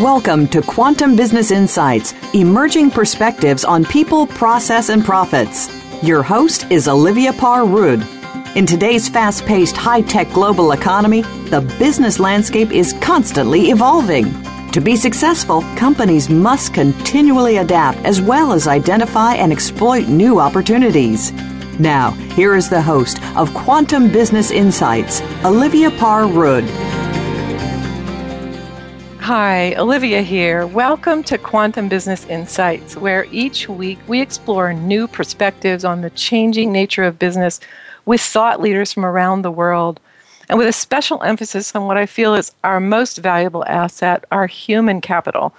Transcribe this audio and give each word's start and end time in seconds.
Welcome 0.00 0.48
to 0.48 0.62
Quantum 0.62 1.14
Business 1.14 1.50
Insights 1.50 2.14
Emerging 2.32 2.90
Perspectives 2.90 3.66
on 3.66 3.84
People, 3.84 4.26
Process, 4.26 4.88
and 4.88 5.04
Profits. 5.04 5.68
Your 6.02 6.22
host 6.22 6.64
is 6.70 6.88
Olivia 6.88 7.34
Parr 7.34 7.66
Rud. 7.66 8.02
In 8.56 8.64
today's 8.64 9.10
fast 9.10 9.44
paced, 9.44 9.76
high 9.76 10.00
tech 10.00 10.32
global 10.32 10.72
economy, 10.72 11.20
the 11.50 11.60
business 11.78 12.18
landscape 12.18 12.72
is 12.72 12.94
constantly 13.02 13.68
evolving. 13.68 14.24
To 14.72 14.80
be 14.80 14.96
successful, 14.96 15.60
companies 15.76 16.30
must 16.30 16.72
continually 16.72 17.58
adapt 17.58 17.98
as 17.98 18.22
well 18.22 18.54
as 18.54 18.66
identify 18.66 19.34
and 19.34 19.52
exploit 19.52 20.08
new 20.08 20.40
opportunities. 20.40 21.30
Now, 21.78 22.12
here 22.36 22.54
is 22.54 22.70
the 22.70 22.80
host 22.80 23.22
of 23.36 23.52
Quantum 23.52 24.10
Business 24.10 24.50
Insights, 24.50 25.20
Olivia 25.44 25.90
Parr 25.90 26.26
Rud. 26.26 26.99
Hi, 29.22 29.74
Olivia 29.74 30.22
here. 30.22 30.66
Welcome 30.66 31.22
to 31.24 31.36
Quantum 31.36 31.88
Business 31.88 32.24
Insights, 32.24 32.96
where 32.96 33.26
each 33.30 33.68
week 33.68 33.98
we 34.08 34.20
explore 34.20 34.72
new 34.72 35.06
perspectives 35.06 35.84
on 35.84 36.00
the 36.00 36.08
changing 36.10 36.72
nature 36.72 37.04
of 37.04 37.18
business 37.18 37.60
with 38.06 38.22
thought 38.22 38.62
leaders 38.62 38.94
from 38.94 39.04
around 39.04 39.42
the 39.42 39.50
world, 39.50 40.00
and 40.48 40.58
with 40.58 40.66
a 40.66 40.72
special 40.72 41.22
emphasis 41.22 41.74
on 41.76 41.86
what 41.86 41.98
I 41.98 42.06
feel 42.06 42.34
is 42.34 42.52
our 42.64 42.80
most 42.80 43.18
valuable 43.18 43.64
asset, 43.66 44.24
our 44.32 44.46
human 44.46 45.02
capital. 45.02 45.54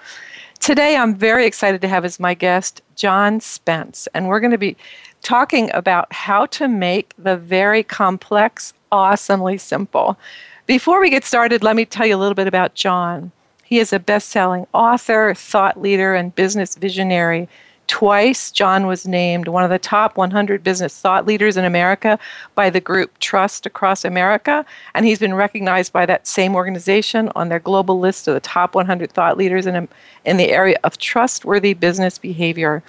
Today, 0.58 0.96
I'm 0.96 1.14
very 1.14 1.46
excited 1.46 1.80
to 1.82 1.88
have 1.88 2.04
as 2.04 2.20
my 2.20 2.34
guest 2.34 2.82
John 2.96 3.40
Spence, 3.40 4.08
and 4.12 4.26
we're 4.26 4.40
going 4.40 4.50
to 4.50 4.58
be 4.58 4.76
talking 5.22 5.70
about 5.72 6.12
how 6.12 6.46
to 6.46 6.66
make 6.66 7.14
the 7.16 7.36
very 7.36 7.84
complex 7.84 8.74
awesomely 8.90 9.56
simple. 9.56 10.18
Before 10.66 11.00
we 11.00 11.10
get 11.10 11.24
started, 11.24 11.62
let 11.62 11.76
me 11.76 11.84
tell 11.84 12.06
you 12.06 12.16
a 12.16 12.18
little 12.18 12.34
bit 12.34 12.48
about 12.48 12.74
John. 12.74 13.30
He 13.72 13.78
is 13.78 13.94
a 13.94 13.98
best 13.98 14.28
selling 14.28 14.66
author, 14.74 15.32
thought 15.32 15.80
leader, 15.80 16.14
and 16.14 16.34
business 16.34 16.76
visionary. 16.76 17.48
Twice, 17.86 18.50
John 18.50 18.86
was 18.86 19.06
named 19.06 19.48
one 19.48 19.64
of 19.64 19.70
the 19.70 19.78
top 19.78 20.18
100 20.18 20.62
business 20.62 21.00
thought 21.00 21.24
leaders 21.24 21.56
in 21.56 21.64
America 21.64 22.18
by 22.54 22.68
the 22.68 22.82
group 22.82 23.18
Trust 23.18 23.64
Across 23.64 24.04
America, 24.04 24.66
and 24.94 25.06
he's 25.06 25.18
been 25.18 25.32
recognized 25.32 25.90
by 25.90 26.04
that 26.04 26.26
same 26.26 26.54
organization 26.54 27.30
on 27.34 27.48
their 27.48 27.60
global 27.60 27.98
list 27.98 28.28
of 28.28 28.34
the 28.34 28.40
top 28.40 28.74
100 28.74 29.10
thought 29.10 29.38
leaders 29.38 29.64
in, 29.64 29.88
in 30.26 30.36
the 30.36 30.50
area 30.50 30.76
of 30.84 30.98
trustworthy 30.98 31.72
business 31.72 32.18
behavior. 32.18 32.82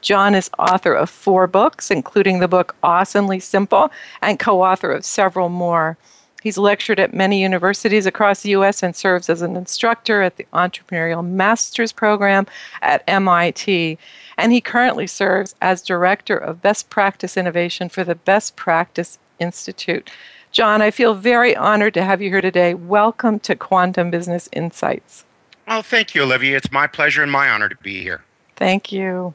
John 0.00 0.34
is 0.34 0.48
author 0.58 0.94
of 0.94 1.10
four 1.10 1.48
books, 1.48 1.90
including 1.90 2.38
the 2.38 2.48
book 2.48 2.74
Awesomely 2.82 3.40
Simple, 3.40 3.90
and 4.22 4.38
co 4.38 4.62
author 4.62 4.90
of 4.90 5.04
several 5.04 5.50
more. 5.50 5.98
He's 6.42 6.56
lectured 6.56 6.98
at 6.98 7.12
many 7.12 7.42
universities 7.42 8.06
across 8.06 8.42
the 8.42 8.50
U.S. 8.50 8.82
and 8.82 8.96
serves 8.96 9.28
as 9.28 9.42
an 9.42 9.56
instructor 9.56 10.22
at 10.22 10.36
the 10.36 10.46
Entrepreneurial 10.54 11.26
Masters 11.26 11.92
Program 11.92 12.46
at 12.80 13.04
MIT. 13.06 13.98
And 14.38 14.52
he 14.52 14.60
currently 14.60 15.06
serves 15.06 15.54
as 15.60 15.82
Director 15.82 16.36
of 16.36 16.62
Best 16.62 16.88
Practice 16.88 17.36
Innovation 17.36 17.88
for 17.88 18.04
the 18.04 18.14
Best 18.14 18.56
Practice 18.56 19.18
Institute. 19.38 20.10
John, 20.52 20.82
I 20.82 20.90
feel 20.90 21.14
very 21.14 21.54
honored 21.54 21.94
to 21.94 22.04
have 22.04 22.22
you 22.22 22.30
here 22.30 22.40
today. 22.40 22.74
Welcome 22.74 23.38
to 23.40 23.54
Quantum 23.54 24.10
Business 24.10 24.48
Insights. 24.52 25.24
Well, 25.68 25.82
thank 25.82 26.14
you, 26.14 26.22
Olivia. 26.22 26.56
It's 26.56 26.72
my 26.72 26.86
pleasure 26.86 27.22
and 27.22 27.30
my 27.30 27.48
honor 27.48 27.68
to 27.68 27.76
be 27.76 28.02
here. 28.02 28.22
Thank 28.56 28.90
you. 28.90 29.34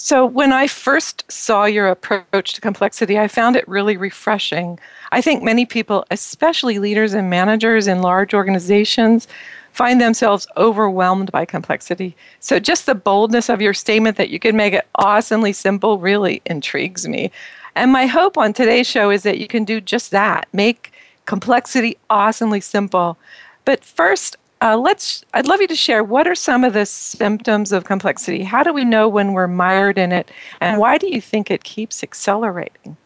So, 0.00 0.24
when 0.24 0.52
I 0.52 0.68
first 0.68 1.24
saw 1.28 1.64
your 1.64 1.88
approach 1.88 2.52
to 2.52 2.60
complexity, 2.60 3.18
I 3.18 3.26
found 3.26 3.56
it 3.56 3.66
really 3.66 3.96
refreshing. 3.96 4.78
I 5.10 5.20
think 5.20 5.42
many 5.42 5.66
people, 5.66 6.04
especially 6.12 6.78
leaders 6.78 7.14
and 7.14 7.28
managers 7.28 7.88
in 7.88 8.00
large 8.00 8.32
organizations, 8.32 9.26
find 9.72 10.00
themselves 10.00 10.46
overwhelmed 10.56 11.32
by 11.32 11.44
complexity. 11.44 12.14
So, 12.38 12.60
just 12.60 12.86
the 12.86 12.94
boldness 12.94 13.48
of 13.48 13.60
your 13.60 13.74
statement 13.74 14.16
that 14.18 14.30
you 14.30 14.38
can 14.38 14.56
make 14.56 14.72
it 14.72 14.86
awesomely 14.94 15.52
simple 15.52 15.98
really 15.98 16.42
intrigues 16.46 17.08
me. 17.08 17.32
And 17.74 17.90
my 17.90 18.06
hope 18.06 18.38
on 18.38 18.52
today's 18.52 18.86
show 18.86 19.10
is 19.10 19.24
that 19.24 19.38
you 19.38 19.48
can 19.48 19.64
do 19.64 19.80
just 19.80 20.12
that 20.12 20.46
make 20.52 20.92
complexity 21.26 21.98
awesomely 22.08 22.60
simple. 22.60 23.18
But 23.64 23.84
first, 23.84 24.36
uh, 24.60 24.76
let's. 24.76 25.24
I'd 25.34 25.46
love 25.46 25.60
you 25.60 25.68
to 25.68 25.76
share 25.76 26.02
what 26.02 26.26
are 26.26 26.34
some 26.34 26.64
of 26.64 26.72
the 26.72 26.86
symptoms 26.86 27.72
of 27.72 27.84
complexity. 27.84 28.42
How 28.42 28.62
do 28.62 28.72
we 28.72 28.84
know 28.84 29.08
when 29.08 29.32
we're 29.32 29.46
mired 29.46 29.98
in 29.98 30.12
it, 30.12 30.30
and 30.60 30.78
why 30.78 30.98
do 30.98 31.08
you 31.08 31.20
think 31.20 31.50
it 31.50 31.64
keeps 31.64 32.02
accelerating? 32.02 32.96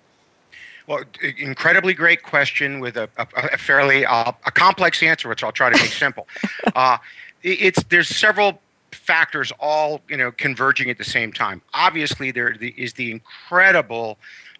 Well, 0.87 1.05
incredibly 1.39 1.95
great 1.95 2.23
question 2.23 2.81
with 2.81 2.97
a, 2.97 3.09
a, 3.17 3.27
a 3.53 3.59
fairly 3.59 4.05
uh, 4.05 4.33
a 4.47 4.51
complex 4.51 5.03
answer, 5.03 5.29
which 5.29 5.45
I'll 5.45 5.53
try 5.53 5.71
to 5.71 5.77
make 5.77 5.93
simple. 5.93 6.27
Uh, 6.75 6.97
it's 7.43 7.83
there's 7.85 8.09
several 8.09 8.61
factors 8.93 9.53
all 9.59 10.01
you 10.09 10.17
know 10.17 10.31
converging 10.33 10.89
at 10.91 10.97
the 10.97 11.05
same 11.05 11.33
time. 11.33 11.61
Obviously, 11.75 12.31
there 12.31 12.51
is 12.77 12.95
the 12.95 13.11
incredible 13.11 14.17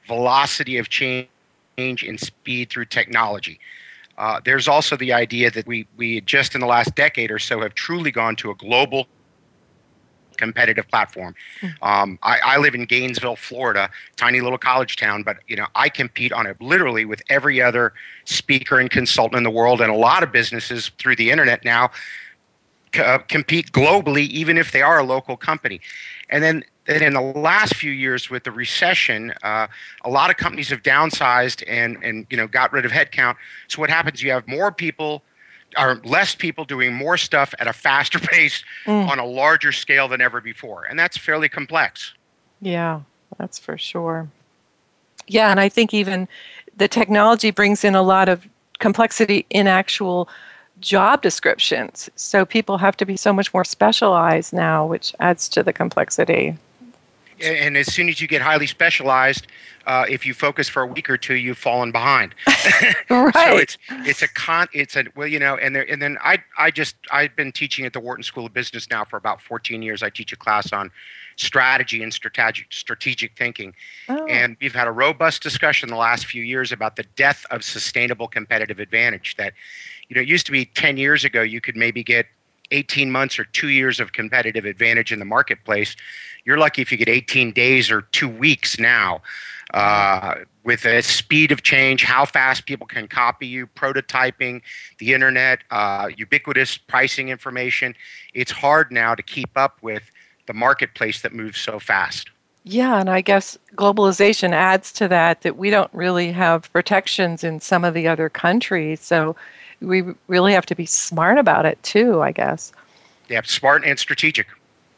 velocity 0.07 0.79
of 0.79 0.89
change 0.89 1.29
and 1.79 2.21
speed 2.21 2.71
through 2.71 2.85
technology. 2.87 3.59
Uh, 4.23 4.41
there's 4.45 4.69
also 4.69 4.97
the 4.97 5.13
idea 5.13 5.51
that 5.51 5.67
we, 5.67 5.85
we 5.97 6.21
just 6.21 6.55
in 6.55 6.61
the 6.61 6.67
last 6.67 6.95
decade 6.95 7.29
or 7.29 7.41
so 7.41 7.61
have 7.61 7.75
truly 7.75 8.13
gone 8.13 8.37
to 8.37 8.53
a 8.53 8.55
global 8.55 9.09
competitive 10.37 10.87
platform. 10.87 11.35
Hmm. 11.61 11.67
Um, 11.83 12.19
I, 12.23 12.39
I, 12.45 12.59
live 12.59 12.77
in 12.77 12.85
Gainesville, 12.85 13.35
Florida, 13.35 13.91
tiny 14.15 14.41
little 14.41 14.59
college 14.59 14.95
town, 14.95 15.25
but 15.25 15.39
you 15.49 15.57
know 15.57 15.67
I 15.75 15.89
compete 15.89 16.33
on 16.33 16.47
it 16.47 16.61
literally 16.61 17.05
with 17.05 17.21
every 17.31 17.61
other 17.61 17.95
speaker 18.25 18.79
and 18.79 18.89
consultant 18.89 19.39
in 19.39 19.43
the 19.43 19.51
world, 19.51 19.81
and 19.81 19.91
a 19.91 19.97
lot 19.97 20.23
of 20.23 20.31
businesses 20.31 20.93
through 20.99 21.17
the 21.17 21.33
internet 21.33 21.65
now 21.65 21.91
uh, 22.99 23.19
compete 23.29 23.73
globally, 23.73 24.29
even 24.29 24.59
if 24.59 24.73
they 24.73 24.83
are 24.83 24.99
a 24.99 25.05
local 25.05 25.37
company. 25.37 25.81
And 26.31 26.43
then 26.43 26.65
that 26.87 27.03
in 27.03 27.15
the 27.15 27.21
last 27.21 27.77
few 27.77 27.93
years 27.93 28.31
with 28.31 28.45
the 28.45 28.51
recession, 28.51 29.33
uh, 29.43 29.67
a 30.05 30.11
lot 30.11 30.31
of 30.31 30.37
companies 30.37 30.69
have 30.71 30.83
downsized 30.83 31.63
and 31.67 31.97
and 32.03 32.27
you 32.31 32.37
know 32.37 32.47
got 32.47 32.73
rid 32.73 32.85
of 32.85 32.93
headcount. 32.93 33.37
So 33.69 33.81
what 33.81 33.91
happens? 33.91 34.23
You 34.23 34.33
have 34.33 34.47
more 34.49 34.73
people 34.73 35.23
or 35.79 36.01
less 36.05 36.35
people 36.35 36.65
doing 36.65 36.93
more 36.93 37.17
stuff 37.17 37.55
at 37.59 37.67
a 37.67 37.73
faster 37.73 38.19
pace 38.21 38.63
mm. 38.87 39.09
on 39.09 39.19
a 39.19 39.25
larger 39.25 39.73
scale 39.73 40.09
than 40.09 40.21
ever 40.21 40.41
before, 40.41 40.85
and 40.85 40.99
that's 40.99 41.17
fairly 41.17 41.49
complex. 41.49 42.15
Yeah, 42.61 43.01
that's 43.39 43.59
for 43.59 43.79
sure. 43.79 44.29
Yeah, 45.29 45.51
and 45.51 45.61
I 45.61 45.69
think 45.69 45.95
even 45.95 46.29
the 46.77 46.89
technology 46.89 47.51
brings 47.51 47.85
in 47.85 47.95
a 47.95 48.03
lot 48.03 48.29
of 48.29 48.47
complexity 48.81 49.47
in 49.51 49.67
actual 49.69 50.29
job 50.83 51.23
descriptions. 51.23 52.11
So 52.17 52.45
people 52.45 52.79
have 52.79 52.97
to 52.99 53.07
be 53.07 53.17
so 53.17 53.33
much 53.33 53.55
more 53.55 53.65
specialized 53.65 54.53
now, 54.53 54.87
which 54.87 55.15
adds 55.21 55.49
to 55.51 55.63
the 55.63 55.73
complexity 55.73 56.57
and 57.43 57.77
as 57.77 57.93
soon 57.93 58.09
as 58.09 58.21
you 58.21 58.29
get 58.29 58.43
highly 58.43 58.67
specialized, 58.67 59.47
uh, 59.87 60.05
if 60.09 60.25
you 60.25 60.33
focus 60.33 60.69
for 60.69 60.83
a 60.83 60.87
week 60.87 61.11
or 61.11 61.17
two, 61.17 61.35
you've 61.35 61.59
fallen 61.59 61.91
behind. 61.91 62.35
right. 63.11 63.35
so 63.35 63.57
it's 63.57 63.79
it's 63.91 64.23
a 64.23 64.29
con. 64.29 64.69
It's 64.73 64.97
a 64.97 65.05
well, 65.17 65.27
you 65.27 65.39
know, 65.39 65.57
and 65.57 65.75
there, 65.75 65.91
and 65.91 66.01
then 66.01 66.19
I 66.23 66.39
I 66.57 66.71
just 66.71 66.97
I've 67.11 67.35
been 67.35 67.53
teaching 67.53 67.85
at 67.85 67.93
the 67.93 68.01
Wharton 68.01 68.23
School 68.23 68.47
of 68.47 68.55
Business 68.55 68.89
now 68.91 69.05
for 69.05 69.17
about 69.17 69.41
14 69.43 69.83
years. 69.83 70.03
I 70.03 70.11
teach 70.11 70.33
a 70.33 70.37
class 70.37 70.73
on 70.73 70.91
strategy 71.37 72.03
and 72.03 72.13
strategic 72.13 72.73
strategic 72.73 73.37
thinking, 73.37 73.75
oh. 74.09 74.25
and 74.27 74.57
we've 74.61 74.75
had 74.75 74.87
a 74.87 74.93
robust 74.93 75.43
discussion 75.43 75.89
the 75.89 75.97
last 75.97 76.27
few 76.27 76.45
years 76.45 76.71
about 76.71 76.97
the 76.97 77.05
death 77.17 77.45
of 77.51 77.65
sustainable 77.65 78.29
competitive 78.29 78.79
advantage. 78.79 79.37
That 79.37 79.53
you 80.13 80.17
know, 80.17 80.21
it 80.21 80.29
used 80.29 80.45
to 80.45 80.53
be 80.53 80.67
10 80.67 80.99
years 80.99 81.25
ago 81.25 81.41
you 81.41 81.63
could 81.63 81.75
maybe 81.75 82.05
get 82.05 82.27
18 82.71 83.11
months 83.11 83.39
or 83.39 83.45
two 83.45 83.69
years 83.69 83.99
of 83.99 84.13
competitive 84.13 84.67
advantage 84.67 85.11
in 85.11 85.19
the 85.19 85.25
marketplace. 85.25 85.97
You're 86.45 86.59
lucky 86.59 86.83
if 86.83 86.93
you 86.93 86.99
get 86.99 87.09
18 87.09 87.53
days 87.53 87.91
or 87.91 88.03
two 88.13 88.29
weeks 88.29 88.79
now. 88.79 89.23
Uh, 89.73 90.35
with 90.65 90.83
the 90.83 91.01
speed 91.01 91.51
of 91.51 91.63
change, 91.63 92.05
how 92.05 92.27
fast 92.27 92.67
people 92.67 92.87
can 92.87 93.09
copy 93.09 93.47
you, 93.47 93.67
prototyping, 93.69 94.61
the 94.99 95.15
internet, 95.15 95.61
uh, 95.71 96.11
ubiquitous 96.15 96.77
pricing 96.77 97.31
information, 97.31 97.95
it's 98.35 98.53
hard 98.53 98.93
now 98.93 99.15
to 99.15 99.23
keep 99.23 99.57
up 99.57 99.79
with 99.81 100.03
the 100.47 100.53
marketplace 100.53 101.23
that 101.23 101.33
moves 101.33 101.59
so 101.59 101.79
fast. 101.79 102.29
Yeah, 102.65 103.01
and 103.01 103.09
I 103.09 103.23
guess 103.23 103.57
globalization 103.77 104.53
adds 104.53 104.93
to 104.93 105.09
that 105.09 105.41
that 105.41 105.57
we 105.57 105.71
don't 105.71 105.93
really 105.95 106.33
have 106.33 106.71
protections 106.71 107.43
in 107.43 107.61
some 107.61 107.83
of 107.83 107.95
the 107.95 108.07
other 108.07 108.29
countries. 108.29 109.01
So 109.01 109.37
we 109.83 110.05
really 110.29 110.53
have 110.53 110.67
to 110.67 110.75
be 110.75 110.87
smart 110.87 111.39
about 111.39 111.67
it 111.67 111.83
too, 111.83 112.23
I 112.23 112.33
guess. 112.33 112.73
Yeah, 113.29 113.43
smart 113.43 113.85
and 113.85 113.99
strategic. 113.99 114.47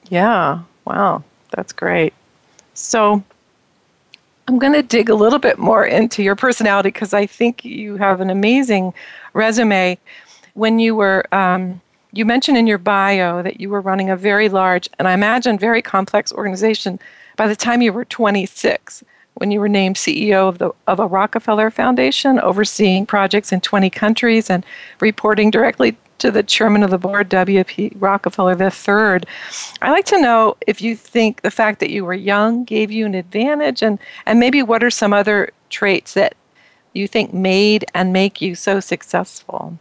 Yeah, 0.09 0.61
wow, 0.85 1.23
that's 1.51 1.73
great. 1.73 2.13
So 2.75 3.23
I'm 4.47 4.59
going 4.59 4.73
to 4.75 4.83
dig 4.83 5.09
a 5.09 5.15
little 5.15 5.39
bit 5.39 5.59
more 5.59 5.87
into 5.87 6.23
your 6.23 6.37
personality 6.37 6.91
because 6.91 7.15
I 7.15 7.27
think 7.27 7.65
you 7.65 7.97
have 7.97 8.21
an 8.21 8.31
amazing 8.31 8.93
resume. 9.33 9.99
When 10.55 10.79
you 10.79 10.95
were, 10.95 11.25
um, 11.35 11.81
you 12.13 12.25
mentioned 12.25 12.59
in 12.59 12.67
your 12.67 12.79
bio 12.79 13.43
that 13.43 13.61
you 13.61 13.71
were 13.71 13.81
running 13.81 14.11
a 14.11 14.17
very 14.17 14.49
large 14.49 14.89
and 14.99 15.09
I 15.09 15.15
imagine 15.15 15.59
very 15.59 15.83
complex 15.83 16.33
organization 16.33 17.01
by 17.37 17.49
the 17.49 17.57
time 17.57 17.83
you 17.83 17.93
were 17.93 18.05
26 18.05 19.03
when 19.35 19.51
you 19.51 19.61
were 19.61 19.69
named 19.69 19.97
CEO 19.97 20.49
of 20.49 20.59
the 20.59 20.71
of 20.87 21.01
a 21.01 21.07
Rockefeller 21.07 21.71
Foundation, 21.71 22.39
overseeing 22.41 23.07
projects 23.07 23.53
in 23.53 23.61
20 23.61 23.91
countries 23.91 24.51
and 24.51 24.65
reporting 25.01 25.51
directly 25.51 25.97
to 26.19 26.31
the 26.31 26.43
chairman 26.43 26.83
of 26.83 26.91
the 26.91 26.99
board, 26.99 27.29
W.P. 27.29 27.93
Rockefeller 27.97 28.53
III. 28.53 29.23
I'd 29.83 29.91
like 29.91 30.07
to 30.07 30.21
know 30.21 30.57
if 30.67 30.81
you 30.81 30.97
think 30.97 31.43
the 31.43 31.51
fact 31.51 31.81
that 31.81 31.91
you 31.91 32.05
were 32.05 32.15
young 32.15 32.65
gave 32.65 32.91
you 32.91 33.05
an 33.07 33.15
advantage, 33.15 33.83
and, 33.83 33.99
and 34.25 34.39
maybe 34.39 34.63
what 34.63 34.83
are 34.85 34.91
some 34.91 35.13
other 35.13 35.51
traits 35.71 36.15
that 36.15 36.35
you 36.93 37.09
think 37.09 37.35
made 37.35 37.85
and 37.95 38.13
make 38.13 38.41
you 38.41 38.55
so 38.55 38.81
successful? 38.81 39.77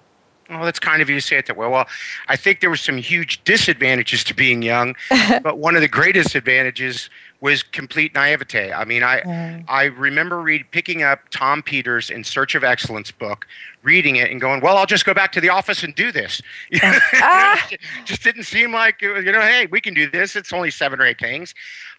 Well, 0.50 0.66
that's 0.66 0.80
kind 0.80 1.02
of 1.02 1.10
you 1.10 1.16
to 1.16 1.22
say 1.22 1.38
it 1.38 1.46
that 1.48 1.58
way. 1.58 1.68
Well, 1.68 1.88
I 2.28 2.36
think 2.36 2.60
there 2.60 2.70
were 2.70 2.76
some 2.76 2.98
huge 2.98 3.44
disadvantages 3.44 4.24
to 4.26 4.34
being 4.34 4.62
young, 4.62 4.96
but 5.44 5.58
one 5.58 5.76
of 5.76 5.82
the 5.82 5.88
greatest 5.88 6.36
advantages 6.36 7.10
was 7.44 7.62
complete 7.62 8.14
naivete. 8.16 8.72
I 8.72 8.86
mean, 8.86 9.04
I 9.04 9.20
mm. 9.20 9.66
I 9.68 9.84
remember 9.84 10.40
read, 10.40 10.64
picking 10.72 11.04
up 11.04 11.20
Tom 11.30 11.62
Peters' 11.62 12.10
In 12.10 12.24
Search 12.24 12.56
of 12.56 12.64
Excellence 12.64 13.12
book, 13.12 13.46
reading 13.84 14.16
it, 14.16 14.32
and 14.32 14.40
going, 14.40 14.62
"Well, 14.62 14.78
I'll 14.78 14.86
just 14.86 15.06
go 15.06 15.14
back 15.14 15.34
to 15.34 15.42
the 15.42 15.50
office 15.50 15.84
and 15.84 15.94
do 15.94 16.10
this." 16.10 16.42
ah. 16.82 17.70
just 18.06 18.24
didn't 18.24 18.44
seem 18.44 18.72
like 18.72 19.02
you 19.02 19.22
know, 19.30 19.42
hey, 19.42 19.68
we 19.70 19.82
can 19.82 19.94
do 19.94 20.10
this. 20.10 20.38
It's 20.38 20.54
only 20.54 20.72
seven 20.72 21.02
or 21.02 21.06
eight 21.06 21.20
things. 21.20 21.54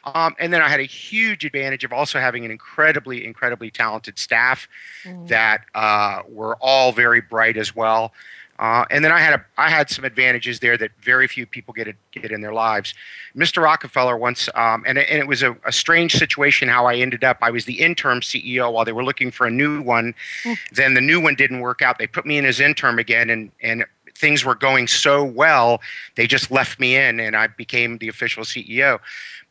Um, 0.04 0.34
and 0.38 0.50
then 0.50 0.62
I 0.62 0.68
had 0.68 0.80
a 0.80 0.84
huge 0.84 1.44
advantage 1.44 1.84
of 1.84 1.92
also 1.92 2.18
having 2.18 2.46
an 2.46 2.50
incredibly, 2.50 3.24
incredibly 3.24 3.70
talented 3.70 4.18
staff 4.18 4.66
mm. 5.04 5.28
that 5.28 5.64
uh, 5.74 6.22
were 6.26 6.56
all 6.62 6.90
very 6.92 7.20
bright 7.20 7.58
as 7.58 7.76
well. 7.76 8.14
Uh, 8.58 8.84
and 8.90 9.04
then 9.04 9.10
I 9.10 9.18
had 9.18 9.34
a, 9.34 9.44
I 9.58 9.68
had 9.68 9.90
some 9.90 10.04
advantages 10.04 10.60
there 10.60 10.76
that 10.76 10.92
very 11.00 11.26
few 11.26 11.44
people 11.44 11.74
get 11.74 11.94
get 12.12 12.30
in 12.30 12.40
their 12.40 12.52
lives. 12.52 12.94
Mr. 13.36 13.62
Rockefeller 13.62 14.16
once, 14.16 14.48
um, 14.54 14.84
and, 14.86 14.96
and 14.96 15.18
it 15.18 15.26
was 15.26 15.42
a, 15.42 15.56
a, 15.64 15.72
strange 15.72 16.14
situation 16.14 16.68
how 16.68 16.86
I 16.86 16.94
ended 16.94 17.24
up. 17.24 17.38
I 17.42 17.50
was 17.50 17.64
the 17.64 17.80
interim 17.80 18.20
CEO 18.20 18.72
while 18.72 18.84
they 18.84 18.92
were 18.92 19.04
looking 19.04 19.32
for 19.32 19.46
a 19.46 19.50
new 19.50 19.82
one. 19.82 20.14
Mm. 20.44 20.56
Then 20.72 20.94
the 20.94 21.00
new 21.00 21.20
one 21.20 21.34
didn't 21.34 21.60
work 21.60 21.82
out. 21.82 21.98
They 21.98 22.06
put 22.06 22.26
me 22.26 22.38
in 22.38 22.44
as 22.44 22.60
interim 22.60 23.00
again, 23.00 23.28
and 23.28 23.50
and 23.60 23.84
things 24.16 24.44
were 24.44 24.54
going 24.54 24.86
so 24.86 25.24
well, 25.24 25.80
they 26.14 26.26
just 26.26 26.50
left 26.50 26.78
me 26.78 26.96
in, 26.96 27.20
and 27.20 27.36
I 27.36 27.48
became 27.48 27.98
the 27.98 28.08
official 28.08 28.44
CEO. 28.44 29.00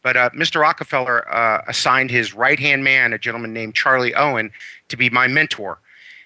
But 0.02 0.18
uh, 0.18 0.30
Mr. 0.32 0.62
Rockefeller 0.62 1.32
uh, 1.34 1.64
assigned 1.68 2.12
his 2.12 2.34
right 2.34 2.60
hand 2.60 2.84
man, 2.84 3.14
a 3.14 3.18
gentleman 3.18 3.54
named 3.54 3.76
Charlie 3.76 4.16
Owen, 4.16 4.52
to 4.90 4.98
be 4.98 5.10
my 5.10 5.28
mentor. 5.28 5.80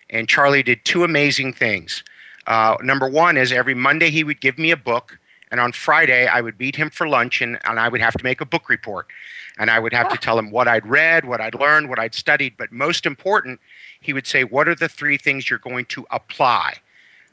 And 0.09 0.27
Charlie 0.27 0.63
did 0.63 0.83
two 0.85 1.03
amazing 1.03 1.53
things. 1.53 2.03
Uh, 2.47 2.77
number 2.81 3.07
one 3.09 3.37
is 3.37 3.51
every 3.51 3.73
Monday 3.73 4.09
he 4.09 4.23
would 4.23 4.41
give 4.41 4.57
me 4.57 4.71
a 4.71 4.77
book, 4.77 5.19
and 5.51 5.59
on 5.59 5.73
Friday 5.73 6.25
I 6.25 6.41
would 6.41 6.57
meet 6.59 6.75
him 6.75 6.89
for 6.89 7.07
lunch, 7.07 7.41
and, 7.41 7.59
and 7.65 7.79
I 7.79 7.89
would 7.89 8.01
have 8.01 8.13
to 8.13 8.23
make 8.23 8.41
a 8.41 8.45
book 8.45 8.69
report. 8.69 9.07
And 9.59 9.69
I 9.69 9.79
would 9.79 9.93
have 9.93 10.09
to 10.09 10.17
tell 10.17 10.37
him 10.37 10.51
what 10.51 10.67
I'd 10.67 10.85
read, 10.85 11.25
what 11.25 11.41
I'd 11.41 11.55
learned, 11.55 11.89
what 11.89 11.97
I'd 11.97 12.13
studied. 12.13 12.55
But 12.57 12.71
most 12.71 13.07
important, 13.07 13.59
he 13.99 14.13
would 14.13 14.27
say, 14.27 14.43
What 14.43 14.67
are 14.67 14.75
the 14.75 14.87
three 14.87 15.17
things 15.17 15.49
you're 15.49 15.59
going 15.59 15.85
to 15.85 16.05
apply? 16.11 16.75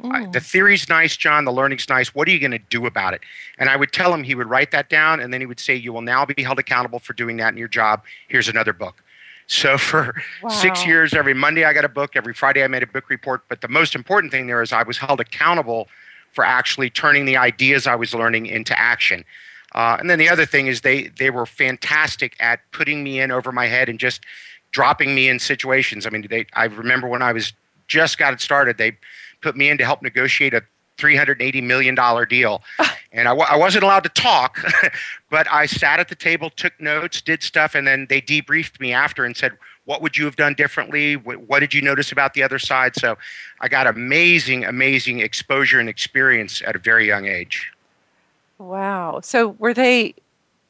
Mm. 0.02 0.32
the 0.32 0.40
theory's 0.40 0.88
nice, 0.88 1.16
John. 1.16 1.44
The 1.44 1.52
learning's 1.52 1.88
nice. 1.88 2.14
What 2.14 2.26
are 2.26 2.32
you 2.32 2.40
going 2.40 2.50
to 2.50 2.58
do 2.58 2.86
about 2.86 3.14
it? 3.14 3.20
And 3.58 3.68
I 3.68 3.76
would 3.76 3.92
tell 3.92 4.12
him, 4.12 4.24
he 4.24 4.34
would 4.34 4.48
write 4.48 4.72
that 4.72 4.88
down, 4.88 5.20
and 5.20 5.32
then 5.32 5.40
he 5.40 5.46
would 5.46 5.60
say, 5.60 5.74
You 5.74 5.92
will 5.92 6.02
now 6.02 6.24
be 6.24 6.42
held 6.42 6.58
accountable 6.58 6.98
for 6.98 7.12
doing 7.12 7.36
that 7.36 7.52
in 7.52 7.58
your 7.58 7.68
job. 7.68 8.02
Here's 8.28 8.48
another 8.48 8.72
book. 8.72 9.03
So 9.46 9.76
for 9.76 10.14
wow. 10.42 10.48
six 10.48 10.86
years, 10.86 11.14
every 11.14 11.34
Monday 11.34 11.64
I 11.64 11.72
got 11.72 11.84
a 11.84 11.88
book, 11.88 12.16
every 12.16 12.34
Friday 12.34 12.64
I 12.64 12.68
made 12.68 12.82
a 12.82 12.86
book 12.86 13.10
report. 13.10 13.42
But 13.48 13.60
the 13.60 13.68
most 13.68 13.94
important 13.94 14.32
thing 14.32 14.46
there 14.46 14.62
is 14.62 14.72
I 14.72 14.82
was 14.82 14.98
held 14.98 15.20
accountable 15.20 15.88
for 16.32 16.44
actually 16.44 16.90
turning 16.90 17.24
the 17.24 17.36
ideas 17.36 17.86
I 17.86 17.94
was 17.94 18.14
learning 18.14 18.46
into 18.46 18.78
action. 18.78 19.24
Uh, 19.74 19.96
and 19.98 20.08
then 20.08 20.18
the 20.18 20.28
other 20.28 20.46
thing 20.46 20.66
is 20.66 20.80
they 20.80 21.08
they 21.08 21.30
were 21.30 21.46
fantastic 21.46 22.36
at 22.40 22.60
putting 22.72 23.02
me 23.02 23.20
in 23.20 23.30
over 23.30 23.52
my 23.52 23.66
head 23.66 23.88
and 23.88 23.98
just 23.98 24.22
dropping 24.70 25.14
me 25.14 25.28
in 25.28 25.38
situations. 25.38 26.06
I 26.06 26.10
mean, 26.10 26.26
they 26.28 26.46
I 26.54 26.64
remember 26.64 27.08
when 27.08 27.22
I 27.22 27.32
was 27.32 27.52
just 27.86 28.18
got 28.18 28.32
it 28.32 28.40
started, 28.40 28.78
they 28.78 28.96
put 29.40 29.56
me 29.56 29.68
in 29.68 29.78
to 29.78 29.84
help 29.84 30.00
negotiate 30.00 30.54
a 30.54 30.62
$380 30.98 31.62
million 31.62 31.94
deal. 32.28 32.62
and 33.14 33.28
I 33.28 33.30
w- 33.30 33.46
I 33.48 33.56
wasn't 33.56 33.84
allowed 33.84 34.02
to 34.02 34.08
talk, 34.10 34.58
but 35.30 35.50
I 35.50 35.66
sat 35.66 36.00
at 36.00 36.08
the 36.08 36.16
table, 36.16 36.50
took 36.50 36.78
notes, 36.80 37.20
did 37.20 37.42
stuff, 37.42 37.74
and 37.74 37.86
then 37.86 38.06
they 38.10 38.20
debriefed 38.20 38.80
me 38.80 38.92
after 38.92 39.24
and 39.24 39.36
said, 39.36 39.52
What 39.84 40.02
would 40.02 40.16
you 40.16 40.24
have 40.24 40.36
done 40.36 40.54
differently? 40.54 41.16
What, 41.16 41.40
what 41.42 41.60
did 41.60 41.72
you 41.72 41.80
notice 41.80 42.10
about 42.10 42.34
the 42.34 42.42
other 42.42 42.58
side? 42.58 42.96
So 42.96 43.16
I 43.60 43.68
got 43.68 43.86
amazing, 43.86 44.64
amazing 44.64 45.20
exposure 45.20 45.78
and 45.78 45.88
experience 45.88 46.60
at 46.66 46.74
a 46.74 46.78
very 46.78 47.06
young 47.06 47.26
age. 47.26 47.70
Wow. 48.58 49.20
So 49.22 49.48
were 49.58 49.74
they, 49.74 50.14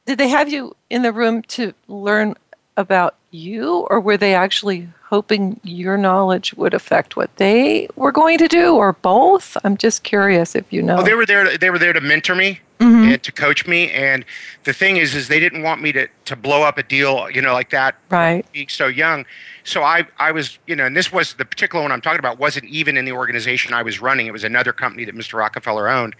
did 0.05 0.19
they 0.19 0.27
have 0.27 0.47
you 0.47 0.75
in 0.89 1.01
the 1.01 1.11
room 1.11 1.41
to 1.43 1.73
learn 1.87 2.35
about 2.77 3.15
you, 3.35 3.87
or 3.89 3.99
were 3.99 4.17
they 4.17 4.33
actually 4.33 4.87
hoping 5.03 5.59
your 5.63 5.97
knowledge 5.97 6.53
would 6.55 6.73
affect 6.73 7.15
what 7.15 7.35
they 7.37 7.87
were 7.95 8.11
going 8.11 8.37
to 8.39 8.47
do, 8.47 8.75
or 8.75 8.93
both? 8.93 9.57
I'm 9.63 9.77
just 9.77 10.03
curious 10.03 10.55
if 10.55 10.71
you 10.71 10.81
know. 10.81 10.95
Well, 10.95 11.05
they 11.05 11.13
were 11.13 11.25
there. 11.25 11.57
They 11.57 11.69
were 11.69 11.79
there 11.79 11.93
to 11.93 12.01
mentor 12.01 12.35
me 12.35 12.59
mm-hmm. 12.79 13.11
and 13.11 13.23
to 13.23 13.31
coach 13.31 13.67
me. 13.67 13.91
And 13.91 14.25
the 14.63 14.73
thing 14.73 14.97
is, 14.97 15.15
is 15.15 15.27
they 15.27 15.39
didn't 15.39 15.63
want 15.63 15.81
me 15.81 15.91
to 15.93 16.07
to 16.25 16.35
blow 16.35 16.63
up 16.63 16.77
a 16.77 16.83
deal, 16.83 17.29
you 17.29 17.41
know, 17.41 17.53
like 17.53 17.69
that. 17.69 17.95
Right. 18.09 18.45
Being 18.51 18.69
so 18.69 18.87
young, 18.87 19.25
so 19.63 19.83
I 19.83 20.05
I 20.17 20.31
was, 20.31 20.59
you 20.67 20.75
know, 20.75 20.85
and 20.85 20.95
this 20.95 21.11
was 21.11 21.33
the 21.35 21.45
particular 21.45 21.81
one 21.81 21.91
I'm 21.91 22.01
talking 22.01 22.19
about 22.19 22.39
wasn't 22.39 22.65
even 22.65 22.97
in 22.97 23.05
the 23.05 23.13
organization 23.13 23.73
I 23.73 23.83
was 23.83 24.01
running. 24.01 24.27
It 24.27 24.33
was 24.33 24.43
another 24.43 24.73
company 24.73 25.05
that 25.05 25.15
Mr. 25.15 25.37
Rockefeller 25.37 25.89
owned, 25.89 26.15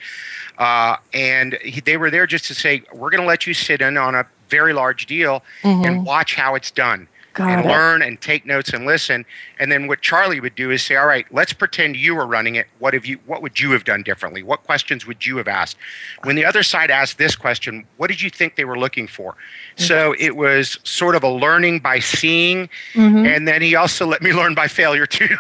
uh, 0.57 0.97
and 1.13 1.57
he, 1.61 1.81
they 1.81 1.97
were 1.97 2.09
there 2.09 2.27
just 2.27 2.45
to 2.45 2.55
say, 2.55 2.83
we're 2.93 3.09
going 3.09 3.21
to 3.21 3.27
let 3.27 3.47
you 3.47 3.53
sit 3.53 3.81
in 3.81 3.97
on 3.97 4.15
a 4.15 4.25
very 4.49 4.73
large 4.73 5.05
deal 5.05 5.43
mm-hmm. 5.61 5.85
and 5.85 6.05
watch 6.05 6.35
how 6.35 6.55
it's 6.55 6.71
done. 6.71 7.07
Got 7.35 7.49
and 7.49 7.65
it. 7.65 7.67
learn 7.67 8.01
and 8.01 8.19
take 8.21 8.45
notes 8.45 8.69
and 8.69 8.85
listen. 8.85 9.25
And 9.59 9.69
then 9.69 9.87
what 9.87 9.99
Charlie 9.99 10.39
would 10.39 10.55
do 10.55 10.71
is 10.71 10.81
say, 10.81 10.95
"All 10.95 11.05
right, 11.05 11.25
let's 11.31 11.51
pretend 11.51 11.97
you 11.97 12.15
were 12.15 12.25
running 12.25 12.55
it. 12.55 12.67
What 12.79 12.93
have 12.93 13.05
you? 13.05 13.19
What 13.25 13.41
would 13.41 13.59
you 13.59 13.71
have 13.71 13.83
done 13.83 14.03
differently? 14.03 14.41
What 14.41 14.63
questions 14.63 15.05
would 15.05 15.25
you 15.25 15.35
have 15.35 15.49
asked?" 15.49 15.75
When 16.23 16.37
the 16.37 16.45
other 16.45 16.63
side 16.63 16.89
asked 16.89 17.17
this 17.17 17.35
question, 17.35 17.85
what 17.97 18.07
did 18.07 18.21
you 18.21 18.29
think 18.29 18.55
they 18.55 18.63
were 18.63 18.79
looking 18.79 19.05
for? 19.05 19.33
Mm-hmm. 19.33 19.83
So 19.83 20.15
it 20.17 20.37
was 20.37 20.79
sort 20.83 21.13
of 21.13 21.23
a 21.23 21.29
learning 21.29 21.81
by 21.81 21.99
seeing, 21.99 22.69
mm-hmm. 22.93 23.25
and 23.25 23.45
then 23.45 23.61
he 23.61 23.75
also 23.75 24.07
let 24.07 24.21
me 24.21 24.31
learn 24.41 24.55
by 24.55 24.69
failure 24.69 25.05
too. 25.05 25.35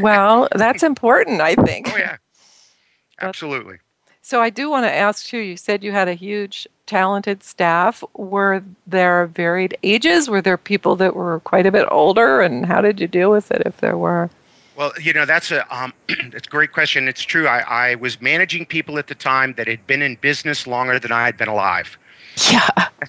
well, 0.00 0.48
that's 0.54 0.82
important, 0.82 1.42
I 1.42 1.54
think. 1.54 1.92
Oh 1.92 1.98
yeah, 1.98 2.16
absolutely. 3.20 3.76
So 4.22 4.40
I 4.40 4.48
do 4.48 4.70
want 4.70 4.86
to 4.86 4.92
ask 4.92 5.26
too. 5.26 5.38
You 5.38 5.58
said 5.58 5.84
you 5.84 5.92
had 5.92 6.08
a 6.08 6.14
huge 6.14 6.66
talented 6.86 7.42
staff. 7.42 8.02
Were 8.14 8.62
there 8.86 9.26
varied 9.26 9.76
ages? 9.82 10.28
Were 10.28 10.42
there 10.42 10.56
people 10.56 10.96
that 10.96 11.14
were 11.14 11.40
quite 11.40 11.66
a 11.66 11.72
bit 11.72 11.86
older? 11.90 12.40
And 12.40 12.66
how 12.66 12.80
did 12.80 13.00
you 13.00 13.08
deal 13.08 13.30
with 13.30 13.50
it 13.50 13.62
if 13.66 13.78
there 13.78 13.96
were? 13.96 14.30
Well, 14.76 14.92
you 15.00 15.12
know 15.12 15.24
that's 15.24 15.50
a 15.50 15.66
um, 15.74 15.92
that's 16.30 16.46
a 16.46 16.50
great 16.50 16.72
question. 16.72 17.08
It's 17.08 17.22
true. 17.22 17.46
I, 17.48 17.60
I 17.60 17.94
was 17.94 18.20
managing 18.20 18.66
people 18.66 18.98
at 18.98 19.06
the 19.06 19.14
time 19.14 19.54
that 19.54 19.66
had 19.66 19.86
been 19.86 20.02
in 20.02 20.16
business 20.16 20.66
longer 20.66 20.98
than 20.98 21.12
I 21.12 21.24
had 21.24 21.36
been 21.36 21.48
alive. 21.48 21.96
Yeah. 22.50 22.68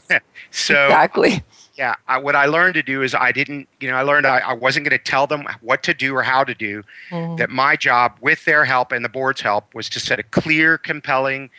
so 0.52 0.86
exactly. 0.86 1.44
Yeah, 1.76 1.94
I, 2.08 2.18
what 2.18 2.36
I 2.36 2.48
learned 2.48 2.74
to 2.74 2.82
do 2.82 3.04
is 3.04 3.14
I 3.14 3.32
didn't, 3.32 3.68
you 3.80 3.88
know, 3.88 3.96
I 3.96 4.02
learned 4.02 4.26
I, 4.26 4.40
I 4.40 4.54
wasn't 4.54 4.90
going 4.90 4.98
to 4.98 5.04
tell 5.04 5.28
them 5.28 5.46
what 5.62 5.84
to 5.84 5.94
do 5.94 6.16
or 6.16 6.24
how 6.24 6.44
to 6.44 6.56
do. 6.56 6.82
Mm-hmm. 7.12 7.36
That 7.36 7.52
my 7.52 7.76
job, 7.76 8.18
with 8.20 8.44
their 8.46 8.66
help 8.66 8.92
and 8.92 9.06
the 9.06 9.10
board's 9.10 9.42
help, 9.42 9.76
was 9.76 9.88
to 9.90 10.00
set 10.00 10.18
a 10.18 10.24
clear, 10.24 10.80
compelling, 10.80 11.52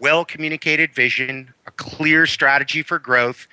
well 0.00 0.24
communicated 0.24 0.94
vision, 0.94 1.52
a 1.66 1.70
clear 1.72 2.26
strategy 2.26 2.82
for 2.82 2.98
growth, 2.98 3.46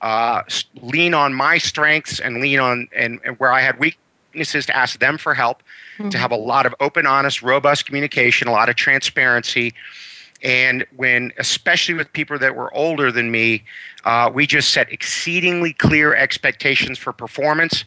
uh, 0.00 0.42
lean 0.82 1.14
on 1.14 1.32
my 1.34 1.58
strengths 1.58 2.20
and 2.20 2.40
lean 2.40 2.58
on 2.58 2.88
and, 2.94 3.20
and 3.24 3.38
where 3.38 3.52
I 3.52 3.60
had 3.60 3.78
weaknesses 3.78 4.66
to 4.66 4.76
ask 4.76 4.98
them 4.98 5.18
for 5.18 5.34
help, 5.34 5.62
mm-hmm. 5.98 6.10
to 6.10 6.18
have 6.18 6.30
a 6.30 6.36
lot 6.36 6.66
of 6.66 6.74
open, 6.80 7.06
honest, 7.06 7.42
robust 7.42 7.86
communication, 7.86 8.48
a 8.48 8.52
lot 8.52 8.68
of 8.68 8.76
transparency 8.76 9.72
and 10.44 10.86
when, 10.96 11.32
especially 11.38 11.94
with 11.94 12.12
people 12.12 12.38
that 12.38 12.54
were 12.54 12.72
older 12.74 13.10
than 13.10 13.30
me, 13.30 13.64
uh, 14.04 14.30
we 14.32 14.46
just 14.46 14.70
set 14.70 14.92
exceedingly 14.92 15.72
clear 15.72 16.14
expectations 16.14 16.98
for 16.98 17.14
performance. 17.14 17.84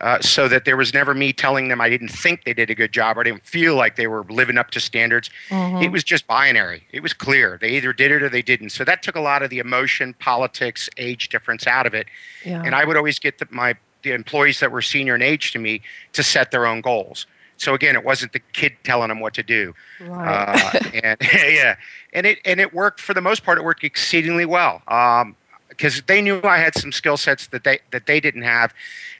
Uh, 0.00 0.20
so 0.20 0.48
that 0.48 0.64
there 0.64 0.76
was 0.76 0.92
never 0.92 1.14
me 1.14 1.32
telling 1.32 1.68
them 1.68 1.80
I 1.80 1.88
didn't 1.88 2.08
think 2.08 2.44
they 2.44 2.52
did 2.52 2.70
a 2.70 2.74
good 2.74 2.92
job 2.92 3.16
or 3.16 3.20
I 3.20 3.24
didn't 3.24 3.44
feel 3.44 3.76
like 3.76 3.96
they 3.96 4.06
were 4.06 4.24
living 4.24 4.58
up 4.58 4.70
to 4.72 4.80
standards. 4.80 5.30
Mm-hmm. 5.48 5.82
It 5.82 5.92
was 5.92 6.04
just 6.04 6.26
binary. 6.26 6.86
It 6.92 7.02
was 7.02 7.12
clear. 7.12 7.58
They 7.60 7.70
either 7.70 7.92
did 7.92 8.10
it 8.10 8.22
or 8.22 8.28
they 8.28 8.42
didn't. 8.42 8.70
So 8.70 8.84
that 8.84 9.02
took 9.02 9.16
a 9.16 9.20
lot 9.20 9.42
of 9.42 9.50
the 9.50 9.58
emotion, 9.58 10.14
politics, 10.18 10.90
age 10.98 11.28
difference 11.28 11.66
out 11.66 11.86
of 11.86 11.94
it. 11.94 12.06
Yeah. 12.44 12.62
And 12.62 12.74
I 12.74 12.84
would 12.84 12.96
always 12.96 13.18
get 13.18 13.38
the, 13.38 13.46
my 13.50 13.76
the 14.02 14.12
employees 14.12 14.60
that 14.60 14.70
were 14.70 14.82
senior 14.82 15.16
in 15.16 15.22
age 15.22 15.50
to 15.52 15.58
me 15.58 15.82
to 16.12 16.22
set 16.22 16.50
their 16.50 16.66
own 16.66 16.80
goals. 16.80 17.26
So 17.56 17.74
again, 17.74 17.96
it 17.96 18.04
wasn't 18.04 18.32
the 18.32 18.40
kid 18.52 18.72
telling 18.84 19.08
them 19.08 19.20
what 19.20 19.34
to 19.34 19.42
do. 19.42 19.74
Right. 20.00 20.74
Uh, 20.74 20.80
and 21.02 21.18
yeah, 21.32 21.76
and 22.12 22.26
it 22.26 22.38
and 22.44 22.60
it 22.60 22.74
worked 22.74 23.00
for 23.00 23.14
the 23.14 23.20
most 23.20 23.44
part. 23.44 23.58
It 23.58 23.64
worked 23.64 23.82
exceedingly 23.82 24.44
well. 24.44 24.82
Um, 24.88 25.36
because 25.76 26.02
they 26.02 26.20
knew 26.20 26.40
I 26.42 26.58
had 26.58 26.74
some 26.74 26.92
skill 26.92 27.16
sets 27.16 27.48
that 27.48 27.64
they 27.64 27.80
that 27.90 28.06
they 28.06 28.20
didn't 28.20 28.42
have, 28.42 28.72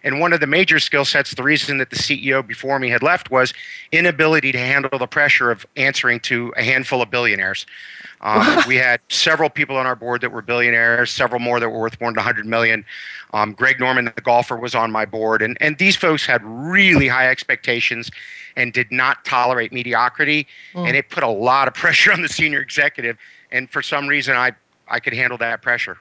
and 0.03 0.21
one 0.21 0.33
of 0.33 0.41
the 0.41 0.47
major 0.47 0.79
skill 0.79 1.05
sets, 1.05 1.35
the 1.35 1.43
reason 1.43 1.79
that 1.79 1.91
the 1.91 1.97
CEO 1.97 2.47
before 2.47 2.79
me 2.79 2.89
had 2.89 3.03
left 3.03 3.31
was 3.31 3.53
inability 3.93 4.53
to 4.53 4.59
handle 4.59 4.99
the 4.99 5.07
pressure 5.07 5.51
of 5.51 5.67
answering 5.77 6.21
to 6.21 6.53
a 6.57 6.63
handful 6.63 7.03
of 7.03 7.11
billionaires. 7.11 7.67
Um, 8.21 8.63
we 8.69 8.77
had 8.77 9.01
several 9.09 9.51
people 9.51 9.77
on 9.77 9.87
our 9.87 9.97
board 9.97 10.21
that 10.21 10.31
were 10.31 10.43
billionaires, 10.43 11.11
several 11.11 11.41
more 11.41 11.61
that 11.61 11.69
were 11.69 11.81
worth 11.81 12.01
more 12.01 12.11
than 12.11 12.17
100 12.17 12.47
million. 12.47 12.85
Um, 13.33 13.53
Greg 13.53 13.81
Norman, 13.81 14.05
the 14.15 14.21
golfer, 14.23 14.57
was 14.57 14.75
on 14.75 14.91
my 14.93 15.05
board, 15.05 15.43
and 15.43 15.57
and 15.61 15.77
these 15.79 15.97
folks 15.97 16.25
had 16.25 16.43
really 16.45 17.09
high 17.09 17.29
expectations 17.29 18.11
and 18.57 18.73
did 18.73 18.91
not 18.91 19.25
tolerate 19.25 19.73
mediocrity, 19.73 20.47
mm. 20.73 20.87
and 20.87 20.97
it 20.97 21.11
put 21.11 21.23
a 21.23 21.29
lot 21.29 21.69
of 21.69 21.75
pressure 21.83 22.13
on 22.13 22.23
the 22.23 22.29
senior 22.29 22.61
executive. 22.61 23.19
And 23.51 23.71
for 23.71 23.83
some 23.83 24.07
reason, 24.07 24.37
I 24.37 24.53
I 24.89 25.01
could 25.01 25.13
handle 25.15 25.39
that 25.39 25.63
pressure. 25.63 25.99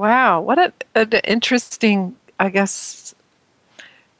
Wow, 0.00 0.40
what 0.40 0.72
an 0.94 1.10
interesting, 1.24 2.16
I 2.38 2.48
guess, 2.48 3.14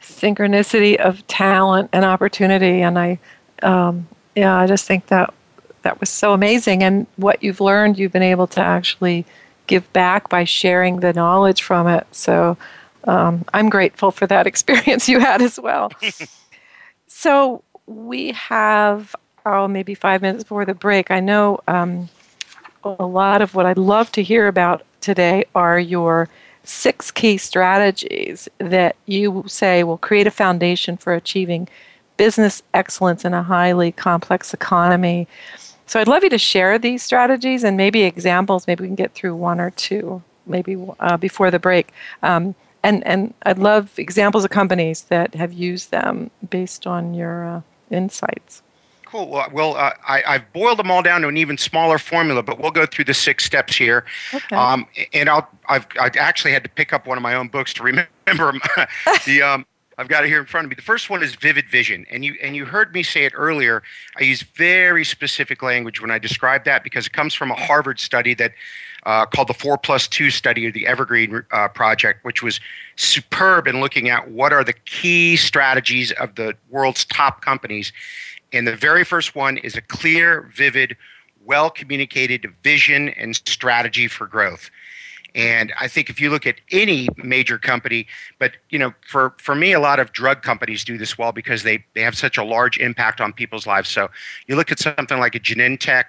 synchronicity 0.03 0.97
of 0.97 1.27
talent 1.27 1.89
and 1.95 2.05
opportunity. 2.05 2.83
And 2.83 2.99
I, 2.99 3.19
um, 3.63 4.07
yeah, 4.37 4.59
I 4.59 4.67
just 4.67 4.87
think 4.87 5.07
that 5.07 5.33
that 5.81 5.99
was 5.99 6.11
so 6.11 6.35
amazing. 6.35 6.83
And 6.83 7.07
what 7.17 7.43
you've 7.43 7.63
learned, 7.63 7.99
you've 7.99 8.13
been 8.13 8.23
able 8.23 8.47
to 8.49 8.61
actually 8.61 9.25
give 9.69 9.91
back 9.95 10.29
by 10.29 10.45
sharing 10.45 11.01
the 11.01 11.15
knowledge 11.15 11.63
from 11.63 11.89
it. 11.89 12.07
So 12.13 12.59
um, 13.05 13.47
I'm 13.55 13.71
grateful 13.71 14.11
for 14.11 14.27
that 14.27 14.47
experience 14.53 15.09
you 15.09 15.19
had 15.19 15.41
as 15.41 15.59
well. 15.59 15.91
so 17.07 17.65
we 17.87 18.33
have, 18.33 19.17
oh, 19.47 19.67
maybe 19.67 19.95
five 19.95 20.21
minutes 20.21 20.45
before 20.45 20.67
the 20.67 20.75
break. 20.75 21.11
I 21.11 21.21
know 21.21 21.61
um, 21.67 22.11
a 22.85 23.07
lot 23.07 23.41
of 23.41 23.55
what 23.55 23.65
I'd 23.65 23.79
love 23.79 24.13
to 24.13 24.23
hear 24.23 24.47
about 24.47 24.83
today 25.01 25.45
are 25.55 25.79
your 25.79 26.29
six 26.65 27.11
key 27.11 27.39
strategies 27.39 28.49
that 28.59 28.97
you 29.07 29.45
say 29.47 29.83
will 29.83 29.99
create 29.99 30.27
a 30.27 30.31
foundation 30.31 30.97
for 30.97 31.15
achieving 31.15 31.69
business 32.17 32.63
excellence 32.75 33.25
in 33.25 33.33
a 33.33 33.43
highly 33.43 33.93
complex 33.93 34.53
economy. 34.53 35.27
So 35.87 35.99
I'd 35.99 36.09
love 36.09 36.23
you 36.23 36.31
to 36.31 36.39
share 36.39 36.79
these 36.79 37.03
strategies 37.03 37.65
and 37.65 37.77
maybe 37.77 38.03
examples. 38.03 38.67
Maybe 38.67 38.83
we 38.83 38.89
can 38.89 38.95
get 38.95 39.15
through 39.15 39.35
one 39.37 39.59
or 39.59 39.71
two, 39.71 40.23
maybe 40.47 40.77
uh, 41.01 41.17
before 41.17 41.51
the 41.51 41.59
break. 41.59 41.93
Um, 42.23 42.55
and 42.83 43.07
and 43.07 43.35
I'd 43.45 43.59
love 43.59 43.99
examples 43.99 44.45
of 44.45 44.51
companies 44.51 45.03
that 45.05 45.35
have 45.35 45.53
used 45.53 45.91
them 45.91 46.31
based 46.49 46.87
on 46.87 47.15
your 47.15 47.45
uh, 47.45 47.61
insights. 47.91 48.63
Cool. 49.11 49.27
Well, 49.27 49.77
uh, 49.77 49.93
I, 50.07 50.23
have 50.25 50.53
boiled 50.53 50.79
them 50.79 50.89
all 50.91 51.03
down 51.03 51.23
to 51.23 51.29
an 51.29 51.37
even 51.37 51.59
smaller 51.59 51.99
formula, 51.99 52.45
but 52.45 52.61
we'll 52.61 52.71
go 52.71 52.87
through 52.87 53.07
the 53.07 53.15
six 53.15 53.45
steps 53.45 53.75
here. 53.75 54.05
Okay. 54.33 54.55
Um, 54.55 54.87
and 55.13 55.29
I'll, 55.29 55.49
I've, 55.69 55.87
I 56.01 56.11
actually 56.17 56.53
had 56.53 56.63
to 56.63 56.71
pick 56.71 56.93
up 56.93 57.09
one 57.09 57.19
of 57.19 57.23
my 57.23 57.35
own 57.35 57.49
books 57.49 57.75
to 57.75 57.83
remember 57.83 58.09
the. 59.27 59.43
Um, 59.43 59.67
I've 59.99 60.09
got 60.09 60.25
it 60.25 60.29
here 60.29 60.41
in 60.41 60.47
front 60.47 60.65
of 60.65 60.71
me. 60.71 60.77
The 60.77 60.83
first 60.83 61.11
one 61.11 61.23
is 61.23 61.35
vivid 61.35 61.69
vision, 61.69 62.07
and 62.11 62.25
you 62.25 62.35
and 62.41 62.57
you 62.57 62.65
heard 62.65 62.95
me 62.95 63.03
say 63.03 63.25
it 63.25 63.33
earlier. 63.35 63.83
I 64.19 64.25
use 64.25 64.43
very 64.43 65.05
specific 65.05 65.63
language 65.63 66.01
when 66.01 66.11
I 66.11 66.19
describe 66.19 66.65
that 66.65 66.83
because 66.85 67.07
it 67.07 67.13
comes 67.13 67.35
from 67.35 67.51
a 67.51 67.55
Harvard 67.55 68.01
study 68.01 68.33
that 68.35 68.53
uh, 69.05 69.27
called 69.27 69.49
the 69.49 69.55
Four 69.55 69.77
Plus 69.77 70.09
Two 70.09 70.31
study 70.31 70.67
of 70.67 70.73
the 70.73 70.87
Evergreen 70.87 71.43
uh, 71.51 71.69
Project, 71.69 72.25
which 72.25 72.43
was 72.43 72.61
superb 72.97 73.67
in 73.67 73.81
looking 73.81 74.09
at 74.09 74.31
what 74.31 74.55
are 74.55 74.65
the 74.65 74.73
key 74.73 75.37
strategies 75.37 76.13
of 76.13 76.35
the 76.37 76.57
world's 76.71 77.05
top 77.05 77.43
companies 77.43 77.93
and 78.53 78.67
the 78.67 78.77
very 78.77 79.05
first 79.05 79.35
one 79.35 79.57
is 79.59 79.77
a 79.77 79.81
clear, 79.81 80.51
vivid, 80.55 80.97
well 81.45 81.71
communicated 81.71 82.53
vision 82.63 83.11
and 83.11 83.37
strategy 83.37 84.09
for 84.09 84.27
growth. 84.27 84.71
And 85.35 85.73
I 85.79 85.87
think 85.87 86.11
if 86.11 86.21
you 86.21 86.29
look 86.29 86.47
at 86.47 86.57
any 86.73 87.09
major 87.17 87.57
company, 87.57 88.07
but 88.39 88.53
you 88.69 88.79
know, 88.79 88.93
for, 89.07 89.35
for 89.39 89.55
me, 89.55 89.73
a 89.73 89.81
lot 89.81 90.01
of 90.01 90.13
drug 90.13 90.43
companies 90.43 90.85
do 90.85 90.99
this 90.99 91.17
well 91.17 91.31
because 91.31 91.63
they, 91.63 91.85
they 91.95 92.03
have 92.03 92.17
such 92.17 92.37
a 92.37 92.45
large 92.45 92.79
impact 92.79 93.21
on 93.21 93.33
people's 93.33 93.67
lives. 93.67 93.89
So 93.89 94.09
you 94.49 94.57
look 94.57 94.73
at 94.73 94.81
something 94.81 95.19
like 95.19 95.37
a 95.37 95.41
Genentech 95.41 96.07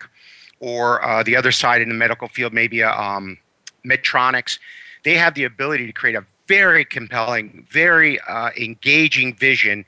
or 0.60 1.04
uh, 1.06 1.22
the 1.24 1.36
other 1.36 1.52
side 1.52 1.82
in 1.82 1.90
the 1.90 1.96
medical 1.96 2.28
field, 2.28 2.54
maybe 2.54 2.82
a 2.82 2.92
um, 2.92 3.38
Medtronics, 3.86 4.60
they 5.04 5.16
have 5.16 5.34
the 5.34 5.44
ability 5.44 5.86
to 5.88 5.94
create 5.94 6.16
a 6.16 6.26
very 6.48 6.86
compelling, 6.86 7.66
very 7.72 8.20
uh, 8.22 8.50
engaging 8.58 9.36
vision 9.36 9.86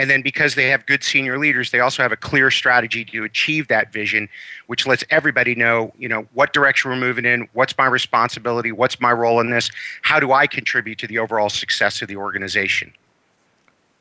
and 0.00 0.08
then 0.08 0.22
because 0.22 0.54
they 0.54 0.68
have 0.68 0.86
good 0.86 1.04
senior 1.04 1.38
leaders, 1.38 1.72
they 1.72 1.80
also 1.80 2.02
have 2.02 2.10
a 2.10 2.16
clear 2.16 2.50
strategy 2.50 3.04
to 3.04 3.22
achieve 3.22 3.68
that 3.68 3.92
vision, 3.92 4.30
which 4.66 4.86
lets 4.86 5.04
everybody 5.10 5.54
know, 5.54 5.92
you 5.98 6.08
know, 6.08 6.26
what 6.32 6.54
direction 6.54 6.90
we're 6.90 6.96
moving 6.96 7.26
in, 7.26 7.46
what's 7.52 7.76
my 7.76 7.84
responsibility, 7.84 8.72
what's 8.72 8.98
my 8.98 9.12
role 9.12 9.40
in 9.40 9.50
this, 9.50 9.70
how 10.00 10.18
do 10.18 10.32
I 10.32 10.46
contribute 10.46 10.96
to 11.00 11.06
the 11.06 11.18
overall 11.18 11.50
success 11.50 12.00
of 12.00 12.08
the 12.08 12.16
organization. 12.16 12.94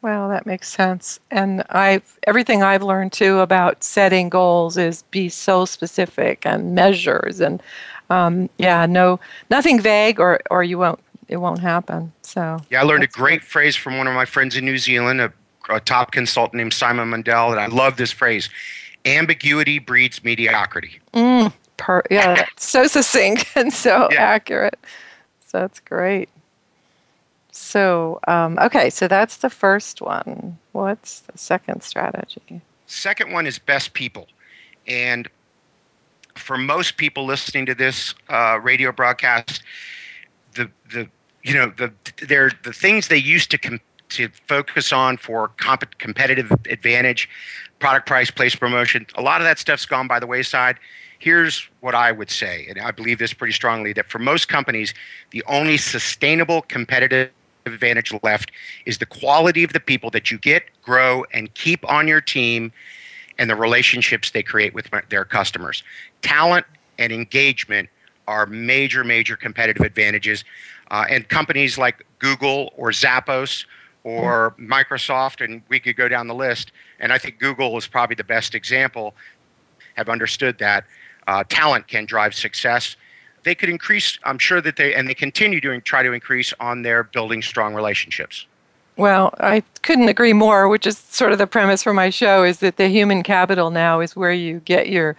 Well, 0.01 0.29
that 0.29 0.46
makes 0.46 0.70
sense. 0.70 1.20
And 1.32 1.65
I've 1.70 2.18
everything 2.24 2.63
I've 2.63 2.84
learned 2.84 3.12
too 3.12 3.39
about 3.39 3.84
setting 3.84 4.29
goals 4.29 4.77
is 4.77 5.03
be 5.12 5.27
so 5.27 5.65
specific 5.65 6.46
and 6.46 6.74
measures 6.74 7.41
and 7.41 7.62
um, 8.10 8.50
yeah, 8.58 8.86
no 8.86 9.20
nothing 9.50 9.82
vague 9.82 10.22
or 10.22 10.39
or 10.50 10.63
you 10.63 10.79
won't 10.79 11.01
it 11.27 11.38
won't 11.38 11.60
happen. 11.60 12.13
So 12.22 12.62
yeah, 12.70 12.79
I 12.79 12.84
learned 12.84 13.03
a 13.03 13.08
great 13.08 13.41
good. 13.41 13.48
phrase 13.50 13.75
from 13.75 13.98
one 13.98 14.08
of 14.08 14.13
my 14.13 14.24
friends 14.24 14.56
in 14.56 14.63
New 14.63 14.77
Zealand, 14.77 15.20
a 15.20 15.34
a 15.70 15.80
top 15.80 16.12
consultant 16.12 16.56
named 16.56 16.74
Simon 16.74 17.10
Mundell, 17.12 17.52
and 17.52 17.60
I 17.60 17.68
love 17.68 17.98
this 17.98 18.12
phrase 18.12 18.50
ambiguity 19.06 19.80
breeds 19.80 20.24
mediocrity. 20.24 21.00
Mm, 21.14 21.54
per, 21.78 22.04
yeah, 22.12 22.46
so 22.58 22.88
succinct 22.88 23.46
and 23.56 23.74
so 23.74 24.10
yeah. 24.12 24.22
accurate. 24.22 24.80
So 25.46 25.60
that's 25.60 25.80
great. 25.80 26.30
So, 27.52 28.20
um, 28.28 28.58
okay, 28.60 28.90
so 28.90 29.08
that's 29.08 29.38
the 29.38 29.50
first 29.50 30.02
one. 30.02 30.58
What's 30.72 31.22
the 31.22 31.38
second 31.38 31.82
strategy? 31.82 32.62
Second 32.86 33.34
one 33.34 33.46
is 33.46 33.60
best 33.60 33.94
people. 33.94 34.28
And 34.88 35.28
for 36.36 36.58
most 36.58 36.98
people 36.98 37.26
listening 37.26 37.66
to 37.66 37.76
this 37.76 38.16
uh, 38.30 38.60
radio 38.62 38.92
broadcast, 38.92 39.62
the, 40.54 40.70
the 40.92 41.10
you 41.44 41.54
know 41.54 41.72
the 41.78 41.92
they're 42.28 42.52
the 42.64 42.74
things 42.74 43.08
they 43.08 43.18
used 43.18 43.52
to 43.52 43.58
com- 43.58 43.80
to 44.10 44.30
focus 44.48 44.92
on 44.92 45.18
for 45.18 45.50
comp- 45.58 45.98
competitive 45.98 46.51
advantage, 46.70 47.30
product 47.80 48.08
price, 48.08 48.30
place 48.32 48.56
promotion. 48.56 49.06
A 49.16 49.22
lot 49.22 49.42
of 49.42 49.46
that 49.46 49.60
stuff's 49.60 49.86
gone 49.86 50.08
by 50.08 50.20
the 50.20 50.28
wayside. 50.28 50.78
Here's 51.20 51.68
what 51.82 51.96
I 51.96 52.12
would 52.12 52.30
say, 52.30 52.66
and 52.70 52.80
I 52.80 52.92
believe 52.92 53.20
this 53.20 53.34
pretty 53.34 53.54
strongly 53.54 53.94
that 53.94 54.10
for 54.10 54.20
most 54.20 54.48
companies, 54.48 54.94
the 55.32 55.44
only 55.48 55.78
sustainable 55.78 56.62
competitive 56.63 57.32
advantage 57.66 58.13
left 58.24 58.51
is 58.86 58.98
the 58.98 59.06
quality 59.06 59.63
of 59.63 59.74
the 59.74 59.80
people 59.80 60.10
that 60.12 60.32
you 60.32 60.38
get, 60.38 60.63
grow, 60.82 61.25
and 61.34 61.54
keep 61.56 61.88
on 61.89 62.08
your 62.08 62.22
team 62.22 62.72
and 63.38 63.50
the 63.50 63.56
relationships 63.56 64.32
they 64.32 64.44
create 64.44 64.74
with 64.74 64.89
their 65.10 65.25
customers. 65.25 65.84
Talent 66.22 66.66
and 66.98 67.12
engagement 67.12 67.89
are 68.28 68.46
major, 68.46 69.04
major 69.04 69.36
competitive 69.36 69.84
advantages. 69.84 70.44
Uh, 70.92 71.06
and 71.10 71.28
companies 71.30 71.78
like 71.78 72.06
Google 72.20 72.74
or 72.78 72.92
Zappos 72.92 73.66
or 74.03 74.56
Microsoft, 74.60 75.44
and 75.44 75.62
we 75.70 75.79
could 75.79 75.96
go 75.96 76.08
down 76.08 76.27
the 76.27 76.36
list. 76.36 76.72
And 77.00 77.12
I 77.12 77.18
think 77.18 77.39
Google 77.39 77.77
is 77.77 77.88
probably 77.88 78.15
the 78.15 78.24
best 78.24 78.56
example, 78.56 79.13
have 79.96 80.10
understood 80.10 80.58
that 80.60 80.86
uh, 81.27 81.44
talent 81.50 81.88
can 81.88 82.06
drive 82.06 82.34
success. 82.34 82.96
They 83.44 83.56
could 83.56 83.70
increase, 83.70 84.18
I'm 84.24 84.39
sure 84.39 84.62
that 84.62 84.75
they, 84.75 84.96
and 84.96 85.08
they 85.08 85.13
continue 85.13 85.62
to 85.62 85.79
try 85.82 86.03
to 86.03 86.12
increase 86.12 86.53
on 86.60 86.82
their 86.82 87.03
building 87.03 87.41
strong 87.41 87.74
relationships. 87.74 88.46
Well, 88.98 89.34
I 89.39 89.63
couldn't 89.82 90.10
agree 90.10 90.34
more, 90.34 90.68
which 90.68 90.86
is 90.86 90.98
sort 90.98 91.32
of 91.32 91.38
the 91.38 91.48
premise 91.48 91.82
for 91.82 91.94
my 91.94 92.10
show 92.10 92.44
is 92.44 92.60
that 92.60 92.75
the 92.75 92.89
human 92.89 93.24
capital 93.24 93.70
now 93.70 94.01
is 94.01 94.15
where 94.15 94.34
you 94.34 94.60
get 94.65 94.89
your 94.89 95.15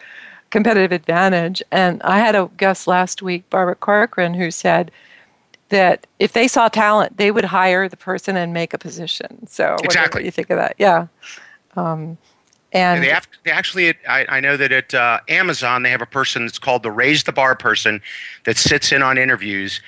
competitive 0.51 0.93
advantage. 0.93 1.63
And 1.71 2.03
I 2.03 2.19
had 2.19 2.35
a 2.35 2.51
guest 2.59 2.87
last 2.87 3.23
week, 3.23 3.49
Barbara 3.49 3.77
Corcoran, 3.77 4.35
who 4.35 4.51
said, 4.51 4.91
that 5.71 6.07
if 6.19 6.33
they 6.33 6.47
saw 6.47 6.69
talent, 6.69 7.17
they 7.17 7.31
would 7.31 7.45
hire 7.45 7.89
the 7.89 7.97
person 7.97 8.37
and 8.37 8.53
make 8.53 8.75
a 8.75 8.79
position. 8.79 9.47
So 9.47 9.77
exactly, 9.83 10.25
you 10.25 10.31
think 10.31 10.51
of 10.51 10.59
that? 10.59 10.77
Yeah. 10.79 11.07
Um, 11.77 12.19
and 12.73 13.03
they, 13.03 13.09
have, 13.09 13.27
they 13.45 13.51
actually, 13.51 13.95
I, 14.09 14.27
I, 14.29 14.41
know 14.41 14.57
that 14.57 14.71
at 14.71 14.95
uh, 14.95 15.21
Amazon 15.29 15.83
they 15.83 15.91
have 15.91 16.03
a 16.03 16.07
person 16.07 16.47
that's 16.47 16.59
called 16.59 16.85
the 16.85 16.91
raise 16.91 17.25
the 17.25 17.33
bar 17.33 17.57
person 17.57 18.01
that 18.45 18.57
sits 18.57 18.93
in 18.93 19.03
on 19.03 19.19
interviews, 19.19 19.81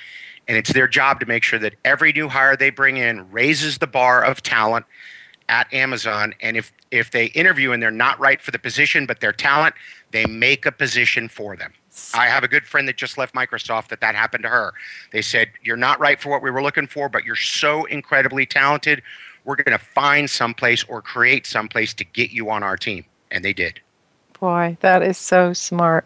and 0.47 0.57
it's 0.57 0.73
their 0.73 0.87
job 0.87 1.19
to 1.21 1.25
make 1.25 1.43
sure 1.43 1.59
that 1.59 1.75
every 1.85 2.11
new 2.11 2.27
hire 2.27 2.57
they 2.57 2.69
bring 2.69 2.97
in 2.97 3.29
raises 3.31 3.77
the 3.77 3.87
bar 3.87 4.23
of 4.23 4.41
talent 4.41 4.85
at 5.47 5.71
Amazon. 5.73 6.33
And 6.41 6.57
if 6.57 6.73
if 6.91 7.11
they 7.11 7.27
interview 7.27 7.71
and 7.71 7.81
they're 7.81 7.91
not 7.91 8.19
right 8.19 8.41
for 8.41 8.51
the 8.51 8.59
position, 8.59 9.05
but 9.05 9.19
they're 9.19 9.33
talent, 9.33 9.75
they 10.11 10.25
make 10.25 10.65
a 10.65 10.71
position 10.71 11.29
for 11.29 11.55
them. 11.55 11.73
I 12.13 12.27
have 12.27 12.43
a 12.43 12.47
good 12.47 12.65
friend 12.65 12.87
that 12.87 12.97
just 12.97 13.17
left 13.17 13.35
Microsoft 13.35 13.89
that 13.89 14.01
that 14.01 14.15
happened 14.15 14.43
to 14.43 14.49
her. 14.49 14.73
They 15.11 15.21
said, 15.21 15.49
You're 15.61 15.77
not 15.77 15.99
right 15.99 16.19
for 16.19 16.29
what 16.29 16.41
we 16.41 16.49
were 16.49 16.61
looking 16.61 16.87
for, 16.87 17.07
but 17.07 17.23
you're 17.23 17.35
so 17.35 17.85
incredibly 17.85 18.45
talented. 18.45 19.01
We're 19.45 19.57
going 19.57 19.77
to 19.77 19.83
find 19.83 20.29
someplace 20.29 20.83
or 20.85 21.01
create 21.01 21.45
someplace 21.45 21.93
to 21.95 22.03
get 22.03 22.31
you 22.31 22.49
on 22.49 22.63
our 22.63 22.77
team. 22.77 23.05
And 23.29 23.43
they 23.43 23.53
did. 23.53 23.79
Boy, 24.39 24.77
that 24.81 25.03
is 25.03 25.17
so 25.17 25.53
smart, 25.53 26.05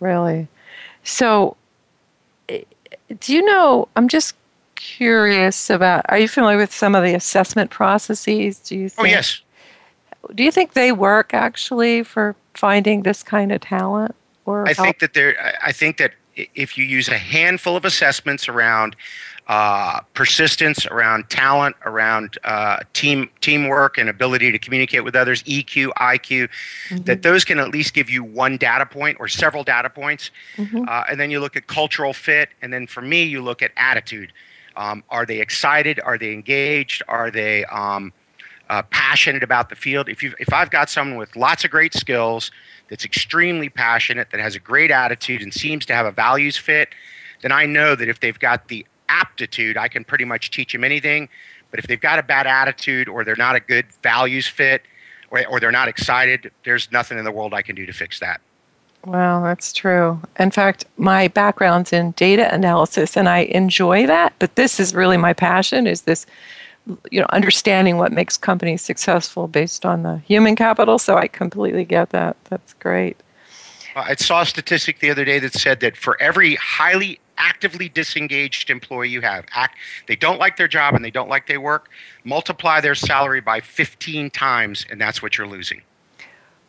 really. 0.00 0.48
So, 1.04 1.56
eh, 2.48 2.62
do 3.20 3.34
you 3.34 3.44
know? 3.44 3.88
I'm 3.96 4.08
just 4.08 4.34
curious 4.74 5.70
about. 5.70 6.04
Are 6.08 6.18
you 6.18 6.28
familiar 6.28 6.58
with 6.58 6.72
some 6.72 6.94
of 6.94 7.04
the 7.04 7.14
assessment 7.14 7.70
processes? 7.70 8.58
Do 8.58 8.76
you? 8.76 8.86
Oh, 8.86 8.88
think, 8.88 9.00
oh 9.00 9.04
yes. 9.04 9.40
Do 10.34 10.42
you 10.42 10.50
think 10.50 10.72
they 10.72 10.90
work 10.90 11.34
actually 11.34 12.02
for 12.02 12.34
finding 12.54 13.02
this 13.02 13.22
kind 13.22 13.52
of 13.52 13.60
talent? 13.60 14.14
Or 14.46 14.66
I 14.68 14.74
think 14.74 14.98
that 15.00 15.14
there. 15.14 15.56
I 15.62 15.72
think 15.72 15.96
that 15.98 16.12
if 16.36 16.76
you 16.76 16.84
use 16.84 17.08
a 17.08 17.18
handful 17.18 17.76
of 17.76 17.84
assessments 17.84 18.48
around 18.48 18.96
uh, 19.46 20.00
persistence, 20.14 20.86
around 20.86 21.28
talent, 21.28 21.76
around 21.84 22.38
uh, 22.44 22.78
team 22.94 23.28
teamwork 23.40 23.98
and 23.98 24.08
ability 24.08 24.50
to 24.50 24.58
communicate 24.58 25.04
with 25.04 25.14
others, 25.14 25.42
EQ, 25.42 25.88
IQ, 25.98 26.48
mm-hmm. 26.88 26.96
that 27.04 27.22
those 27.22 27.44
can 27.44 27.58
at 27.58 27.68
least 27.68 27.92
give 27.94 28.08
you 28.08 28.24
one 28.24 28.56
data 28.56 28.86
point 28.86 29.18
or 29.20 29.28
several 29.28 29.62
data 29.62 29.90
points. 29.90 30.30
Mm-hmm. 30.56 30.88
Uh, 30.88 31.04
and 31.10 31.20
then 31.20 31.30
you 31.30 31.40
look 31.40 31.56
at 31.56 31.66
cultural 31.66 32.12
fit, 32.12 32.50
and 32.62 32.72
then 32.72 32.86
for 32.86 33.02
me, 33.02 33.22
you 33.22 33.42
look 33.42 33.62
at 33.62 33.70
attitude. 33.76 34.32
Um, 34.76 35.04
are 35.10 35.26
they 35.26 35.40
excited? 35.40 36.00
Are 36.00 36.18
they 36.18 36.32
engaged? 36.32 37.02
Are 37.06 37.30
they 37.30 37.64
um, 37.66 38.12
uh, 38.70 38.82
passionate 38.90 39.42
about 39.42 39.68
the 39.68 39.76
field? 39.76 40.08
If 40.08 40.22
you 40.22 40.34
if 40.40 40.52
I've 40.52 40.70
got 40.70 40.88
someone 40.88 41.18
with 41.18 41.36
lots 41.36 41.64
of 41.64 41.70
great 41.70 41.94
skills 41.94 42.50
that's 42.88 43.04
extremely 43.04 43.68
passionate, 43.68 44.30
that 44.30 44.40
has 44.40 44.54
a 44.54 44.60
great 44.60 44.90
attitude, 44.90 45.42
and 45.42 45.52
seems 45.52 45.86
to 45.86 45.94
have 45.94 46.06
a 46.06 46.10
values 46.10 46.56
fit, 46.56 46.90
then 47.42 47.52
I 47.52 47.66
know 47.66 47.94
that 47.94 48.08
if 48.08 48.20
they've 48.20 48.38
got 48.38 48.68
the 48.68 48.86
aptitude, 49.08 49.76
I 49.76 49.88
can 49.88 50.04
pretty 50.04 50.24
much 50.24 50.50
teach 50.50 50.72
them 50.72 50.84
anything. 50.84 51.28
But 51.70 51.80
if 51.80 51.86
they've 51.86 52.00
got 52.00 52.18
a 52.18 52.22
bad 52.22 52.46
attitude 52.46 53.08
or 53.08 53.24
they're 53.24 53.36
not 53.36 53.56
a 53.56 53.60
good 53.60 53.86
values 54.02 54.46
fit 54.46 54.82
or, 55.30 55.44
or 55.46 55.60
they're 55.60 55.72
not 55.72 55.88
excited, 55.88 56.50
there's 56.64 56.90
nothing 56.92 57.18
in 57.18 57.24
the 57.24 57.32
world 57.32 57.52
I 57.52 57.62
can 57.62 57.74
do 57.74 57.84
to 57.86 57.92
fix 57.92 58.20
that. 58.20 58.40
Well, 59.04 59.42
that's 59.42 59.72
true. 59.72 60.20
In 60.38 60.50
fact, 60.50 60.86
my 60.96 61.28
background's 61.28 61.92
in 61.92 62.12
data 62.12 62.52
analysis 62.54 63.16
and 63.16 63.28
I 63.28 63.40
enjoy 63.40 64.06
that, 64.06 64.32
but 64.38 64.54
this 64.56 64.80
is 64.80 64.94
really 64.94 65.16
my 65.16 65.32
passion 65.32 65.86
is 65.86 66.02
this 66.02 66.26
you 67.10 67.20
know 67.20 67.26
understanding 67.30 67.96
what 67.96 68.12
makes 68.12 68.36
companies 68.36 68.82
successful 68.82 69.48
based 69.48 69.86
on 69.86 70.02
the 70.02 70.18
human 70.18 70.56
capital, 70.56 70.98
so 70.98 71.16
I 71.16 71.28
completely 71.28 71.84
get 71.84 72.10
that. 72.10 72.36
That's 72.44 72.74
great. 72.74 73.16
Uh, 73.96 74.04
I 74.08 74.14
saw 74.16 74.42
a 74.42 74.46
statistic 74.46 75.00
the 75.00 75.10
other 75.10 75.24
day 75.24 75.38
that 75.38 75.54
said 75.54 75.80
that 75.80 75.96
for 75.96 76.20
every 76.20 76.56
highly 76.56 77.20
actively 77.36 77.88
disengaged 77.88 78.70
employee 78.70 79.08
you 79.08 79.20
have, 79.20 79.44
act, 79.52 79.76
they 80.06 80.16
don't 80.16 80.38
like 80.38 80.56
their 80.56 80.68
job 80.68 80.94
and 80.94 81.04
they 81.04 81.10
don't 81.10 81.28
like 81.28 81.46
their 81.46 81.60
work, 81.60 81.88
multiply 82.24 82.80
their 82.80 82.94
salary 82.94 83.40
by 83.40 83.60
15 83.60 84.30
times, 84.30 84.86
and 84.90 85.00
that's 85.00 85.22
what 85.22 85.36
you're 85.36 85.46
losing. 85.46 85.82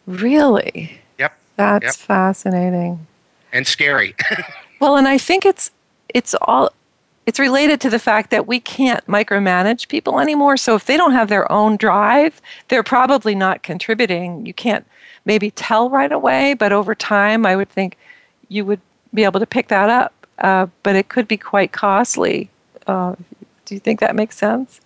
Really? 0.07 0.99
Yep. 1.19 1.37
That's 1.55 1.83
yep. 1.83 1.95
fascinating. 1.95 3.05
And 3.53 3.65
scary. 3.65 4.15
well, 4.79 4.97
and 4.97 5.07
I 5.07 5.17
think 5.17 5.45
it's 5.45 5.71
it's 6.13 6.35
all 6.41 6.71
it's 7.25 7.39
related 7.39 7.81
to 7.81 7.89
the 7.89 7.99
fact 7.99 8.29
that 8.29 8.47
we 8.47 8.59
can't 8.59 9.05
micromanage 9.07 9.87
people 9.87 10.19
anymore. 10.19 10.57
So 10.57 10.75
if 10.75 10.85
they 10.85 10.97
don't 10.97 11.13
have 11.13 11.27
their 11.27 11.51
own 11.51 11.75
drive, 11.77 12.41
they're 12.67 12.83
probably 12.83 13.33
not 13.33 13.63
contributing. 13.63 14.45
You 14.45 14.53
can't 14.53 14.85
maybe 15.25 15.51
tell 15.51 15.89
right 15.89 16.11
away, 16.11 16.53
but 16.53 16.71
over 16.71 16.93
time, 16.93 17.45
I 17.45 17.55
would 17.55 17.69
think 17.69 17.97
you 18.49 18.63
would 18.65 18.81
be 19.13 19.23
able 19.23 19.39
to 19.39 19.47
pick 19.47 19.69
that 19.69 19.89
up. 19.89 20.13
Uh, 20.39 20.67
but 20.83 20.95
it 20.95 21.09
could 21.09 21.27
be 21.27 21.37
quite 21.37 21.71
costly. 21.71 22.49
Uh, 22.87 23.15
do 23.65 23.73
you 23.73 23.79
think 23.79 23.99
that 24.01 24.15
makes 24.15 24.37
sense? 24.37 24.81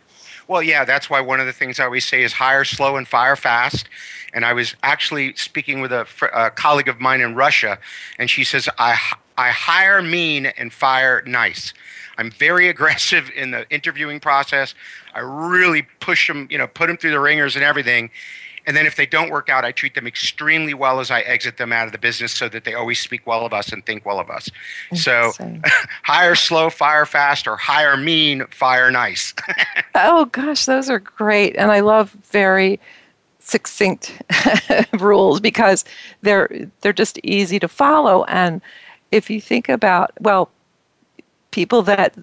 Well, 0.48 0.64
yeah, 0.64 0.86
that's 0.86 1.10
why 1.10 1.22
one 1.22 1.40
of 1.40 1.46
the 1.46 1.54
things 1.54 1.80
I 1.80 1.86
always 1.86 2.06
say 2.06 2.24
is 2.24 2.34
hire 2.34 2.64
slow 2.64 2.96
and 2.96 3.08
fire 3.08 3.36
fast. 3.36 3.88
And 4.34 4.46
I 4.46 4.54
was 4.54 4.76
actually 4.84 5.36
speaking 5.36 5.82
with 5.82 5.92
a, 5.92 6.08
a 6.34 6.52
colleague 6.52 6.88
of 6.88 7.00
mine 7.00 7.22
in 7.22 7.36
Russia, 7.36 7.80
and 8.18 8.30
she 8.30 8.44
says, 8.44 8.70
I, 8.78 8.98
I 9.38 9.50
hire 9.50 10.02
mean 10.02 10.46
and 10.46 10.72
fire 10.72 11.24
nice. 11.26 11.74
I'm 12.20 12.32
very 12.32 12.68
aggressive 12.74 13.32
in 13.36 13.52
the 13.52 13.68
interviewing 13.70 14.20
process. 14.20 14.76
I 15.16 15.22
really 15.22 15.84
push 16.00 16.28
them, 16.28 16.48
you 16.52 16.58
know, 16.58 16.68
put 16.68 16.88
them 16.88 16.98
through 16.98 17.12
the 17.12 17.20
ringers 17.20 17.56
and 17.56 17.64
everything. 17.64 18.12
And 18.68 18.78
then 18.78 18.86
if 18.86 18.96
they 18.96 19.08
don't 19.08 19.32
work 19.32 19.50
out, 19.50 19.66
I 19.66 19.72
treat 19.72 19.96
them 19.96 20.06
extremely 20.06 20.76
well 20.76 21.00
as 21.00 21.10
I 21.10 21.22
exit 21.22 21.58
them 21.58 21.74
out 21.74 21.88
of 21.88 21.92
the 21.92 21.98
business 21.98 22.32
so 22.34 22.48
that 22.50 22.66
they 22.66 22.76
always 22.76 23.00
speak 23.00 23.26
well 23.26 23.44
of 23.44 23.54
us 23.54 23.72
and 23.72 23.84
think 23.84 24.06
well 24.06 24.20
of 24.20 24.30
us. 24.30 24.50
So 24.94 25.32
hire 26.04 26.36
slow, 26.36 26.70
fire 26.70 27.08
fast, 27.08 27.48
or 27.48 27.56
hire 27.56 27.98
mean, 27.98 28.46
fire 28.48 28.92
nice. 28.92 29.34
oh, 29.96 30.26
gosh, 30.26 30.66
those 30.66 30.88
are 30.88 31.00
great. 31.00 31.56
And 31.56 31.72
I 31.72 31.80
love 31.80 32.12
very 32.30 32.80
succinct 33.40 34.22
rules 35.00 35.40
because 35.40 35.84
they're 36.22 36.50
they're 36.82 36.94
just 36.94 37.18
easy 37.24 37.58
to 37.58 37.68
follow 37.68 38.24
and 38.26 38.62
if 39.12 39.28
you 39.28 39.42
think 39.42 39.68
about 39.68 40.12
well 40.20 40.52
people 41.52 41.82
that 41.84 42.16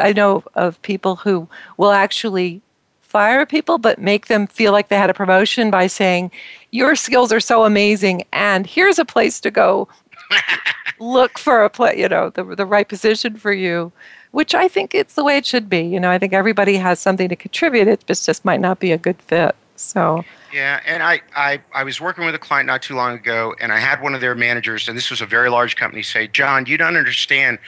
I 0.00 0.12
know 0.12 0.42
of 0.54 0.80
people 0.82 1.16
who 1.16 1.48
will 1.76 1.92
actually 1.92 2.62
fire 3.02 3.44
people, 3.44 3.76
but 3.78 3.98
make 3.98 4.28
them 4.28 4.46
feel 4.46 4.72
like 4.72 4.88
they 4.88 4.96
had 4.96 5.10
a 5.10 5.14
promotion 5.14 5.70
by 5.70 5.86
saying, 5.88 6.30
Your 6.70 6.94
skills 6.94 7.32
are 7.32 7.40
so 7.40 7.64
amazing, 7.64 8.24
and 8.32 8.66
here's 8.66 8.98
a 8.98 9.04
place 9.04 9.40
to 9.40 9.50
go 9.50 9.88
look 11.00 11.38
for 11.38 11.64
a 11.64 11.70
place 11.70 11.98
you 11.98 12.08
know, 12.08 12.30
the, 12.30 12.44
the 12.44 12.66
right 12.66 12.88
position 12.88 13.36
for 13.36 13.52
you, 13.52 13.90
which 14.30 14.54
I 14.54 14.68
think 14.68 14.94
it's 14.94 15.14
the 15.14 15.24
way 15.24 15.36
it 15.36 15.44
should 15.44 15.68
be. 15.68 15.80
You 15.80 15.98
know, 15.98 16.10
I 16.10 16.18
think 16.18 16.32
everybody 16.32 16.76
has 16.76 17.00
something 17.00 17.28
to 17.28 17.36
contribute, 17.36 17.88
it 17.88 18.04
just 18.06 18.44
might 18.44 18.60
not 18.60 18.78
be 18.78 18.92
a 18.92 18.98
good 18.98 19.20
fit. 19.22 19.56
So, 19.76 20.24
yeah, 20.52 20.80
and 20.84 21.02
I, 21.02 21.22
I, 21.34 21.60
I 21.74 21.84
was 21.84 22.00
working 22.00 22.24
with 22.26 22.34
a 22.34 22.38
client 22.38 22.66
not 22.66 22.82
too 22.82 22.94
long 22.94 23.14
ago, 23.14 23.54
and 23.60 23.72
I 23.72 23.78
had 23.78 24.02
one 24.02 24.14
of 24.14 24.20
their 24.20 24.34
managers, 24.34 24.88
and 24.88 24.96
this 24.96 25.10
was 25.10 25.20
a 25.20 25.26
very 25.26 25.48
large 25.48 25.76
company, 25.76 26.02
say, 26.02 26.26
John, 26.28 26.66
you 26.66 26.76
don't 26.76 26.96
understand. 26.96 27.58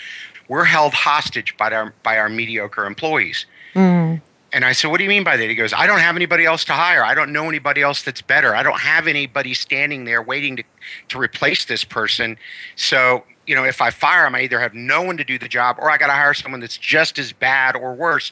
We're 0.52 0.64
held 0.64 0.92
hostage 0.92 1.56
by 1.56 1.72
our, 1.72 1.94
by 2.02 2.18
our 2.18 2.28
mediocre 2.28 2.84
employees. 2.84 3.46
Mm. 3.74 4.20
And 4.52 4.64
I 4.66 4.72
said, 4.72 4.90
What 4.90 4.98
do 4.98 5.04
you 5.04 5.08
mean 5.08 5.24
by 5.24 5.38
that? 5.38 5.48
He 5.48 5.54
goes, 5.54 5.72
I 5.72 5.86
don't 5.86 6.00
have 6.00 6.14
anybody 6.14 6.44
else 6.44 6.62
to 6.66 6.74
hire. 6.74 7.02
I 7.02 7.14
don't 7.14 7.32
know 7.32 7.48
anybody 7.48 7.80
else 7.80 8.02
that's 8.02 8.20
better. 8.20 8.54
I 8.54 8.62
don't 8.62 8.78
have 8.80 9.06
anybody 9.06 9.54
standing 9.54 10.04
there 10.04 10.20
waiting 10.20 10.56
to, 10.56 10.64
to 11.08 11.18
replace 11.18 11.64
this 11.64 11.84
person. 11.84 12.36
So, 12.76 13.24
you 13.46 13.54
know, 13.54 13.64
if 13.64 13.80
I 13.80 13.88
fire 13.88 14.26
him, 14.26 14.34
I 14.34 14.42
either 14.42 14.60
have 14.60 14.74
no 14.74 15.00
one 15.00 15.16
to 15.16 15.24
do 15.24 15.38
the 15.38 15.48
job 15.48 15.76
or 15.78 15.90
I 15.90 15.96
got 15.96 16.08
to 16.08 16.12
hire 16.12 16.34
someone 16.34 16.60
that's 16.60 16.76
just 16.76 17.18
as 17.18 17.32
bad 17.32 17.74
or 17.74 17.94
worse, 17.94 18.30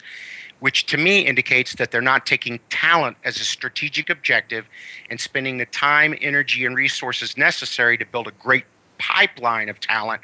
which 0.58 0.84
to 0.88 0.98
me 0.98 1.20
indicates 1.20 1.76
that 1.76 1.90
they're 1.90 2.02
not 2.02 2.26
taking 2.26 2.60
talent 2.68 3.16
as 3.24 3.38
a 3.38 3.44
strategic 3.44 4.10
objective 4.10 4.66
and 5.08 5.18
spending 5.18 5.56
the 5.56 5.64
time, 5.64 6.14
energy, 6.20 6.66
and 6.66 6.76
resources 6.76 7.38
necessary 7.38 7.96
to 7.96 8.04
build 8.04 8.28
a 8.28 8.32
great 8.32 8.66
pipeline 8.98 9.70
of 9.70 9.80
talent 9.80 10.20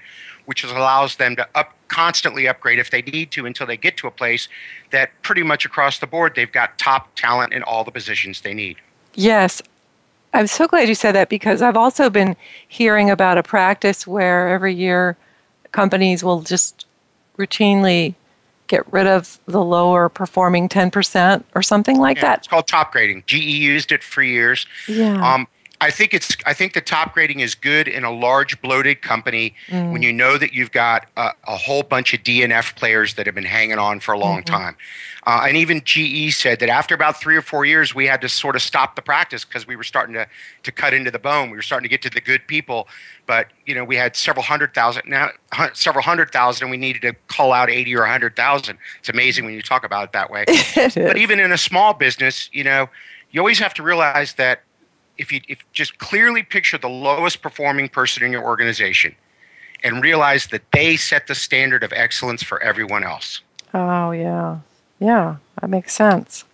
which 0.46 0.64
allows 0.64 1.16
them 1.16 1.36
to 1.36 1.46
up 1.54 1.75
constantly 1.88 2.48
upgrade 2.48 2.78
if 2.78 2.90
they 2.90 3.02
need 3.02 3.30
to 3.32 3.46
until 3.46 3.66
they 3.66 3.76
get 3.76 3.96
to 3.98 4.06
a 4.06 4.10
place 4.10 4.48
that 4.90 5.10
pretty 5.22 5.42
much 5.42 5.64
across 5.64 5.98
the 5.98 6.06
board 6.06 6.34
they've 6.34 6.52
got 6.52 6.78
top 6.78 7.14
talent 7.14 7.52
in 7.52 7.62
all 7.62 7.84
the 7.84 7.90
positions 7.90 8.40
they 8.40 8.54
need. 8.54 8.76
Yes. 9.14 9.62
I'm 10.34 10.46
so 10.46 10.66
glad 10.66 10.88
you 10.88 10.94
said 10.94 11.12
that 11.12 11.28
because 11.28 11.62
I've 11.62 11.76
also 11.76 12.10
been 12.10 12.36
hearing 12.68 13.08
about 13.08 13.38
a 13.38 13.42
practice 13.42 14.06
where 14.06 14.48
every 14.48 14.74
year 14.74 15.16
companies 15.72 16.22
will 16.22 16.42
just 16.42 16.86
routinely 17.38 18.14
get 18.66 18.90
rid 18.92 19.06
of 19.06 19.38
the 19.46 19.62
lower 19.62 20.08
performing 20.08 20.68
10% 20.68 21.44
or 21.54 21.62
something 21.62 21.98
like 21.98 22.16
yeah, 22.18 22.22
that. 22.22 22.38
It's 22.40 22.48
called 22.48 22.66
top 22.66 22.92
grading. 22.92 23.22
GE 23.26 23.34
used 23.34 23.92
it 23.92 24.02
for 24.02 24.22
years. 24.22 24.66
Yeah. 24.88 25.34
Um, 25.34 25.46
I 25.80 25.90
think 25.90 26.14
it's 26.14 26.36
I 26.46 26.54
think 26.54 26.72
the 26.72 26.80
top 26.80 27.12
grading 27.14 27.40
is 27.40 27.54
good 27.54 27.88
in 27.88 28.04
a 28.04 28.10
large 28.10 28.60
bloated 28.62 29.02
company 29.02 29.54
mm. 29.68 29.92
when 29.92 30.02
you 30.02 30.12
know 30.12 30.38
that 30.38 30.52
you've 30.52 30.72
got 30.72 31.06
a, 31.16 31.32
a, 31.46 31.56
whole 31.56 31.82
bunch 31.82 32.14
of 32.14 32.20
DNF 32.20 32.76
players 32.76 33.14
that 33.14 33.26
have 33.26 33.34
been 33.34 33.44
hanging 33.44 33.78
on 33.78 34.00
for 34.00 34.12
a 34.12 34.18
long 34.18 34.42
mm-hmm. 34.42 34.54
time. 34.54 34.76
Uh, 35.26 35.44
and 35.48 35.56
even 35.56 35.82
GE 35.84 36.32
said 36.32 36.60
that 36.60 36.68
after 36.68 36.94
about 36.94 37.20
three 37.20 37.36
or 37.36 37.42
four 37.42 37.64
years, 37.64 37.94
we 37.94 38.06
had 38.06 38.20
to 38.20 38.28
sort 38.28 38.54
of 38.54 38.62
stop 38.62 38.94
the 38.94 39.02
practice 39.02 39.44
because 39.44 39.66
we 39.66 39.74
were 39.74 39.82
starting 39.82 40.14
to, 40.14 40.26
to 40.62 40.70
cut 40.70 40.94
into 40.94 41.10
the 41.10 41.18
bone. 41.18 41.50
We 41.50 41.56
were 41.56 41.62
starting 41.62 41.82
to 41.82 41.90
get 41.90 42.00
to 42.02 42.10
the 42.10 42.20
good 42.20 42.46
people, 42.46 42.86
but 43.26 43.48
you 43.66 43.74
know 43.74 43.84
we 43.84 43.96
had 43.96 44.16
several 44.16 44.44
hundred 44.44 44.72
thousand 44.72 45.02
now, 45.06 45.30
several 45.74 46.04
hundred 46.04 46.30
thousand, 46.30 46.64
and 46.64 46.70
we 46.70 46.76
needed 46.76 47.02
to 47.02 47.14
call 47.28 47.52
out 47.52 47.68
eighty 47.68 47.94
or 47.94 48.04
hundred 48.04 48.36
thousand. 48.36 48.78
It's 49.00 49.08
amazing 49.08 49.44
when 49.44 49.54
you 49.54 49.62
talk 49.62 49.84
about 49.84 50.04
it 50.04 50.12
that 50.12 50.30
way. 50.30 50.44
but 50.94 51.16
even 51.16 51.40
in 51.40 51.52
a 51.52 51.58
small 51.58 51.92
business, 51.92 52.48
you 52.52 52.64
know, 52.64 52.88
you 53.30 53.40
always 53.40 53.58
have 53.58 53.74
to 53.74 53.82
realize 53.82 54.34
that 54.34 54.62
if 55.18 55.32
you 55.32 55.40
if 55.48 55.58
just 55.72 55.98
clearly 55.98 56.42
picture 56.42 56.78
the 56.78 56.88
lowest 56.88 57.42
performing 57.42 57.88
person 57.88 58.22
in 58.22 58.32
your 58.32 58.44
organization 58.44 59.14
and 59.82 60.02
realize 60.02 60.48
that 60.48 60.62
they 60.72 60.96
set 60.96 61.26
the 61.26 61.34
standard 61.34 61.82
of 61.82 61.92
excellence 61.92 62.42
for 62.42 62.60
everyone 62.62 63.04
else. 63.04 63.40
Oh, 63.74 64.10
yeah. 64.10 64.58
Yeah, 64.98 65.36
that 65.60 65.68
makes 65.68 65.94
sense. 65.94 66.44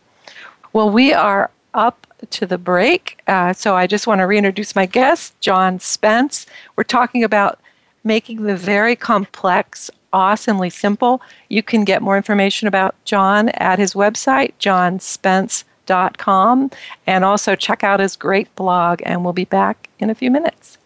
Well, 0.73 0.91
we 0.91 1.13
are 1.13 1.51
up 1.75 2.07
to 2.31 2.47
the 2.47 2.59
break. 2.59 3.21
Uh, 3.27 3.53
so 3.53 3.77
I 3.77 3.87
just 3.87 4.07
want 4.07 4.21
to 4.21 4.27
reintroduce 4.27 4.75
my 4.75 4.87
guest, 4.87 5.39
John 5.41 5.79
Spence. 5.79 6.47
We're 6.77 6.85
talking 6.85 7.25
about 7.25 7.61
making 8.05 8.43
the 8.43 8.57
very 8.57 8.97
complex 8.97 9.91
awesomely 10.13 10.71
simple. 10.71 11.23
You 11.49 11.63
can 11.63 11.85
get 11.85 12.03
more 12.03 12.17
information 12.17 12.69
about 12.69 12.95
John 13.05 13.49
at 13.51 13.79
his 13.79 13.95
website, 13.95 14.53
johnspence.com, 14.59 15.72
and 17.07 17.25
also 17.25 17.55
check 17.55 17.85
out 17.85 18.01
his 18.01 18.17
great 18.17 18.55
blog. 18.57 19.01
And 19.05 19.25
we'll 19.25 19.33
be 19.33 19.45
back 19.45 19.89
in 19.99 20.11
a 20.11 20.15
few 20.15 20.31
minutes. 20.31 20.79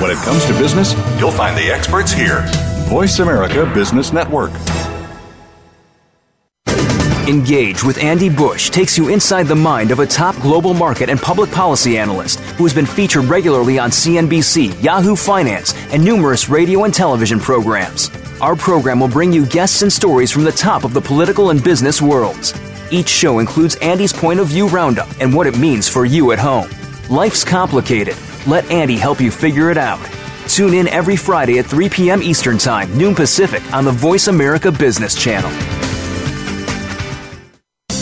When 0.00 0.10
it 0.10 0.18
comes 0.18 0.44
to 0.44 0.52
business, 0.52 0.92
you'll 1.18 1.32
find 1.32 1.56
the 1.56 1.70
experts 1.72 2.12
here. 2.12 2.44
Voice 2.88 3.18
America 3.18 3.68
Business 3.74 4.12
Network. 4.12 4.52
Engage 7.26 7.82
with 7.82 7.98
Andy 7.98 8.28
Busch 8.28 8.70
takes 8.70 8.96
you 8.96 9.08
inside 9.08 9.48
the 9.48 9.54
mind 9.56 9.90
of 9.90 9.98
a 9.98 10.06
top 10.06 10.36
global 10.36 10.72
market 10.72 11.10
and 11.10 11.20
public 11.20 11.50
policy 11.50 11.98
analyst 11.98 12.38
who 12.38 12.64
has 12.64 12.72
been 12.72 12.86
featured 12.86 13.24
regularly 13.24 13.80
on 13.80 13.90
CNBC, 13.90 14.80
Yahoo 14.80 15.16
Finance, 15.16 15.74
and 15.92 16.04
numerous 16.04 16.48
radio 16.48 16.84
and 16.84 16.94
television 16.94 17.40
programs. 17.40 18.12
Our 18.40 18.54
program 18.54 19.00
will 19.00 19.08
bring 19.08 19.32
you 19.32 19.44
guests 19.44 19.82
and 19.82 19.92
stories 19.92 20.30
from 20.30 20.44
the 20.44 20.52
top 20.52 20.84
of 20.84 20.94
the 20.94 21.00
political 21.00 21.50
and 21.50 21.64
business 21.64 22.00
worlds. 22.00 22.54
Each 22.92 23.08
show 23.08 23.40
includes 23.40 23.74
Andy's 23.76 24.12
point 24.12 24.38
of 24.38 24.46
view 24.46 24.68
roundup 24.68 25.08
and 25.20 25.34
what 25.34 25.48
it 25.48 25.58
means 25.58 25.88
for 25.88 26.04
you 26.04 26.30
at 26.30 26.38
home. 26.38 26.70
Life's 27.10 27.42
complicated 27.42 28.16
let 28.46 28.70
Andy 28.70 28.96
help 28.96 29.20
you 29.20 29.32
figure 29.32 29.72
it 29.72 29.78
out. 29.78 29.98
Tune 30.46 30.74
in 30.74 30.86
every 30.86 31.16
Friday 31.16 31.58
at 31.58 31.66
3 31.66 31.88
p.m. 31.88 32.22
Eastern 32.22 32.56
Time, 32.56 32.96
noon 32.96 33.16
Pacific, 33.16 33.64
on 33.72 33.84
the 33.84 33.90
Voice 33.90 34.28
America 34.28 34.70
Business 34.70 35.16
Channel. 35.16 35.50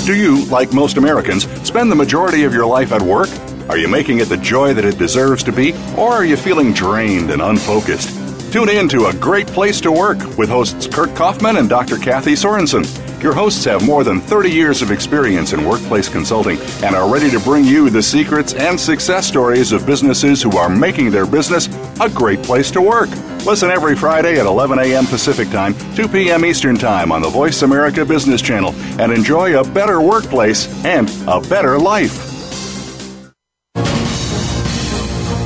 Do 0.05 0.15
you, 0.15 0.45
like 0.47 0.75
most 0.75 0.99
Americans, 0.99 1.49
spend 1.67 1.91
the 1.91 1.97
majority 1.97 2.45
of 2.45 2.53
your 2.53 2.67
life 2.67 2.93
at 2.93 3.01
work? 3.01 3.31
Are 3.71 3.79
you 3.79 3.89
making 3.89 4.19
it 4.19 4.29
the 4.29 4.37
joy 4.37 4.75
that 4.75 4.85
it 4.85 4.99
deserves 4.99 5.43
to 5.45 5.51
be, 5.51 5.73
or 5.97 6.13
are 6.13 6.27
you 6.27 6.37
feeling 6.37 6.75
drained 6.75 7.31
and 7.31 7.41
unfocused? 7.41 8.11
Tune 8.53 8.69
in 8.69 8.87
to 8.91 9.07
A 9.07 9.15
Great 9.15 9.47
Place 9.47 9.81
to 9.81 9.91
Work 9.91 10.19
with 10.37 10.51
hosts 10.51 10.87
Kurt 10.87 11.17
Kaufman 11.17 11.57
and 11.57 11.71
Dr. 11.71 11.97
Kathy 11.97 12.35
Sorensen. 12.35 12.85
Your 13.23 13.33
hosts 13.33 13.65
have 13.65 13.87
more 13.87 14.05
than 14.05 14.21
30 14.21 14.51
years 14.51 14.83
of 14.83 14.91
experience 14.91 15.55
in 15.55 15.65
workplace 15.65 16.11
consulting 16.11 16.59
and 16.83 16.95
are 16.95 17.11
ready 17.11 17.31
to 17.31 17.41
bring 17.41 17.65
you 17.65 17.89
the 17.89 18.03
secrets 18.03 18.53
and 18.53 18.79
success 18.79 19.27
stories 19.27 19.73
of 19.73 19.87
businesses 19.87 20.43
who 20.43 20.55
are 20.59 20.69
making 20.69 21.13
their 21.13 21.25
business 21.25 21.67
a 22.03 22.11
great 22.11 22.43
place 22.43 22.71
to 22.73 22.83
work. 22.83 23.09
Listen 23.45 23.71
every 23.71 23.95
Friday 23.95 24.41
at 24.41 24.47
11 24.47 24.79
a.m. 24.79 25.05
Pacific 25.05 25.51
Time, 25.51 25.75
2 25.95 26.09
p.m. 26.09 26.47
Eastern 26.47 26.77
Time 26.77 27.13
on 27.13 27.21
the 27.21 27.29
Voice 27.29 27.61
America 27.61 28.03
Business 28.03 28.41
Channel 28.41 28.73
and 28.99 29.13
enjoy 29.13 29.61
a 29.61 29.63
better 29.63 30.01
workplace 30.01 30.67
and 30.87 31.11
a 31.29 31.43
better 31.43 31.79
life. 31.79 32.13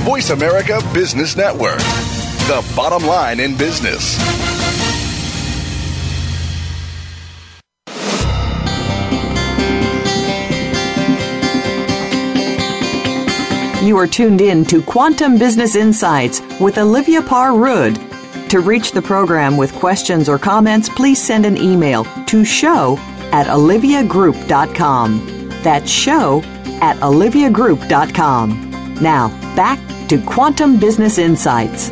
Voice 0.04 0.30
America 0.30 0.80
Business 0.94 1.36
Network, 1.36 1.78
the 2.46 2.64
bottom 2.76 3.04
line 3.04 3.40
in 3.40 3.56
business. 3.56 4.37
You 13.80 13.96
are 13.96 14.08
tuned 14.08 14.40
in 14.40 14.64
to 14.64 14.82
Quantum 14.82 15.38
Business 15.38 15.76
Insights 15.76 16.42
with 16.60 16.78
Olivia 16.78 17.22
Parr 17.22 17.54
Rud. 17.54 17.94
To 18.50 18.58
reach 18.58 18.90
the 18.90 19.00
program 19.00 19.56
with 19.56 19.72
questions 19.72 20.28
or 20.28 20.36
comments, 20.36 20.88
please 20.88 21.22
send 21.22 21.46
an 21.46 21.56
email 21.56 22.02
to 22.26 22.44
show 22.44 22.96
at 23.30 23.46
oliviagroup.com. 23.46 25.48
That's 25.62 25.88
show 25.88 26.42
at 26.82 26.96
oliviagroup.com. 26.96 28.94
Now, 29.00 29.28
back 29.54 30.08
to 30.08 30.20
Quantum 30.22 30.80
Business 30.80 31.16
Insights. 31.16 31.90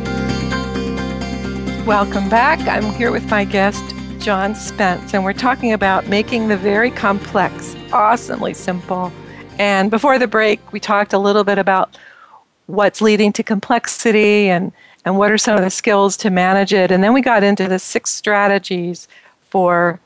Welcome 1.87 2.27
back. 2.27 2.59
I'm 2.67 2.93
here 2.95 3.13
with 3.13 3.29
my 3.29 3.45
guest, 3.45 3.81
John 4.19 4.55
Spence, 4.55 5.13
and 5.13 5.23
we're 5.23 5.31
talking 5.31 5.71
about 5.71 6.07
making 6.07 6.49
the 6.49 6.57
very 6.57 6.91
complex 6.91 7.77
awesomely 7.93 8.53
simple. 8.53 9.13
And 9.59 9.89
before 9.89 10.19
the 10.19 10.27
break, 10.27 10.71
we 10.71 10.79
talked 10.79 11.13
a 11.13 11.17
little 11.19 11.43
bit 11.43 11.57
about 11.57 11.97
what's 12.67 13.01
leading 13.01 13.33
to 13.33 13.43
complexity 13.43 14.49
and, 14.49 14.71
and 15.05 15.17
what 15.17 15.31
are 15.31 15.37
some 15.37 15.57
of 15.57 15.63
the 15.63 15.69
skills 15.69 16.17
to 16.17 16.29
manage 16.29 16.73
it. 16.73 16.91
And 16.91 17.03
then 17.03 17.13
we 17.13 17.21
got 17.21 17.43
into 17.43 17.67
the 17.67 17.79
six 17.79 18.11
strategies 18.11 19.07
for 19.49 19.99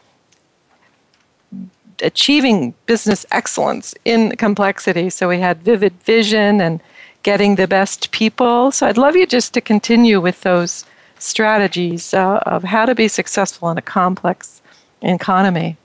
achieving 2.01 2.73
business 2.85 3.25
excellence 3.31 3.93
in 4.05 4.35
complexity. 4.37 5.09
So 5.09 5.27
we 5.27 5.39
had 5.39 5.61
vivid 5.61 5.93
vision 6.03 6.61
and 6.61 6.81
getting 7.23 7.55
the 7.55 7.67
best 7.67 8.11
people. 8.11 8.71
So 8.71 8.87
I'd 8.87 8.97
love 8.97 9.15
you 9.15 9.27
just 9.27 9.53
to 9.53 9.61
continue 9.61 10.19
with 10.19 10.41
those 10.41 10.85
strategies 11.19 12.13
uh, 12.13 12.37
of 12.45 12.63
how 12.63 12.85
to 12.85 12.95
be 12.95 13.07
successful 13.07 13.69
in 13.69 13.77
a 13.77 13.81
complex 13.81 14.61
economy. 15.01 15.77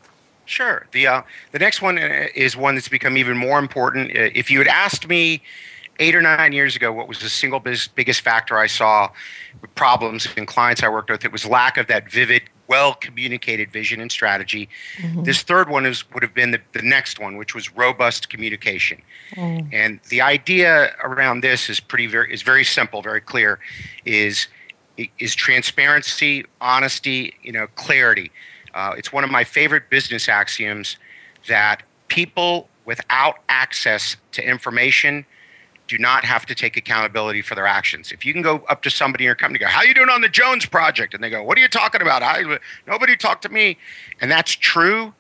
Sure. 0.46 0.87
The 0.92 1.06
uh, 1.06 1.22
the 1.52 1.59
next 1.59 1.82
one 1.82 1.98
uh, 1.98 2.26
is 2.35 2.56
one 2.56 2.76
that's 2.76 2.88
become 2.88 3.16
even 3.16 3.37
more 3.37 3.59
important. 3.59 4.11
Uh, 4.11 4.30
if 4.35 4.50
you 4.50 4.59
had 4.59 4.68
asked 4.68 5.09
me 5.09 5.42
eight 5.98 6.14
or 6.14 6.22
nine 6.22 6.52
years 6.52 6.76
ago 6.76 6.92
what 6.92 7.09
was 7.09 7.20
the 7.20 7.28
single 7.28 7.61
biggest, 7.61 7.94
biggest 7.94 8.20
factor 8.20 8.59
I 8.59 8.66
saw 8.66 9.11
with 9.61 9.74
problems 9.74 10.28
in 10.37 10.46
clients 10.46 10.82
I 10.82 10.88
worked 10.88 11.11
with, 11.11 11.24
it 11.24 11.32
was 11.32 11.46
lack 11.46 11.78
of 11.78 11.87
that 11.87 12.11
vivid, 12.11 12.42
well 12.68 12.94
communicated 12.94 13.72
vision 13.72 14.00
and 14.00 14.12
strategy. 14.12 14.68
Mm-hmm. 14.98 15.24
This 15.24 15.42
third 15.42 15.68
one 15.68 15.87
is 15.87 16.09
would 16.12 16.22
have 16.22 16.35
been 16.35 16.50
the, 16.50 16.61
the 16.72 16.82
next 16.82 17.18
one, 17.18 17.37
which 17.37 17.54
was 17.54 17.74
robust 17.74 18.28
communication. 18.28 19.02
Mm. 19.32 19.68
And 19.72 20.00
the 20.09 20.20
idea 20.20 20.94
around 21.02 21.40
this 21.40 21.68
is 21.68 21.80
pretty 21.80 22.06
very 22.06 22.32
is 22.32 22.42
very 22.42 22.64
simple, 22.64 23.02
very 23.02 23.20
clear. 23.20 23.59
Is 24.04 24.48
is 25.18 25.35
transparency, 25.35 26.44
honesty, 26.61 27.35
you 27.42 27.52
know, 27.52 27.66
clarity. 27.74 28.30
Uh, 28.76 28.94
it's 28.98 29.10
one 29.10 29.24
of 29.24 29.30
my 29.30 29.42
favorite 29.42 29.88
business 29.88 30.28
axioms 30.28 30.98
that 31.48 31.82
people 32.08 32.68
without 32.84 33.36
access 33.48 34.16
to 34.32 34.46
information 34.46 35.24
do 35.88 35.96
not 35.96 36.24
have 36.24 36.44
to 36.44 36.54
take 36.54 36.76
accountability 36.76 37.40
for 37.40 37.54
their 37.54 37.66
actions. 37.66 38.12
If 38.12 38.26
you 38.26 38.34
can 38.34 38.42
go 38.42 38.64
up 38.68 38.82
to 38.82 38.90
somebody 38.90 39.24
in 39.24 39.26
your 39.26 39.34
company, 39.34 39.58
go, 39.60 39.66
"How 39.66 39.78
are 39.78 39.86
you 39.86 39.94
doing 39.94 40.10
on 40.10 40.20
the 40.20 40.28
Jones 40.28 40.66
project?" 40.66 41.14
and 41.14 41.24
they 41.24 41.30
go, 41.30 41.42
"What 41.42 41.56
are 41.56 41.60
you 41.62 41.68
talking 41.68 42.02
about? 42.02 42.22
I, 42.22 42.58
nobody 42.86 43.16
talked 43.16 43.42
to 43.42 43.48
me," 43.48 43.78
and 44.20 44.30
that's 44.30 44.52
true, 44.52 45.14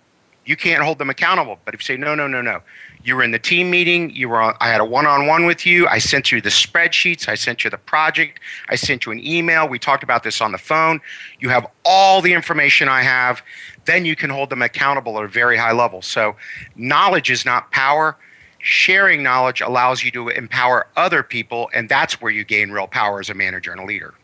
you 0.44 0.56
can't 0.56 0.82
hold 0.82 0.98
them 0.98 1.08
accountable. 1.08 1.58
But 1.64 1.72
if 1.72 1.80
you 1.80 1.84
say, 1.84 1.96
"No, 1.96 2.14
no, 2.14 2.26
no, 2.26 2.42
no," 2.42 2.60
you 3.06 3.14
were 3.14 3.22
in 3.22 3.30
the 3.30 3.38
team 3.38 3.70
meeting 3.70 4.10
you 4.10 4.28
were 4.28 4.40
on, 4.40 4.54
i 4.60 4.68
had 4.68 4.80
a 4.80 4.84
one-on-one 4.84 5.46
with 5.46 5.64
you 5.64 5.86
i 5.88 5.98
sent 5.98 6.32
you 6.32 6.40
the 6.40 6.50
spreadsheets 6.50 7.28
i 7.28 7.34
sent 7.34 7.64
you 7.64 7.70
the 7.70 7.78
project 7.78 8.40
i 8.68 8.74
sent 8.74 9.06
you 9.06 9.12
an 9.12 9.24
email 9.24 9.68
we 9.68 9.78
talked 9.78 10.02
about 10.02 10.22
this 10.22 10.40
on 10.40 10.52
the 10.52 10.58
phone. 10.58 11.00
You 11.40 11.48
have 11.50 11.66
all 11.84 12.20
the 12.20 12.32
information 12.32 12.88
i 12.88 13.02
have 13.02 13.42
then 13.86 14.04
you 14.04 14.16
can 14.16 14.30
hold 14.30 14.50
them 14.50 14.62
accountable 14.62 15.16
at 15.18 15.24
a 15.24 15.28
very 15.28 15.56
high 15.56 15.72
level. 15.72 16.02
So 16.02 16.36
knowledge 16.74 17.30
is 17.30 17.44
not 17.44 17.70
power. 17.70 18.16
Sharing 18.58 19.22
knowledge 19.22 19.60
allows 19.60 20.02
you 20.02 20.10
to 20.10 20.28
empower 20.28 20.88
other 20.96 21.22
people 21.22 21.70
and 21.72 21.88
that's 21.88 22.20
where 22.20 22.32
you 22.32 22.44
gain 22.44 22.70
real 22.70 22.88
power 22.88 23.20
as 23.20 23.30
a 23.30 23.34
manager 23.34 23.70
and 23.70 23.80
a 23.80 23.84
leader. 23.84 24.14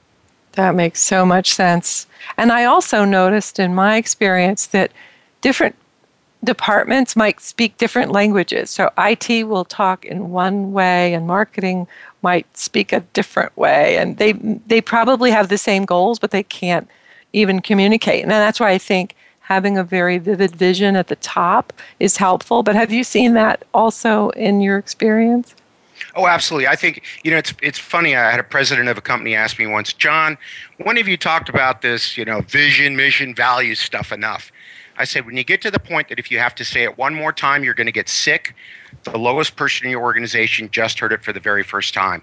That 0.53 0.75
makes 0.75 1.01
so 1.01 1.25
much 1.25 1.53
sense. 1.53 2.07
And 2.37 2.53
i 2.53 2.64
also 2.64 3.05
noticed 3.05 3.59
in 3.59 3.75
my 3.75 3.97
experience 3.97 4.66
that 4.66 4.92
different 5.40 5.77
departments 6.45 7.15
might 7.15 7.41
speak 7.41 7.79
different 7.79 8.11
languages. 8.11 8.71
So 8.71 8.91
IT 8.99 9.47
will 9.47 9.65
talk 9.65 10.05
in 10.05 10.31
one 10.31 10.73
way 10.73 11.15
and 11.15 11.27
marketing 11.27 11.87
might 12.23 12.57
speak 12.57 12.93
a 12.93 13.01
different 13.13 13.57
way 13.57 13.97
and 13.97 14.17
they 14.17 14.33
they 14.33 14.81
probably 14.81 15.31
have 15.31 15.49
the 15.49 15.59
same 15.59 15.85
goals 15.85 16.19
but 16.19 16.31
they 16.31 16.43
can't 16.43 16.89
even 17.33 17.61
communicate. 17.61 18.23
And 18.23 18.31
that's 18.31 18.61
why 18.61 18.71
I 18.71 18.79
think 18.79 19.15
having 19.41 19.77
a 19.77 19.85
very 19.85 20.19
vivid 20.19 20.55
vision 20.55 20.97
at 20.97 21.09
the 21.09 21.17
top 21.17 21.73
is 22.01 22.17
helpful. 22.17 22.63
But 22.63 22.75
have 22.75 22.93
you 22.93 23.05
seen 23.05 23.35
that 23.35 23.65
also 23.75 24.31
in 24.31 24.61
your 24.61 24.79
experience? 24.79 25.55
Oh, 26.15 26.27
absolutely. 26.27 26.67
I 26.67 26.77
think 26.77 27.03
you 27.23 27.31
know 27.31 27.39
it's 27.39 27.55
it's 27.63 27.79
funny. 27.79 28.17
I 28.17 28.31
had 28.31 28.41
a 28.41 28.45
president 28.45 28.89
of 28.89 28.99
a 28.99 29.01
company 29.01 29.35
ask 29.35 29.59
me 29.59 29.67
once, 29.67 29.93
John, 29.93 30.37
when 30.79 30.97
have 30.97 31.09
you 31.09 31.17
talked 31.17 31.49
about 31.49 31.83
this, 31.83 32.17
you 32.17 32.25
know, 32.25 32.41
vision, 32.43 32.97
mission, 32.97 33.35
values 33.35 33.79
stuff 33.79 34.13
enough? 34.13 34.51
I 34.97 35.05
said, 35.05 35.27
when 35.27 35.37
you 35.37 35.45
get 35.45 35.63
to 35.63 35.71
the 35.71 35.79
point 35.79 36.09
that 36.09 36.19
if 36.19 36.31
you 36.31 36.39
have 36.39 36.55
to 36.57 36.65
say 36.65 36.83
it 36.83 36.99
one 36.99 37.15
more 37.15 37.33
time, 37.33 37.65
you're 37.65 37.75
going 37.75 37.87
to 37.87 37.93
get 37.93 38.09
sick, 38.09 38.55
the 39.05 39.19
lowest 39.19 39.57
person 39.57 39.87
in 39.87 39.91
your 39.91 40.03
organization 40.03 40.69
just 40.71 40.99
heard 40.99 41.13
it 41.13 41.25
for 41.25 41.33
the 41.33 41.41
very 41.41 41.63
first 41.63 41.95
time. 41.95 42.23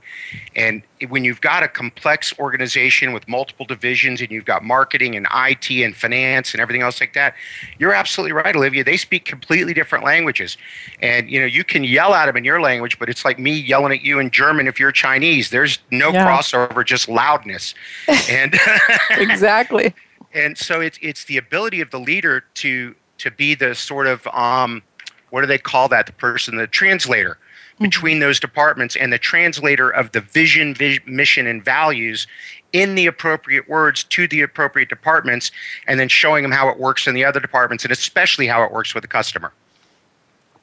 And 0.56 0.82
when 1.10 1.24
you've 1.24 1.42
got 1.42 1.64
a 1.64 1.68
complex 1.68 2.38
organization 2.40 3.12
with 3.12 3.28
multiple 3.28 3.66
divisions 3.66 4.22
and 4.22 4.30
you've 4.32 4.46
got 4.46 4.64
marketing 4.64 5.16
and 5.16 5.28
IT 5.34 5.70
and 5.72 5.96
finance 5.96 6.54
and 6.54 6.62
everything 6.62 6.82
else 6.82 7.02
like 7.02 7.14
that, 7.14 7.36
you're 7.80 7.94
absolutely 7.94 8.34
right, 8.34 8.56
Olivia. 8.56 8.84
They 8.84 8.98
speak 8.98 9.26
completely 9.26 9.74
different 9.74 10.06
languages. 10.06 10.58
And 11.02 11.30
you 11.30 11.40
know, 11.40 11.46
you 11.46 11.64
can 11.64 11.84
yell 11.84 12.14
at 12.14 12.28
them 12.28 12.38
in 12.38 12.44
your 12.44 12.62
language, 12.62 13.00
but 13.00 13.10
it's 13.10 13.26
like 13.26 13.40
me 13.40 13.60
yelling 13.60 13.92
at 13.92 14.02
you 14.02 14.20
in 14.20 14.30
German 14.30 14.68
if 14.68 14.80
you're 14.80 14.92
Chinese. 14.92 15.50
There's 15.50 15.80
no 15.92 16.12
yeah. 16.12 16.26
crossover, 16.26 16.86
just 16.86 17.10
loudness. 17.10 17.74
and 18.30 18.56
exactly. 19.12 19.94
And 20.34 20.58
so 20.58 20.82
it's 20.82 21.00
it's 21.02 21.26
the 21.26 21.38
ability 21.38 21.82
of 21.82 21.92
the 21.92 22.00
leader 22.00 22.44
to 22.56 22.96
to 23.20 23.32
be 23.32 23.56
the 23.56 23.76
sort 23.76 24.08
of 24.08 24.26
um, 24.28 24.82
what 25.30 25.42
do 25.42 25.48
they 25.48 25.58
call 25.58 25.88
that? 25.90 26.06
The 26.06 26.14
person, 26.14 26.58
the 26.58 26.68
translator 26.68 27.38
mm-hmm. 27.76 27.84
between 27.86 28.20
those 28.20 28.40
departments 28.40 28.96
and 28.96 29.12
the 29.12 29.18
translator 29.18 29.90
of 29.90 30.12
the 30.12 30.22
vision, 30.22 30.74
vision, 30.74 31.04
mission, 31.06 31.48
and 31.48 31.64
values 31.64 32.28
in 32.74 32.96
the 32.96 33.08
appropriate 33.08 33.68
words 33.68 34.04
to 34.04 34.28
the 34.28 34.42
appropriate 34.42 34.90
departments, 34.90 35.52
and 35.88 36.00
then 36.00 36.08
showing 36.08 36.44
them 36.44 36.52
how 36.52 36.70
it 36.70 36.78
works 36.78 37.08
in 37.08 37.16
the 37.16 37.26
other 37.26 37.40
departments, 37.40 37.84
and 37.84 37.92
especially 37.92 38.46
how 38.46 38.64
it 38.64 38.72
works 38.72 38.94
with 38.94 39.02
the 39.02 39.08
customer. 39.08 39.52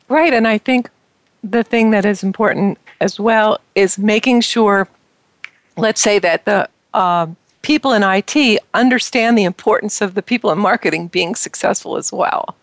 Right, 0.09 0.33
and 0.33 0.47
I 0.47 0.59
think 0.59 0.89
the 1.43 1.65
thing 1.65 1.91
that 1.91 2.05
is 2.05 2.23
important 2.23 2.79
as 3.01 3.19
well 3.19 3.61
is 3.75 3.99
making 3.99 4.41
sure, 4.43 4.87
let's 5.77 6.01
say 6.01 6.21
that 6.21 6.45
the 6.45 6.69
uh, 6.95 7.27
people 7.67 7.93
in 7.93 8.05
IT 8.05 8.61
understand 8.75 9.37
the 9.37 9.43
importance 9.43 10.01
of 10.01 10.15
the 10.15 10.23
people 10.23 10.53
in 10.53 10.59
marketing 10.59 11.09
being 11.09 11.35
successful 11.35 11.97
as 11.97 12.13
well. 12.13 12.55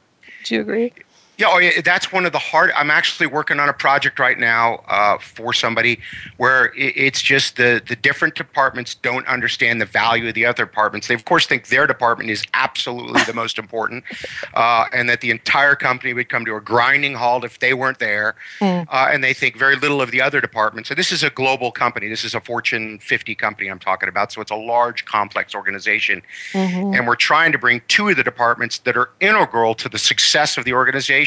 Do 0.45 0.55
you 0.55 0.61
agree? 0.61 0.93
Yeah, 1.35 1.47
oh, 1.49 1.57
yeah, 1.57 1.81
that's 1.81 2.11
one 2.11 2.27
of 2.27 2.31
the 2.31 2.37
hard. 2.37 2.71
I'm 2.75 2.91
actually 2.91 3.25
working 3.25 3.59
on 3.59 3.67
a 3.67 3.73
project 3.73 4.19
right 4.19 4.37
now 4.37 4.83
uh, 4.87 5.17
for 5.17 5.51
somebody 5.51 5.99
where 6.37 6.65
it, 6.75 6.93
it's 6.95 7.23
just 7.23 7.57
the 7.57 7.81
the 7.87 7.95
different 7.95 8.35
departments 8.35 8.93
don't 8.93 9.25
understand 9.27 9.81
the 9.81 9.85
value 9.85 10.27
of 10.27 10.35
the 10.35 10.45
other 10.45 10.65
departments. 10.65 11.07
They 11.07 11.15
of 11.15 11.25
course 11.25 11.47
think 11.47 11.69
their 11.69 11.87
department 11.87 12.29
is 12.29 12.43
absolutely 12.53 13.23
the 13.23 13.33
most 13.33 13.57
important, 13.57 14.03
uh, 14.53 14.85
and 14.93 15.09
that 15.09 15.21
the 15.21 15.31
entire 15.31 15.73
company 15.75 16.13
would 16.13 16.29
come 16.29 16.45
to 16.45 16.55
a 16.55 16.61
grinding 16.61 17.15
halt 17.15 17.43
if 17.45 17.57
they 17.57 17.73
weren't 17.73 17.97
there. 17.97 18.35
Mm. 18.59 18.85
Uh, 18.89 19.09
and 19.11 19.23
they 19.23 19.33
think 19.33 19.57
very 19.57 19.75
little 19.75 20.03
of 20.03 20.11
the 20.11 20.21
other 20.21 20.39
departments. 20.39 20.89
So 20.89 20.93
this 20.93 21.11
is 21.11 21.23
a 21.23 21.31
global 21.31 21.71
company. 21.71 22.09
This 22.09 22.23
is 22.23 22.35
a 22.35 22.41
Fortune 22.41 22.99
50 22.99 23.33
company 23.33 23.69
I'm 23.69 23.79
talking 23.79 24.07
about. 24.07 24.31
So 24.31 24.39
it's 24.39 24.51
a 24.51 24.55
large, 24.55 25.05
complex 25.05 25.55
organization, 25.55 26.21
mm-hmm. 26.51 26.93
and 26.93 27.07
we're 27.07 27.15
trying 27.15 27.51
to 27.53 27.57
bring 27.57 27.81
two 27.87 28.09
of 28.09 28.17
the 28.17 28.23
departments 28.23 28.77
that 28.79 28.95
are 28.95 29.09
integral 29.19 29.73
to 29.75 29.89
the 29.89 29.97
success 29.97 30.59
of 30.59 30.65
the 30.65 30.73
organization 30.73 31.22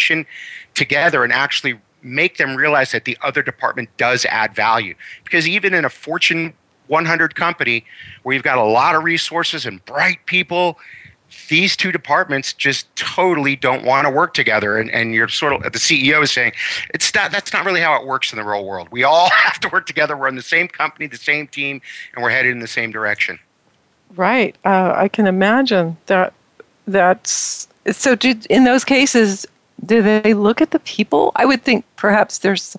together 0.75 1.25
and 1.25 1.33
actually 1.33 1.79
make 2.03 2.37
them 2.37 2.55
realize 2.55 2.93
that 2.93 3.05
the 3.05 3.19
other 3.23 3.43
department 3.43 3.89
does 3.97 4.25
add 4.27 4.55
value. 4.55 4.95
Because 5.25 5.49
even 5.49 5.75
in 5.75 5.85
a 5.85 5.91
Fortune 5.91 6.53
100 6.89 7.35
company 7.35 7.85
where 8.23 8.35
you've 8.35 8.45
got 8.45 8.59
a 8.59 8.65
lot 8.65 8.95
of 8.95 9.05
resources 9.05 9.67
and 9.67 9.85
bright 9.85 10.25
people, 10.27 10.79
these 11.49 11.77
two 11.77 11.91
departments 11.91 12.53
just 12.53 12.95
totally 12.97 13.57
don't 13.57 13.85
want 13.85 14.07
to 14.07 14.11
work 14.11 14.35
together. 14.35 14.79
And, 14.79 14.91
and 14.91 15.13
you're 15.15 15.29
sort 15.29 15.53
of, 15.53 15.73
the 15.73 15.79
CEO 15.79 16.23
is 16.23 16.31
saying, 16.31 16.53
it's 16.95 17.13
not, 17.15 17.33
that's 17.33 17.53
not 17.53 17.65
really 17.65 17.81
how 17.81 18.01
it 18.01 18.07
works 18.07 18.33
in 18.33 18.39
the 18.39 18.45
real 18.45 18.65
world. 18.65 18.89
We 18.91 19.05
all 19.05 19.31
have 19.35 19.59
to 19.61 19.69
work 19.69 19.87
together. 19.87 20.17
We're 20.17 20.29
in 20.29 20.37
the 20.37 20.43
same 20.43 20.69
company, 20.69 21.07
the 21.07 21.17
same 21.17 21.49
team, 21.49 21.81
and 22.15 22.23
we're 22.23 22.31
headed 22.31 22.53
in 22.53 22.61
the 22.61 22.69
same 22.69 22.91
direction. 22.91 23.39
Right. 24.15 24.57
Uh, 24.65 24.93
I 24.95 25.09
can 25.09 25.27
imagine 25.27 25.97
that. 26.07 26.33
That's 26.87 27.67
so. 27.91 28.17
In 28.49 28.63
those 28.63 28.85
cases, 28.85 29.45
do 29.85 30.03
they 30.03 30.35
look 30.35 30.61
at 30.61 30.71
the 30.71 30.81
people? 30.81 31.33
I 31.37 31.45
would 31.45 31.63
think 31.63 31.85
perhaps 31.97 32.39
there's 32.39 32.77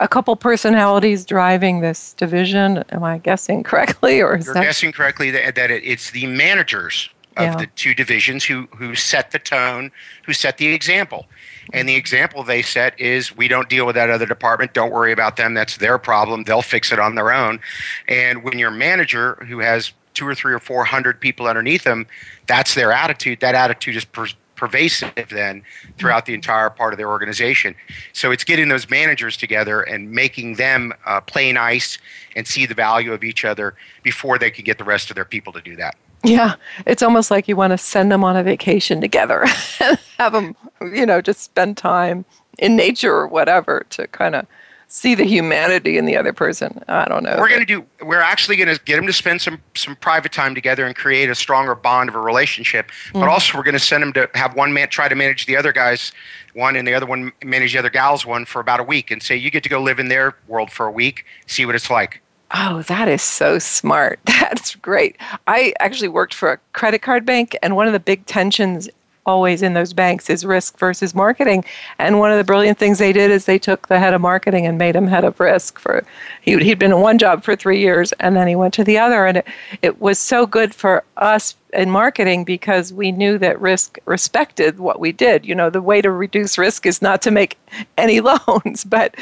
a 0.00 0.08
couple 0.08 0.34
personalities 0.36 1.24
driving 1.24 1.80
this 1.80 2.14
division. 2.14 2.84
Am 2.90 3.04
I 3.04 3.18
guessing 3.18 3.62
correctly, 3.62 4.20
or 4.20 4.36
is 4.36 4.46
you're 4.46 4.54
that... 4.54 4.64
guessing 4.64 4.92
correctly 4.92 5.30
that, 5.30 5.54
that 5.54 5.70
it, 5.70 5.84
it's 5.84 6.10
the 6.10 6.26
managers 6.26 7.08
of 7.36 7.44
yeah. 7.44 7.56
the 7.56 7.66
two 7.74 7.94
divisions 7.94 8.44
who 8.44 8.68
who 8.76 8.94
set 8.94 9.30
the 9.30 9.38
tone, 9.38 9.90
who 10.24 10.32
set 10.32 10.58
the 10.58 10.66
example. 10.66 11.26
And 11.72 11.88
the 11.88 11.94
example 11.94 12.42
they 12.42 12.62
set 12.62 12.98
is 13.00 13.34
we 13.34 13.48
don't 13.48 13.68
deal 13.68 13.86
with 13.86 13.94
that 13.94 14.10
other 14.10 14.26
department. 14.26 14.74
Don't 14.74 14.92
worry 14.92 15.12
about 15.12 15.36
them. 15.36 15.54
That's 15.54 15.78
their 15.78 15.98
problem. 15.98 16.44
They'll 16.44 16.62
fix 16.62 16.92
it 16.92 16.98
on 16.98 17.14
their 17.14 17.32
own. 17.32 17.58
And 18.06 18.44
when 18.44 18.58
your 18.58 18.70
manager, 18.70 19.36
who 19.48 19.60
has 19.60 19.92
two 20.12 20.26
or 20.28 20.34
three 20.34 20.52
or 20.52 20.58
four 20.60 20.84
hundred 20.84 21.20
people 21.20 21.46
underneath 21.46 21.84
them, 21.84 22.06
that's 22.46 22.74
their 22.74 22.92
attitude. 22.92 23.40
That 23.40 23.54
attitude 23.54 23.96
is 23.96 24.04
per- 24.04 24.28
pervasive 24.56 25.12
then 25.30 25.62
throughout 25.98 26.26
the 26.26 26.34
entire 26.34 26.70
part 26.70 26.92
of 26.92 26.98
their 26.98 27.08
organization. 27.08 27.74
So 28.12 28.30
it's 28.30 28.44
getting 28.44 28.68
those 28.68 28.88
managers 28.88 29.36
together 29.36 29.82
and 29.82 30.10
making 30.10 30.54
them 30.54 30.92
uh, 31.06 31.20
play 31.20 31.52
nice 31.52 31.98
and 32.36 32.46
see 32.46 32.66
the 32.66 32.74
value 32.74 33.12
of 33.12 33.24
each 33.24 33.44
other 33.44 33.74
before 34.02 34.38
they 34.38 34.50
can 34.50 34.64
get 34.64 34.78
the 34.78 34.84
rest 34.84 35.10
of 35.10 35.14
their 35.14 35.24
people 35.24 35.52
to 35.52 35.60
do 35.60 35.76
that. 35.76 35.96
Yeah, 36.22 36.54
it's 36.86 37.02
almost 37.02 37.30
like 37.30 37.48
you 37.48 37.56
want 37.56 37.72
to 37.72 37.78
send 37.78 38.10
them 38.10 38.24
on 38.24 38.36
a 38.36 38.42
vacation 38.42 39.00
together 39.00 39.44
and 39.80 39.98
have 40.18 40.32
them, 40.32 40.56
you 40.80 41.04
know, 41.04 41.20
just 41.20 41.40
spend 41.40 41.76
time 41.76 42.24
in 42.58 42.76
nature 42.76 43.14
or 43.14 43.28
whatever 43.28 43.84
to 43.90 44.06
kind 44.08 44.34
of 44.34 44.46
see 44.94 45.16
the 45.16 45.24
humanity 45.24 45.98
in 45.98 46.04
the 46.04 46.16
other 46.16 46.32
person. 46.32 46.80
I 46.86 47.06
don't 47.06 47.24
know. 47.24 47.36
We're 47.36 47.48
going 47.48 47.60
to 47.60 47.66
do. 47.66 47.84
We're 48.00 48.20
actually 48.20 48.56
going 48.56 48.72
to 48.72 48.80
get 48.84 48.94
them 48.94 49.06
to 49.08 49.12
spend 49.12 49.42
some 49.42 49.60
some 49.74 49.96
private 49.96 50.30
time 50.30 50.54
together 50.54 50.86
and 50.86 50.94
create 50.94 51.28
a 51.28 51.34
stronger 51.34 51.74
bond 51.74 52.08
of 52.08 52.14
a 52.14 52.20
relationship. 52.20 52.90
But 53.12 53.26
mm. 53.26 53.28
also, 53.28 53.58
we're 53.58 53.64
going 53.64 53.74
to 53.74 53.80
send 53.80 54.04
them 54.04 54.12
to 54.12 54.30
have 54.34 54.54
one 54.54 54.72
man 54.72 54.88
try 54.88 55.08
to 55.08 55.16
manage 55.16 55.46
the 55.46 55.56
other 55.56 55.72
guys 55.72 56.12
one, 56.54 56.76
and 56.76 56.86
the 56.86 56.94
other 56.94 57.06
one 57.06 57.32
manage 57.42 57.72
the 57.72 57.80
other 57.80 57.90
gals 57.90 58.24
one 58.24 58.44
for 58.44 58.60
about 58.60 58.78
a 58.78 58.84
week, 58.84 59.10
and 59.10 59.20
say 59.20 59.34
you 59.34 59.50
get 59.50 59.64
to 59.64 59.68
go 59.68 59.82
live 59.82 59.98
in 59.98 60.06
their 60.08 60.36
world 60.46 60.70
for 60.70 60.86
a 60.86 60.92
week, 60.92 61.26
see 61.46 61.66
what 61.66 61.74
it's 61.74 61.90
like. 61.90 62.22
Oh, 62.52 62.82
that 62.82 63.08
is 63.08 63.22
so 63.22 63.58
smart. 63.58 64.20
That's 64.26 64.76
great. 64.76 65.16
I 65.48 65.74
actually 65.80 66.08
worked 66.08 66.34
for 66.34 66.52
a 66.52 66.58
credit 66.72 67.02
card 67.02 67.26
bank, 67.26 67.58
and 67.64 67.74
one 67.74 67.88
of 67.88 67.92
the 67.92 68.00
big 68.00 68.24
tensions 68.26 68.88
always 69.26 69.62
in 69.62 69.74
those 69.74 69.92
banks 69.92 70.28
is 70.28 70.44
risk 70.44 70.78
versus 70.78 71.14
marketing. 71.14 71.64
And 71.98 72.18
one 72.18 72.30
of 72.30 72.38
the 72.38 72.44
brilliant 72.44 72.78
things 72.78 72.98
they 72.98 73.12
did 73.12 73.30
is 73.30 73.44
they 73.44 73.58
took 73.58 73.88
the 73.88 73.98
head 73.98 74.14
of 74.14 74.20
marketing 74.20 74.66
and 74.66 74.78
made 74.78 74.94
him 74.94 75.06
head 75.06 75.24
of 75.24 75.38
risk 75.40 75.78
for 75.78 76.04
he, 76.42 76.56
he'd 76.58 76.78
been 76.78 76.92
in 76.92 77.00
one 77.00 77.18
job 77.18 77.42
for 77.42 77.56
three 77.56 77.80
years 77.80 78.12
and 78.20 78.36
then 78.36 78.46
he 78.46 78.56
went 78.56 78.74
to 78.74 78.84
the 78.84 78.98
other. 78.98 79.26
And 79.26 79.38
it, 79.38 79.46
it 79.82 80.00
was 80.00 80.18
so 80.18 80.46
good 80.46 80.74
for 80.74 81.04
us 81.16 81.56
in 81.72 81.90
marketing 81.90 82.44
because 82.44 82.92
we 82.92 83.10
knew 83.10 83.38
that 83.38 83.60
risk 83.60 83.98
respected 84.04 84.78
what 84.78 85.00
we 85.00 85.12
did. 85.12 85.44
You 85.44 85.54
know, 85.54 85.70
the 85.70 85.82
way 85.82 86.00
to 86.00 86.10
reduce 86.10 86.58
risk 86.58 86.86
is 86.86 87.02
not 87.02 87.22
to 87.22 87.30
make 87.30 87.58
any 87.98 88.20
loans, 88.20 88.84
but 88.84 89.14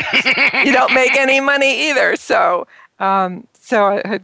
you 0.65 0.73
don't 0.73 0.95
make 0.95 1.15
any 1.17 1.41
money 1.41 1.91
either. 1.91 2.17
So, 2.17 2.67
um, 2.99 3.47
so 3.55 3.85
I, 3.85 4.21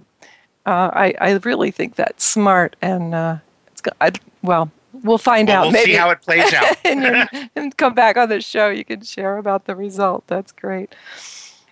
uh, 0.66 0.90
I, 0.92 1.14
I 1.20 1.32
really 1.44 1.70
think 1.70 1.94
that's 1.94 2.24
smart 2.24 2.76
and 2.82 3.14
uh, 3.14 3.36
it's 3.68 3.82
I, 4.00 4.12
well 4.42 4.70
we'll 5.02 5.18
find 5.18 5.48
well, 5.48 5.58
out. 5.58 5.62
We'll 5.64 5.72
maybe. 5.72 5.92
see 5.92 5.96
how 5.96 6.10
it 6.10 6.22
plays 6.22 6.52
out. 6.52 6.76
and, 6.84 7.50
and, 7.56 7.76
come 7.76 7.94
back 7.94 8.16
on 8.16 8.28
the 8.28 8.40
show. 8.40 8.68
You 8.68 8.84
can 8.84 9.02
share 9.02 9.38
about 9.38 9.66
the 9.66 9.76
result. 9.76 10.26
That's 10.26 10.52
great. 10.52 10.94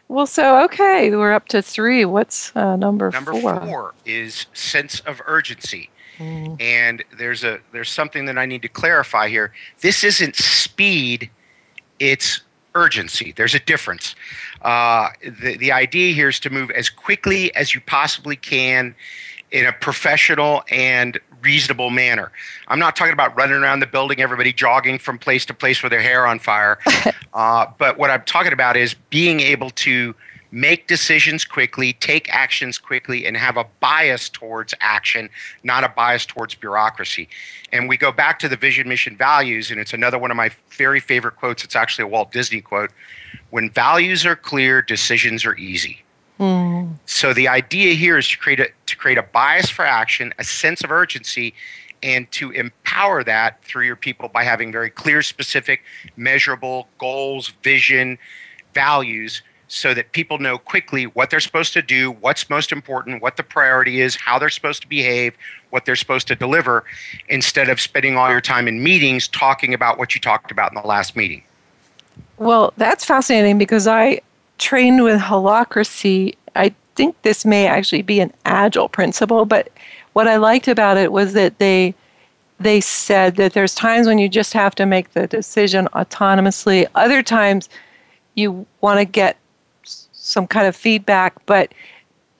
Well, 0.08 0.26
so 0.26 0.64
okay, 0.64 1.10
we're 1.10 1.32
up 1.32 1.48
to 1.48 1.62
three. 1.62 2.04
What's 2.04 2.54
uh, 2.54 2.76
number, 2.76 3.10
number 3.10 3.32
four? 3.32 3.54
Number 3.54 3.66
four 3.66 3.94
is 4.04 4.46
sense 4.52 5.00
of 5.00 5.20
urgency. 5.26 5.90
Mm. 6.18 6.60
And 6.60 7.04
there's 7.18 7.44
a 7.44 7.60
there's 7.72 7.90
something 7.90 8.24
that 8.26 8.38
I 8.38 8.46
need 8.46 8.62
to 8.62 8.68
clarify 8.68 9.28
here. 9.28 9.52
This 9.80 10.04
isn't 10.04 10.36
speed; 10.36 11.30
it's 11.98 12.40
urgency. 12.74 13.32
There's 13.36 13.54
a 13.54 13.60
difference. 13.60 14.14
Uh, 14.62 15.08
the 15.22 15.56
the 15.56 15.72
idea 15.72 16.14
here 16.14 16.28
is 16.28 16.38
to 16.40 16.50
move 16.50 16.70
as 16.70 16.88
quickly 16.88 17.54
as 17.56 17.74
you 17.74 17.80
possibly 17.80 18.36
can 18.36 18.94
in 19.50 19.66
a 19.66 19.72
professional 19.72 20.62
and 20.70 21.18
reasonable 21.42 21.90
manner. 21.90 22.32
I'm 22.68 22.78
not 22.78 22.96
talking 22.96 23.12
about 23.12 23.36
running 23.36 23.56
around 23.56 23.80
the 23.80 23.86
building, 23.86 24.20
everybody 24.20 24.52
jogging 24.52 24.98
from 24.98 25.18
place 25.18 25.46
to 25.46 25.54
place 25.54 25.82
with 25.82 25.90
their 25.90 26.02
hair 26.02 26.26
on 26.26 26.38
fire. 26.38 26.78
uh, 27.34 27.66
but 27.78 27.98
what 27.98 28.10
I'm 28.10 28.22
talking 28.24 28.52
about 28.52 28.76
is 28.76 28.94
being 29.10 29.40
able 29.40 29.70
to 29.70 30.14
make 30.50 30.86
decisions 30.86 31.44
quickly, 31.44 31.92
take 31.94 32.32
actions 32.32 32.78
quickly, 32.78 33.26
and 33.26 33.36
have 33.36 33.56
a 33.56 33.66
bias 33.80 34.28
towards 34.28 34.74
action, 34.80 35.28
not 35.62 35.84
a 35.84 35.88
bias 35.88 36.24
towards 36.24 36.54
bureaucracy. 36.54 37.28
And 37.72 37.88
we 37.88 37.96
go 37.96 38.10
back 38.12 38.38
to 38.40 38.48
the 38.48 38.56
vision, 38.56 38.88
mission, 38.88 39.16
values, 39.16 39.70
and 39.70 39.78
it's 39.78 39.92
another 39.92 40.18
one 40.18 40.30
of 40.30 40.36
my 40.36 40.50
very 40.70 41.00
favorite 41.00 41.36
quotes. 41.36 41.64
It's 41.64 41.76
actually 41.76 42.04
a 42.04 42.08
Walt 42.08 42.32
Disney 42.32 42.60
quote. 42.60 42.90
When 43.50 43.70
values 43.70 44.24
are 44.24 44.36
clear, 44.36 44.82
decisions 44.82 45.44
are 45.44 45.56
easy. 45.56 46.02
Mm. 46.38 46.94
So 47.06 47.32
the 47.32 47.48
idea 47.48 47.94
here 47.94 48.18
is 48.18 48.28
to 48.28 48.38
create 48.38 48.60
a 48.60 48.68
create 48.96 49.18
a 49.18 49.22
bias 49.22 49.70
for 49.70 49.84
action, 49.84 50.32
a 50.38 50.44
sense 50.44 50.82
of 50.82 50.90
urgency, 50.90 51.54
and 52.02 52.30
to 52.32 52.50
empower 52.50 53.24
that 53.24 53.62
through 53.64 53.86
your 53.86 53.96
people 53.96 54.28
by 54.28 54.44
having 54.44 54.70
very 54.70 54.90
clear, 54.90 55.22
specific, 55.22 55.82
measurable 56.16 56.88
goals, 56.98 57.48
vision, 57.62 58.18
values, 58.74 59.42
so 59.68 59.94
that 59.94 60.12
people 60.12 60.38
know 60.38 60.58
quickly 60.58 61.04
what 61.04 61.30
they're 61.30 61.40
supposed 61.40 61.72
to 61.72 61.82
do, 61.82 62.12
what's 62.12 62.48
most 62.48 62.70
important, 62.70 63.20
what 63.20 63.36
the 63.36 63.42
priority 63.42 64.00
is, 64.00 64.14
how 64.14 64.38
they're 64.38 64.50
supposed 64.50 64.82
to 64.82 64.88
behave, 64.88 65.34
what 65.70 65.84
they're 65.84 65.96
supposed 65.96 66.28
to 66.28 66.36
deliver, 66.36 66.84
instead 67.28 67.68
of 67.68 67.80
spending 67.80 68.16
all 68.16 68.30
your 68.30 68.40
time 68.40 68.68
in 68.68 68.82
meetings 68.82 69.26
talking 69.26 69.74
about 69.74 69.98
what 69.98 70.14
you 70.14 70.20
talked 70.20 70.50
about 70.50 70.70
in 70.70 70.80
the 70.80 70.86
last 70.86 71.16
meeting. 71.16 71.42
Well, 72.38 72.72
that's 72.76 73.04
fascinating 73.04 73.58
because 73.58 73.86
I 73.86 74.20
trained 74.58 75.02
with 75.02 75.20
holacracy. 75.20 76.36
I 76.54 76.74
think 76.96 77.20
this 77.22 77.44
may 77.44 77.66
actually 77.66 78.02
be 78.02 78.20
an 78.20 78.32
agile 78.44 78.88
principle, 78.88 79.44
but 79.44 79.70
what 80.14 80.26
I 80.26 80.36
liked 80.36 80.66
about 80.66 80.96
it 80.96 81.12
was 81.12 81.34
that 81.34 81.58
they 81.58 81.94
they 82.58 82.80
said 82.80 83.36
that 83.36 83.52
there's 83.52 83.74
times 83.74 84.06
when 84.06 84.18
you 84.18 84.30
just 84.30 84.54
have 84.54 84.74
to 84.76 84.86
make 84.86 85.12
the 85.12 85.26
decision 85.26 85.88
autonomously. 85.92 86.86
Other 86.94 87.22
times 87.22 87.68
you 88.34 88.66
want 88.80 88.98
to 88.98 89.04
get 89.04 89.36
some 89.82 90.46
kind 90.46 90.66
of 90.66 90.74
feedback, 90.74 91.34
but 91.44 91.72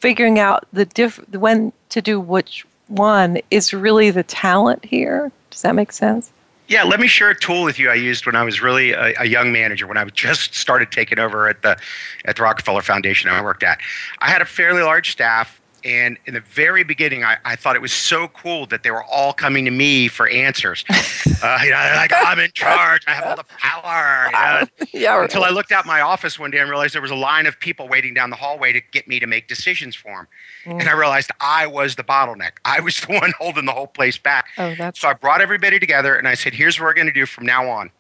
figuring 0.01 0.39
out 0.39 0.67
the 0.73 0.87
diff- 0.87 1.29
when 1.35 1.71
to 1.91 2.01
do 2.01 2.19
which 2.19 2.65
one 2.89 3.39
is 3.51 3.75
really 3.75 4.11
the 4.11 4.23
talent 4.23 4.85
here. 4.85 5.31
Does 5.51 5.63
that 5.63 5.75
make 5.75 5.93
sense? 5.93 6.33
Yeah, 6.69 6.83
let 6.83 6.99
me 6.99 7.07
share 7.07 7.31
a 7.31 7.39
tool 7.39 7.63
with 7.63 7.79
you 7.79 7.91
I 7.91 7.95
used 7.95 8.27
when 8.27 8.35
I 8.35 8.43
was 8.43 8.61
really 8.61 8.91
a, 8.91 9.15
a, 9.21 9.25
young 9.25 9.53
manager, 9.53 9.87
when 9.87 9.97
I 9.97 10.05
just 10.07 10.55
started 10.55 10.91
taking 10.91 11.19
over 11.19 11.49
at 11.49 11.63
the 11.63 11.79
at 12.25 12.37
the 12.37 12.43
Rockefeller 12.43 12.83
Foundation 12.83 13.31
I 13.31 13.41
worked 13.41 13.63
at. 13.63 13.79
I 14.19 14.31
had 14.31 14.43
a 14.43 14.45
fairly 14.47 14.83
large 14.83 15.13
staff 15.13 15.61
and 15.87 16.19
in 16.27 16.35
the 16.35 16.41
very 16.41 16.83
beginning, 16.83 17.23
I, 17.23 17.37
I 17.45 17.55
thought 17.55 17.77
it 17.77 17.83
was 17.83 17.93
so 17.93 18.27
cool 18.27 18.67
that 18.67 18.83
they 18.83 18.91
were 18.91 19.05
all 19.05 19.33
coming 19.33 19.65
to 19.67 19.71
me 19.71 20.09
for 20.09 20.29
answers. 20.29 20.85
Uh, 21.43 21.59
you 21.63 21.71
know, 21.71 21.93
like 21.97 22.13
I'm 22.15 22.39
in 22.39 22.51
charge, 22.53 23.03
I 23.07 23.13
have 23.13 23.25
all 23.25 23.37
the 23.37 23.45
power. 23.45 24.27
You 24.27 24.33
know? 24.33 24.87
yeah, 24.99 25.23
Until 25.23 25.45
I 25.45 25.51
looked 25.51 25.71
out 25.71 25.85
my 25.85 26.01
office 26.01 26.39
one 26.39 26.51
day 26.51 26.59
and 26.59 26.71
realized 26.71 26.95
there 26.95 27.03
was 27.03 27.11
a 27.11 27.15
line 27.15 27.45
of 27.45 27.61
people 27.61 27.89
waiting 27.89 28.15
down 28.15 28.31
the 28.31 28.37
hallway 28.37 28.73
to 28.73 28.81
get 28.81 29.07
me 29.07 29.21
to 29.21 29.27
make 29.27 29.47
decisions 29.47 29.95
for 29.95 30.13
them. 30.17 30.29
Mm. 30.65 30.81
And 30.81 30.89
I 30.89 30.93
realized 30.93 31.31
I 31.41 31.67
was 31.67 31.97
the 31.97 32.05
bottleneck. 32.05 32.53
I 32.65 32.81
was 32.81 33.01
the 33.03 33.19
one 33.19 33.35
holding 33.39 33.67
the 33.67 33.73
whole 33.73 33.87
place 33.87 34.17
back. 34.17 34.47
Oh, 34.57 34.75
that's... 34.77 34.99
So 34.99 35.09
I 35.09 35.13
brought 35.13 35.43
everybody 35.43 35.79
together 35.79 36.17
and 36.17 36.27
I 36.27 36.35
said, 36.35 36.55
"Here's 36.55 36.81
what 36.81 36.87
we're 36.87 36.95
going 36.95 37.09
to 37.09 37.13
do 37.13 37.27
from 37.27 37.45
now 37.45 37.69
on. 37.69 37.91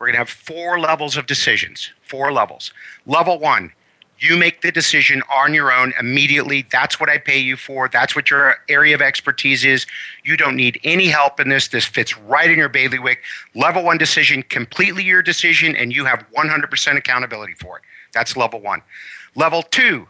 We're 0.00 0.08
going 0.08 0.14
to 0.14 0.18
have 0.18 0.30
four 0.30 0.80
levels 0.80 1.16
of 1.16 1.26
decisions. 1.26 1.92
Four 2.02 2.32
levels. 2.32 2.72
Level 3.06 3.38
one." 3.38 3.72
You 4.20 4.36
make 4.36 4.60
the 4.60 4.70
decision 4.70 5.22
on 5.34 5.54
your 5.54 5.72
own 5.72 5.94
immediately. 5.98 6.66
That's 6.70 7.00
what 7.00 7.08
I 7.08 7.16
pay 7.16 7.38
you 7.38 7.56
for. 7.56 7.88
That's 7.88 8.14
what 8.14 8.28
your 8.28 8.56
area 8.68 8.94
of 8.94 9.00
expertise 9.00 9.64
is. 9.64 9.86
You 10.24 10.36
don't 10.36 10.56
need 10.56 10.78
any 10.84 11.06
help 11.06 11.40
in 11.40 11.48
this. 11.48 11.68
This 11.68 11.86
fits 11.86 12.18
right 12.18 12.50
in 12.50 12.58
your 12.58 12.68
bailiwick. 12.68 13.22
Level 13.54 13.82
one 13.82 13.96
decision, 13.96 14.42
completely 14.42 15.04
your 15.04 15.22
decision, 15.22 15.74
and 15.74 15.90
you 15.90 16.04
have 16.04 16.22
100% 16.36 16.96
accountability 16.96 17.54
for 17.54 17.78
it. 17.78 17.84
That's 18.12 18.36
level 18.36 18.60
one. 18.60 18.82
Level 19.36 19.62
two, 19.62 20.06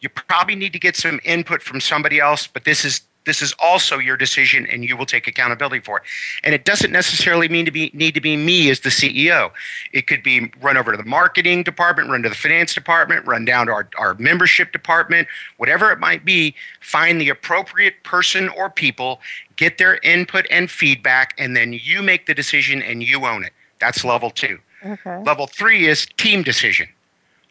you 0.00 0.08
probably 0.08 0.54
need 0.54 0.72
to 0.72 0.78
get 0.78 0.96
some 0.96 1.20
input 1.22 1.62
from 1.62 1.80
somebody 1.80 2.18
else, 2.18 2.46
but 2.46 2.64
this 2.64 2.86
is 2.86 3.02
this 3.26 3.42
is 3.42 3.54
also 3.58 3.98
your 3.98 4.16
decision 4.16 4.66
and 4.66 4.84
you 4.84 4.96
will 4.96 5.06
take 5.06 5.28
accountability 5.28 5.80
for 5.80 5.98
it. 5.98 6.04
And 6.42 6.54
it 6.54 6.64
doesn't 6.64 6.90
necessarily 6.90 7.48
mean 7.48 7.64
to 7.66 7.70
be 7.70 7.90
need 7.92 8.14
to 8.14 8.20
be 8.20 8.36
me 8.36 8.70
as 8.70 8.80
the 8.80 8.88
CEO. 8.88 9.50
It 9.92 10.06
could 10.06 10.22
be 10.22 10.50
run 10.60 10.76
over 10.76 10.90
to 10.90 10.96
the 10.96 11.04
marketing 11.04 11.62
department, 11.62 12.08
run 12.10 12.22
to 12.22 12.28
the 12.28 12.34
finance 12.34 12.74
department, 12.74 13.26
run 13.26 13.44
down 13.44 13.66
to 13.66 13.72
our, 13.72 13.88
our 13.98 14.14
membership 14.14 14.72
department, 14.72 15.28
whatever 15.58 15.90
it 15.92 15.98
might 15.98 16.24
be, 16.24 16.54
find 16.80 17.20
the 17.20 17.28
appropriate 17.28 18.02
person 18.04 18.48
or 18.50 18.70
people, 18.70 19.20
get 19.56 19.78
their 19.78 19.98
input 19.98 20.46
and 20.50 20.70
feedback, 20.70 21.34
and 21.38 21.54
then 21.54 21.72
you 21.72 22.02
make 22.02 22.26
the 22.26 22.34
decision 22.34 22.82
and 22.82 23.02
you 23.02 23.26
own 23.26 23.44
it. 23.44 23.52
That's 23.80 24.04
level 24.04 24.30
two. 24.30 24.58
Okay. 24.84 25.22
Level 25.22 25.46
three 25.46 25.86
is 25.86 26.06
team 26.16 26.42
decision. 26.42 26.88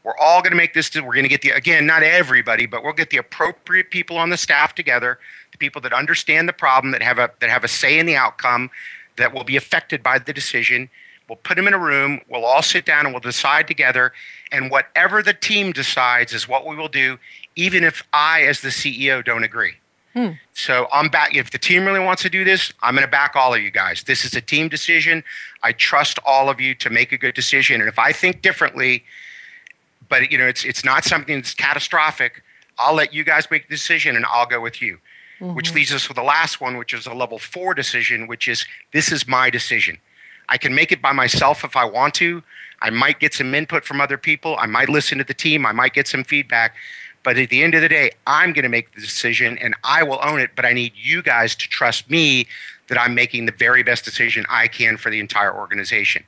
We're 0.04 0.18
all 0.18 0.42
going 0.42 0.52
to 0.52 0.58
make 0.58 0.74
this. 0.74 0.96
We're 0.96 1.14
going 1.14 1.24
to 1.24 1.30
get 1.30 1.42
the 1.42 1.52
again, 1.52 1.86
not 1.86 2.02
everybody, 2.02 2.66
but 2.66 2.84
we'll 2.84 2.94
get 2.94 3.12
the 3.12 3.18
appropriate 3.18 3.92
people 3.92 4.18
on 4.18 4.30
the 4.30 4.38
staff 4.38 4.74
together 4.74 5.20
people 5.60 5.82
that 5.82 5.94
understand 5.94 6.50
the 6.50 6.54
problem, 6.54 6.92
that 6.92 7.02
have 7.02 7.20
a 7.20 7.30
that 7.40 7.50
have 7.50 7.64
a 7.64 7.68
say 7.68 8.00
in 8.00 8.06
the 8.06 8.16
outcome, 8.16 8.70
that 9.18 9.34
will 9.34 9.44
be 9.44 9.58
affected 9.58 10.02
by 10.02 10.20
the 10.20 10.34
decision. 10.34 10.90
We'll 11.28 11.36
put 11.38 11.56
them 11.56 11.68
in 11.68 11.74
a 11.76 11.80
room. 11.80 12.22
We'll 12.28 12.46
all 12.46 12.64
sit 12.64 12.86
down 12.86 13.06
and 13.06 13.14
we'll 13.14 13.20
decide 13.20 13.68
together. 13.68 14.14
And 14.52 14.72
whatever 14.72 15.22
the 15.22 15.34
team 15.34 15.72
decides 15.72 16.34
is 16.34 16.48
what 16.48 16.66
we 16.66 16.76
will 16.76 16.88
do, 16.88 17.20
even 17.56 17.84
if 17.84 18.02
I, 18.14 18.42
as 18.44 18.62
the 18.62 18.70
CEO, 18.70 19.24
don't 19.24 19.44
agree. 19.44 19.74
Hmm. 20.14 20.30
So 20.54 20.88
I'm 20.92 21.10
back. 21.10 21.36
If 21.36 21.52
the 21.52 21.60
team 21.60 21.86
really 21.86 22.00
wants 22.00 22.24
to 22.24 22.30
do 22.30 22.44
this, 22.44 22.74
I'm 22.82 22.96
going 22.96 23.06
to 23.06 23.12
back 23.12 23.36
all 23.36 23.54
of 23.54 23.62
you 23.62 23.70
guys. 23.70 24.04
This 24.04 24.26
is 24.26 24.34
a 24.34 24.42
team 24.42 24.68
decision. 24.68 25.24
I 25.62 25.72
trust 25.72 26.18
all 26.26 26.50
of 26.50 26.60
you 26.60 26.74
to 26.76 26.90
make 26.90 27.12
a 27.12 27.18
good 27.18 27.36
decision. 27.36 27.80
And 27.80 27.88
if 27.88 28.00
I 28.00 28.12
think 28.12 28.42
differently, 28.42 29.04
but 30.10 30.32
you 30.32 30.38
know, 30.38 30.48
it's 30.48 30.66
it's 30.66 30.84
not 30.84 31.04
something 31.04 31.36
that's 31.36 31.54
catastrophic. 31.54 32.42
I'll 32.80 32.96
let 32.96 33.14
you 33.14 33.24
guys 33.24 33.52
make 33.52 33.68
the 33.70 33.76
decision, 33.76 34.16
and 34.16 34.26
I'll 34.26 34.48
go 34.48 34.60
with 34.60 34.82
you. 34.82 34.98
Mm-hmm. 35.40 35.56
Which 35.56 35.74
leads 35.74 35.94
us 35.94 36.08
to 36.08 36.14
the 36.14 36.24
last 36.24 36.60
one, 36.60 36.76
which 36.76 36.94
is 36.94 37.08
a 37.08 37.14
level 37.14 37.40
four 37.40 37.74
decision, 37.74 38.28
which 38.28 38.48
is 38.48 38.66
this 38.92 39.12
is 39.12 39.28
my 39.28 39.50
decision. 39.50 39.98
I 40.50 40.58
can 40.58 40.76
make 40.76 40.92
it 40.92 41.02
by 41.02 41.14
myself 41.14 41.64
if 41.64 41.78
I 41.78 41.86
want 41.86 42.14
to. 42.16 42.44
I 42.82 42.90
might 42.90 43.20
get 43.20 43.34
some 43.34 43.54
input 43.54 43.86
from 43.86 44.02
other 44.02 44.18
people. 44.18 44.58
I 44.60 44.66
might 44.66 44.90
listen 44.90 45.18
to 45.18 45.24
the 45.24 45.34
team. 45.34 45.66
I 45.66 45.72
might 45.72 45.94
get 45.94 46.08
some 46.08 46.24
feedback. 46.24 46.76
But 47.24 47.38
at 47.38 47.50
the 47.50 47.64
end 47.64 47.76
of 47.76 47.82
the 47.82 47.90
day, 47.90 48.12
I'm 48.28 48.54
going 48.54 48.64
to 48.64 48.70
make 48.70 48.94
the 48.96 49.02
decision 49.02 49.58
and 49.60 49.76
I 49.84 50.04
will 50.04 50.20
own 50.24 50.40
it. 50.40 50.52
But 50.56 50.66
I 50.66 50.74
need 50.74 50.94
you 50.96 51.22
guys 51.22 51.56
to 51.56 51.68
trust 51.68 52.10
me 52.10 52.48
that 52.90 53.00
I'm 53.00 53.16
making 53.16 53.46
the 53.46 53.52
very 53.52 53.82
best 53.84 54.04
decision 54.04 54.46
I 54.50 54.68
can 54.68 54.98
for 54.98 55.10
the 55.10 55.20
entire 55.20 55.56
organization. 55.56 56.24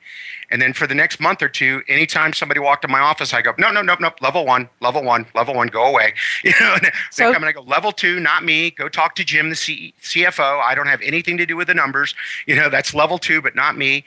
And 0.50 0.60
then 0.62 0.72
for 0.72 0.86
the 0.86 0.94
next 0.94 1.20
month 1.20 1.42
or 1.42 1.48
two, 1.48 1.82
anytime 1.88 2.32
somebody 2.32 2.60
walked 2.60 2.84
in 2.84 2.90
my 2.90 3.00
office, 3.00 3.34
I 3.34 3.42
go, 3.42 3.52
no, 3.58 3.70
no, 3.70 3.82
no, 3.82 3.96
no, 3.98 4.10
level 4.20 4.46
one, 4.46 4.68
level 4.80 5.02
one, 5.02 5.26
level 5.34 5.54
one, 5.54 5.68
go 5.68 5.84
away. 5.84 6.14
You 6.44 6.52
know, 6.60 6.76
so, 7.10 7.26
they 7.26 7.32
come 7.32 7.42
and 7.42 7.46
I 7.46 7.52
go, 7.52 7.62
level 7.62 7.92
two, 7.92 8.20
not 8.20 8.44
me. 8.44 8.70
Go 8.70 8.88
talk 8.88 9.14
to 9.16 9.24
Jim, 9.24 9.50
the 9.50 9.56
C- 9.56 9.94
CFO. 10.02 10.60
I 10.60 10.74
don't 10.74 10.86
have 10.86 11.00
anything 11.02 11.36
to 11.38 11.46
do 11.46 11.56
with 11.56 11.68
the 11.68 11.74
numbers. 11.74 12.14
You 12.46 12.56
know, 12.56 12.68
that's 12.68 12.94
level 12.94 13.18
two, 13.18 13.40
but 13.40 13.54
not 13.54 13.76
me. 13.76 14.04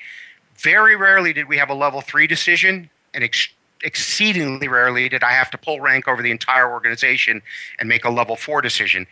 Very 0.57 0.95
rarely 0.95 1.33
did 1.33 1.47
we 1.47 1.57
have 1.57 1.69
a 1.69 1.73
level 1.73 2.01
three 2.01 2.27
decision, 2.27 2.89
and 3.13 3.23
ex- 3.23 3.49
exceedingly 3.85 4.67
rarely 4.67 5.07
did 5.07 5.23
I 5.23 5.31
have 5.31 5.49
to 5.51 5.57
pull 5.57 5.79
rank 5.79 6.07
over 6.07 6.21
the 6.21 6.31
entire 6.31 6.69
organization 6.69 7.41
and 7.79 7.87
make 7.87 8.03
a 8.03 8.09
level 8.09 8.35
four 8.35 8.61
decision. 8.61 9.07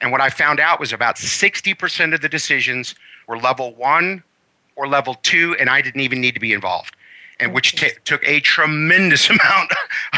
And 0.00 0.12
what 0.12 0.20
I 0.20 0.30
found 0.30 0.60
out 0.60 0.78
was 0.78 0.92
about 0.92 1.16
60% 1.16 2.14
of 2.14 2.20
the 2.20 2.28
decisions 2.28 2.94
were 3.26 3.38
level 3.38 3.74
one 3.74 4.22
or 4.76 4.86
level 4.86 5.14
two, 5.22 5.56
and 5.58 5.68
I 5.68 5.80
didn't 5.80 6.02
even 6.02 6.20
need 6.20 6.34
to 6.34 6.40
be 6.40 6.52
involved. 6.52 6.94
And 7.40 7.52
which 7.52 7.76
t- 7.76 7.90
took 8.04 8.22
a 8.24 8.40
tremendous 8.40 9.28
amount 9.30 9.72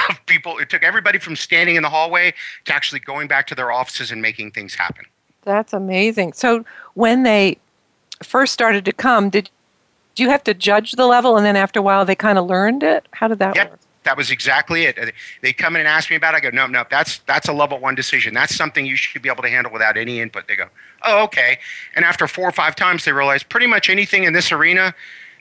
of 0.08 0.24
people. 0.26 0.58
It 0.58 0.70
took 0.70 0.82
everybody 0.82 1.18
from 1.18 1.36
standing 1.36 1.76
in 1.76 1.82
the 1.82 1.90
hallway 1.90 2.34
to 2.64 2.74
actually 2.74 3.00
going 3.00 3.28
back 3.28 3.46
to 3.48 3.54
their 3.54 3.70
offices 3.70 4.10
and 4.10 4.20
making 4.20 4.52
things 4.52 4.74
happen. 4.74 5.04
That's 5.42 5.72
amazing. 5.72 6.34
So 6.34 6.64
when 6.94 7.22
they 7.22 7.58
first 8.22 8.52
started 8.52 8.84
to 8.84 8.92
come, 8.92 9.30
did 9.30 9.50
do 10.16 10.24
you 10.24 10.30
have 10.30 10.44
to 10.44 10.54
judge 10.54 10.92
the 10.92 11.06
level, 11.06 11.36
and 11.36 11.46
then 11.46 11.56
after 11.56 11.78
a 11.78 11.82
while 11.82 12.04
they 12.04 12.16
kind 12.16 12.36
of 12.36 12.46
learned 12.46 12.82
it? 12.82 13.06
How 13.12 13.28
did 13.28 13.38
that 13.38 13.54
yep. 13.54 13.70
work? 13.70 13.80
That 14.04 14.16
was 14.16 14.30
exactly 14.30 14.84
it. 14.84 14.98
They 15.42 15.52
come 15.52 15.76
in 15.76 15.80
and 15.80 15.88
ask 15.88 16.10
me 16.10 16.16
about 16.16 16.34
it. 16.34 16.38
I 16.38 16.40
go, 16.40 16.50
no, 16.50 16.66
no, 16.66 16.84
that's 16.90 17.18
that's 17.20 17.48
a 17.48 17.52
level 17.52 17.78
one 17.78 17.94
decision. 17.94 18.32
That's 18.32 18.54
something 18.54 18.86
you 18.86 18.96
should 18.96 19.22
be 19.22 19.28
able 19.28 19.42
to 19.42 19.48
handle 19.48 19.72
without 19.72 19.96
any 19.96 20.20
input. 20.20 20.48
They 20.48 20.56
go, 20.56 20.68
oh, 21.04 21.22
okay. 21.24 21.58
And 21.94 22.04
after 22.04 22.26
four 22.26 22.48
or 22.48 22.52
five 22.52 22.76
times, 22.76 23.04
they 23.04 23.12
realize 23.12 23.42
pretty 23.42 23.66
much 23.66 23.90
anything 23.90 24.24
in 24.24 24.32
this 24.32 24.52
arena, 24.52 24.94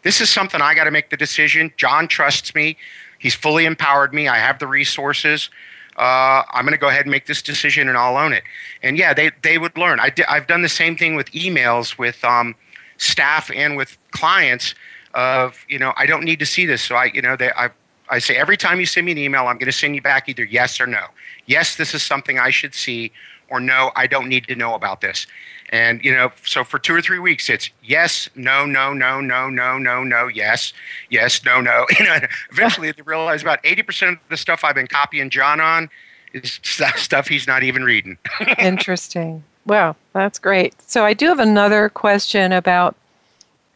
this 0.03 0.21
is 0.21 0.29
something 0.29 0.61
I 0.61 0.73
got 0.73 0.85
to 0.85 0.91
make 0.91 1.09
the 1.09 1.17
decision. 1.17 1.71
John 1.77 2.07
trusts 2.07 2.55
me. 2.55 2.77
He's 3.17 3.35
fully 3.35 3.65
empowered 3.65 4.13
me. 4.13 4.27
I 4.27 4.37
have 4.37 4.59
the 4.59 4.67
resources. 4.67 5.49
Uh, 5.97 6.43
I'm 6.51 6.63
going 6.63 6.73
to 6.73 6.79
go 6.79 6.87
ahead 6.87 7.01
and 7.01 7.11
make 7.11 7.25
this 7.25 7.41
decision, 7.41 7.89
and 7.89 7.97
I'll 7.97 8.15
own 8.15 8.31
it. 8.31 8.43
And 8.81 8.97
yeah, 8.97 9.13
they 9.13 9.31
they 9.41 9.57
would 9.57 9.77
learn. 9.77 9.99
I 9.99 10.11
have 10.27 10.47
done 10.47 10.61
the 10.61 10.69
same 10.69 10.95
thing 10.95 11.15
with 11.15 11.29
emails 11.31 11.97
with 11.97 12.23
um, 12.23 12.55
staff 12.97 13.51
and 13.53 13.75
with 13.75 13.97
clients. 14.11 14.75
Of 15.15 15.65
you 15.67 15.79
know, 15.79 15.91
I 15.97 16.05
don't 16.05 16.23
need 16.23 16.39
to 16.39 16.45
see 16.45 16.65
this, 16.65 16.83
so 16.83 16.95
I 16.95 17.05
you 17.05 17.21
know 17.21 17.35
they 17.35 17.51
I've 17.51 17.73
I 18.09 18.19
say 18.19 18.35
every 18.35 18.57
time 18.57 18.79
you 18.79 18.85
send 18.85 19.05
me 19.05 19.11
an 19.11 19.17
email, 19.17 19.47
I'm 19.47 19.57
going 19.57 19.67
to 19.67 19.71
send 19.71 19.95
you 19.95 20.01
back 20.01 20.27
either 20.29 20.43
yes 20.43 20.79
or 20.79 20.87
no. 20.87 21.05
Yes, 21.45 21.75
this 21.75 21.93
is 21.93 22.03
something 22.03 22.39
I 22.39 22.49
should 22.49 22.73
see, 22.73 23.11
or 23.49 23.59
no, 23.59 23.91
I 23.95 24.07
don't 24.07 24.27
need 24.27 24.47
to 24.47 24.55
know 24.55 24.73
about 24.73 25.01
this. 25.01 25.27
And 25.71 26.03
you 26.03 26.11
know, 26.11 26.31
so 26.45 26.63
for 26.63 26.79
two 26.79 26.95
or 26.95 27.01
three 27.01 27.19
weeks, 27.19 27.49
it's 27.49 27.69
yes, 27.83 28.29
no, 28.35 28.65
no, 28.65 28.93
no, 28.93 29.21
no, 29.21 29.49
no, 29.49 29.77
no, 29.77 30.03
no, 30.03 30.27
yes, 30.27 30.73
yes, 31.09 31.43
no, 31.45 31.61
no. 31.61 31.85
You 31.99 32.05
know, 32.05 32.19
eventually 32.51 32.91
they 32.91 33.01
realize 33.03 33.41
about 33.41 33.59
eighty 33.63 33.83
percent 33.83 34.13
of 34.13 34.29
the 34.29 34.37
stuff 34.37 34.63
I've 34.63 34.75
been 34.75 34.87
copying 34.87 35.29
John 35.29 35.59
on 35.59 35.89
is 36.33 36.59
stuff 36.63 37.27
he's 37.27 37.47
not 37.47 37.63
even 37.63 37.83
reading. 37.83 38.17
Interesting. 38.59 39.43
Wow, 39.65 39.95
that's 40.13 40.39
great. 40.39 40.73
So 40.89 41.05
I 41.05 41.13
do 41.13 41.27
have 41.27 41.39
another 41.39 41.89
question 41.89 42.51
about 42.51 42.95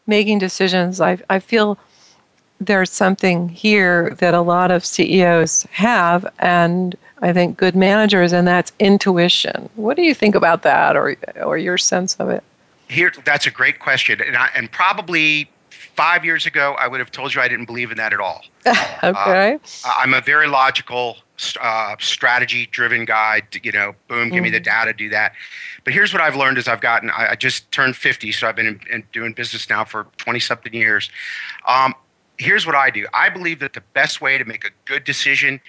making 0.07 0.39
decisions. 0.39 0.99
I 0.99 1.19
I 1.29 1.39
feel 1.39 1.77
there's 2.59 2.91
something 2.91 3.49
here 3.49 4.11
that 4.19 4.33
a 4.33 4.41
lot 4.41 4.71
of 4.71 4.85
CEOs 4.85 5.63
have, 5.71 6.25
and 6.39 6.95
I 7.21 7.33
think 7.33 7.57
good 7.57 7.75
managers, 7.75 8.33
and 8.33 8.47
that's 8.47 8.71
intuition. 8.79 9.69
What 9.75 9.97
do 9.97 10.03
you 10.03 10.13
think 10.13 10.35
about 10.35 10.63
that, 10.63 10.95
or 10.95 11.15
or 11.41 11.57
your 11.57 11.77
sense 11.77 12.15
of 12.15 12.29
it? 12.29 12.43
Here, 12.89 13.11
that's 13.25 13.47
a 13.47 13.51
great 13.51 13.79
question, 13.79 14.21
and 14.21 14.35
I, 14.35 14.49
and 14.55 14.71
probably 14.71 15.49
five 15.95 16.25
years 16.25 16.45
ago, 16.45 16.75
I 16.79 16.87
would 16.87 16.99
have 16.99 17.11
told 17.11 17.33
you 17.33 17.41
I 17.41 17.47
didn't 17.47 17.65
believe 17.65 17.91
in 17.91 17.97
that 17.97 18.13
at 18.13 18.19
all. 18.19 18.43
okay. 19.03 19.57
Uh, 19.85 19.93
I'm 19.97 20.13
a 20.13 20.21
very 20.21 20.47
logical, 20.47 21.17
uh, 21.61 21.95
strategy-driven 21.99 23.05
guy. 23.05 23.41
You 23.61 23.71
know, 23.71 23.95
boom, 24.07 24.29
give 24.29 24.39
mm. 24.39 24.43
me 24.43 24.49
the 24.49 24.59
mm. 24.59 24.65
data, 24.65 24.93
do 24.93 25.09
that. 25.09 25.33
But 25.83 25.93
here's 25.93 26.13
what 26.13 26.21
I've 26.21 26.35
learned: 26.35 26.57
as 26.57 26.67
I've 26.67 26.81
gotten, 26.81 27.09
I, 27.09 27.31
I 27.31 27.35
just 27.35 27.71
turned 27.71 27.95
50, 27.95 28.31
so 28.31 28.47
I've 28.47 28.55
been 28.55 28.67
in, 28.67 28.79
in 28.91 29.03
doing 29.11 29.33
business 29.33 29.69
now 29.69 29.83
for 29.83 30.07
20 30.17 30.39
something 30.39 30.73
years. 30.73 31.09
Um, 31.67 31.93
here's 32.37 32.65
what 32.65 32.75
I 32.75 32.89
do. 32.89 33.05
I 33.13 33.29
believe 33.29 33.59
that 33.59 33.73
the 33.73 33.83
best 33.93 34.21
way 34.21 34.37
to 34.37 34.45
make 34.45 34.65
a 34.65 34.71
good 34.85 35.03
decision 35.03 35.59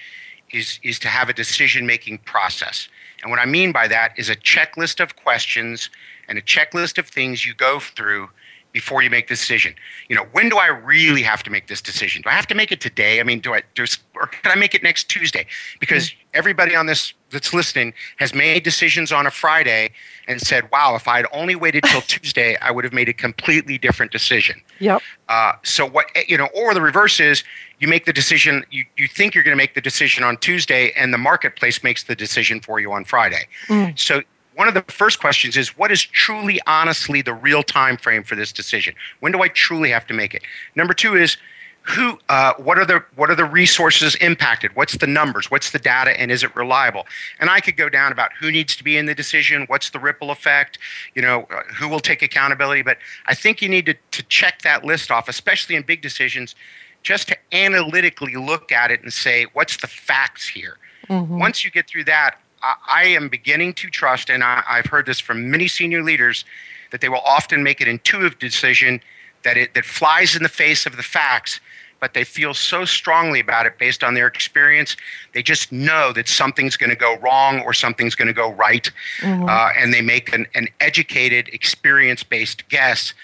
is 0.51 0.79
is 0.83 0.99
to 0.99 1.07
have 1.07 1.29
a 1.29 1.33
decision 1.33 1.85
making 1.85 2.19
process. 2.19 2.87
And 3.21 3.31
what 3.31 3.39
I 3.39 3.45
mean 3.45 3.71
by 3.71 3.87
that 3.87 4.13
is 4.17 4.29
a 4.29 4.35
checklist 4.35 4.99
of 4.99 5.15
questions 5.15 5.89
and 6.27 6.37
a 6.37 6.41
checklist 6.41 6.97
of 6.97 7.07
things 7.07 7.45
you 7.45 7.53
go 7.53 7.79
through 7.79 8.29
before 8.71 9.01
you 9.01 9.09
make 9.09 9.27
the 9.27 9.35
decision. 9.35 9.73
You 10.09 10.17
know, 10.17 10.25
when 10.33 10.49
do 10.49 10.57
I 10.57 10.67
really 10.67 11.21
have 11.21 11.43
to 11.43 11.49
make 11.49 11.67
this 11.67 11.81
decision? 11.81 12.21
Do 12.21 12.29
I 12.29 12.33
have 12.33 12.47
to 12.47 12.55
make 12.55 12.73
it 12.73 12.81
today? 12.81 13.21
I 13.21 13.23
mean, 13.23 13.39
do 13.39 13.53
I 13.53 13.61
do 13.73 13.85
or 14.15 14.27
can 14.27 14.51
I 14.51 14.55
make 14.55 14.75
it 14.75 14.83
next 14.83 15.05
Tuesday? 15.09 15.47
Because 15.79 16.09
mm-hmm. 16.09 16.24
Everybody 16.35 16.75
on 16.75 16.85
this 16.85 17.13
that's 17.31 17.53
listening 17.53 17.93
has 18.17 18.33
made 18.33 18.63
decisions 18.63 19.11
on 19.11 19.25
a 19.25 19.31
Friday 19.31 19.91
and 20.27 20.39
said, 20.39 20.69
"Wow, 20.71 20.95
if 20.95 21.07
I 21.07 21.17
had 21.17 21.25
only 21.31 21.55
waited 21.55 21.83
till 21.85 22.01
Tuesday, 22.07 22.57
I 22.57 22.71
would 22.71 22.83
have 22.83 22.93
made 22.93 23.09
a 23.09 23.13
completely 23.13 23.77
different 23.77 24.11
decision." 24.11 24.61
Yep. 24.79 25.01
Uh, 25.29 25.53
so 25.63 25.85
what 25.87 26.05
you 26.27 26.37
know, 26.37 26.49
or 26.53 26.73
the 26.73 26.81
reverse 26.81 27.19
is 27.19 27.43
you 27.79 27.87
make 27.87 28.05
the 28.05 28.13
decision. 28.13 28.65
You 28.69 28.85
you 28.97 29.07
think 29.07 29.33
you're 29.33 29.43
going 29.43 29.57
to 29.57 29.63
make 29.63 29.73
the 29.73 29.81
decision 29.81 30.23
on 30.23 30.37
Tuesday, 30.37 30.91
and 30.91 31.13
the 31.13 31.17
marketplace 31.17 31.83
makes 31.83 32.03
the 32.03 32.15
decision 32.15 32.59
for 32.61 32.79
you 32.79 32.91
on 32.91 33.05
Friday. 33.05 33.47
Mm. 33.67 33.97
So 33.97 34.21
one 34.55 34.67
of 34.67 34.73
the 34.73 34.83
first 34.83 35.19
questions 35.19 35.57
is 35.57 35.77
what 35.77 35.91
is 35.91 36.01
truly 36.01 36.59
honestly 36.65 37.21
the 37.21 37.33
real 37.33 37.61
time 37.61 37.97
frame 37.97 38.23
for 38.23 38.35
this 38.35 38.53
decision 38.53 38.95
when 39.19 39.31
do 39.31 39.41
i 39.41 39.47
truly 39.49 39.89
have 39.89 40.07
to 40.07 40.13
make 40.13 40.33
it 40.33 40.41
number 40.75 40.93
two 40.93 41.15
is 41.15 41.37
who 41.85 42.19
uh, 42.29 42.53
what 42.57 42.79
are 42.79 42.85
the 42.85 43.03
what 43.15 43.29
are 43.29 43.35
the 43.35 43.45
resources 43.45 44.15
impacted? 44.15 44.75
What's 44.75 44.97
the 44.97 45.07
numbers? 45.07 45.51
What's 45.51 45.69
the 45.69 45.77
data? 45.77 46.19
And 46.19 46.31
is 46.31 46.43
it 46.43 46.55
reliable? 46.55 47.05
And 47.39 47.49
i 47.49 47.59
could 47.59 47.77
go 47.77 47.89
down 47.89 48.11
about 48.11 48.31
who 48.33 48.51
needs 48.51 48.75
to 48.77 48.83
be 48.83 48.97
in 48.97 49.05
the 49.05 49.13
decision 49.13 49.65
what's 49.67 49.91
the 49.91 49.99
ripple 49.99 50.31
effect 50.31 50.79
you 51.13 51.21
know 51.21 51.47
uh, 51.51 51.61
who 51.75 51.87
will 51.87 51.99
take 51.99 52.21
accountability. 52.21 52.81
But 52.81 52.97
i 53.27 53.35
think 53.35 53.61
you 53.61 53.69
need 53.69 53.85
to, 53.85 53.95
to 54.11 54.23
check 54.23 54.63
that 54.63 54.83
list 54.83 55.11
off 55.11 55.29
especially 55.29 55.75
in 55.75 55.83
big 55.83 56.01
decisions 56.01 56.55
just 57.03 57.27
to 57.27 57.37
analytically 57.51 58.35
look 58.35 58.71
at 58.71 58.89
it 58.89 59.03
and 59.03 59.13
say 59.13 59.45
what's 59.53 59.77
the 59.77 59.87
facts 59.87 60.47
here? 60.47 60.77
Mm-hmm. 61.09 61.37
once 61.37 61.63
you 61.63 61.69
get 61.69 61.87
through 61.87 62.05
that 62.05 62.39
I, 62.63 62.75
I 62.87 63.03
am 63.09 63.29
beginning 63.29 63.73
to 63.75 63.89
trust 63.91 64.31
and 64.31 64.43
I, 64.43 64.63
i've 64.67 64.87
heard 64.87 65.05
this 65.05 65.19
from 65.19 65.51
many 65.51 65.67
senior 65.67 66.01
leaders 66.01 66.45
that 66.91 67.01
they 67.01 67.09
will 67.09 67.21
often 67.25 67.61
make 67.61 67.79
an 67.79 67.87
intuitive 67.87 68.39
decision 68.39 69.01
that 69.43 69.55
it 69.55 69.75
that 69.75 69.85
flies 69.85 70.35
in 70.35 70.41
the 70.43 70.49
face 70.49 70.87
of 70.87 70.97
the 70.97 71.03
facts 71.03 71.61
but 72.05 72.13
they 72.13 72.23
feel 72.23 72.53
so 72.53 72.85
strongly 72.85 73.39
about 73.39 73.65
it 73.65 73.79
based 73.79 74.03
on 74.03 74.13
their 74.13 74.27
experience. 74.27 74.95
They 75.33 75.41
just 75.41 75.71
know 75.71 76.13
that 76.13 76.27
something's 76.27 76.77
going 76.77 76.91
to 76.91 76.95
go 76.95 77.17
wrong 77.17 77.61
or 77.61 77.73
something's 77.73 78.13
going 78.13 78.27
to 78.27 78.33
go 78.33 78.51
right. 78.51 78.91
Mm-hmm. 79.21 79.49
Uh, 79.49 79.69
and 79.75 79.91
they 79.91 80.03
make 80.03 80.31
an, 80.31 80.45
an 80.53 80.67
educated, 80.81 81.47
experience 81.47 82.21
based 82.21 82.69
guess. 82.69 83.15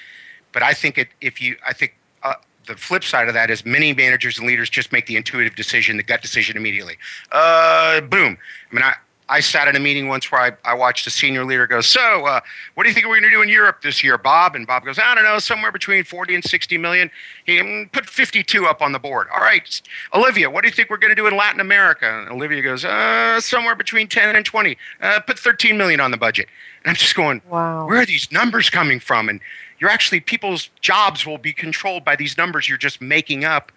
But 0.52 0.64
I 0.64 0.74
think 0.74 0.98
it, 0.98 1.10
if 1.22 1.40
you, 1.40 1.58
I 1.64 1.74
think 1.74 1.96
uh, 2.24 2.34
the 2.66 2.76
flip 2.76 3.04
side 3.04 3.28
of 3.28 3.36
that 3.36 3.52
is 3.52 3.64
many 3.66 3.94
managers 3.94 4.40
and 4.40 4.48
leaders 4.48 4.68
just 4.68 4.92
make 4.92 5.06
the 5.06 5.16
intuitive 5.16 5.56
decision, 5.56 5.98
the 5.98 6.02
gut 6.02 6.24
decision 6.24 6.58
immediately. 6.58 6.98
Uh, 7.32 8.02
boom. 8.02 8.36
I 8.72 8.76
mean, 8.76 8.84
I, 8.84 8.96
I 9.32 9.40
sat 9.40 9.70
in 9.70 9.78
a 9.78 9.80
meeting 9.80 10.10
once 10.10 10.30
where 10.30 10.42
I, 10.42 10.52
I 10.70 10.74
watched 10.74 11.08
a 11.08 11.10
senior 11.10 11.46
leader 11.46 11.66
go, 11.66 11.80
So, 11.80 12.26
uh, 12.26 12.42
what 12.76 12.84
do 12.84 12.90
you 12.90 12.94
think 12.94 13.08
we're 13.08 13.18
going 13.18 13.24
to 13.24 13.30
do 13.30 13.42
in 13.42 13.48
Europe 13.48 13.82
this 13.82 14.04
year, 14.04 14.18
Bob? 14.18 14.56
And 14.56 14.68
Bob 14.68 14.84
goes, 14.84 15.00
I 15.00 15.16
don't 15.16 15.24
know, 15.24 15.40
somewhere 15.40 15.72
between 15.72 16.04
40 16.04 16.36
and 16.36 16.44
60 16.44 16.78
million. 16.78 17.10
He 17.46 17.58
um, 17.62 17.90
put 17.94 18.10
52 18.10 18.66
up 18.66 18.82
on 18.82 18.92
the 18.92 19.00
board. 19.00 19.28
All 19.34 19.40
right, 19.40 19.82
Olivia, 20.14 20.50
what 20.50 20.64
do 20.64 20.68
you 20.68 20.74
think 20.74 20.90
we're 20.90 20.98
going 20.98 21.12
to 21.12 21.16
do 21.16 21.28
in 21.28 21.38
Latin 21.38 21.62
America? 21.62 22.06
And 22.06 22.30
Olivia 22.30 22.62
goes, 22.62 22.84
uh, 22.84 23.40
Somewhere 23.40 23.74
between 23.74 24.10
10 24.10 24.36
and 24.36 24.46
20. 24.46 24.78
Uh, 25.02 25.22
put 25.22 25.40
13 25.40 25.78
million 25.78 26.02
on 26.02 26.12
the 26.12 26.18
budget. 26.18 26.48
And 26.84 26.90
I'm 26.90 26.96
just 26.98 27.16
going, 27.16 27.42
Wow. 27.50 27.88
Where 27.88 28.02
are 28.02 28.06
these 28.06 28.34
numbers 28.34 28.70
coming 28.70 29.00
from? 29.00 29.30
And 29.30 29.40
you're 29.80 29.90
actually, 29.90 30.20
people's 30.20 30.70
jobs 30.82 31.26
will 31.26 31.38
be 31.38 31.54
controlled 31.54 32.04
by 32.04 32.18
these 32.18 32.38
numbers 32.38 32.68
you're 32.68 32.78
just 32.78 33.02
making 33.02 33.46
up. 33.46 33.72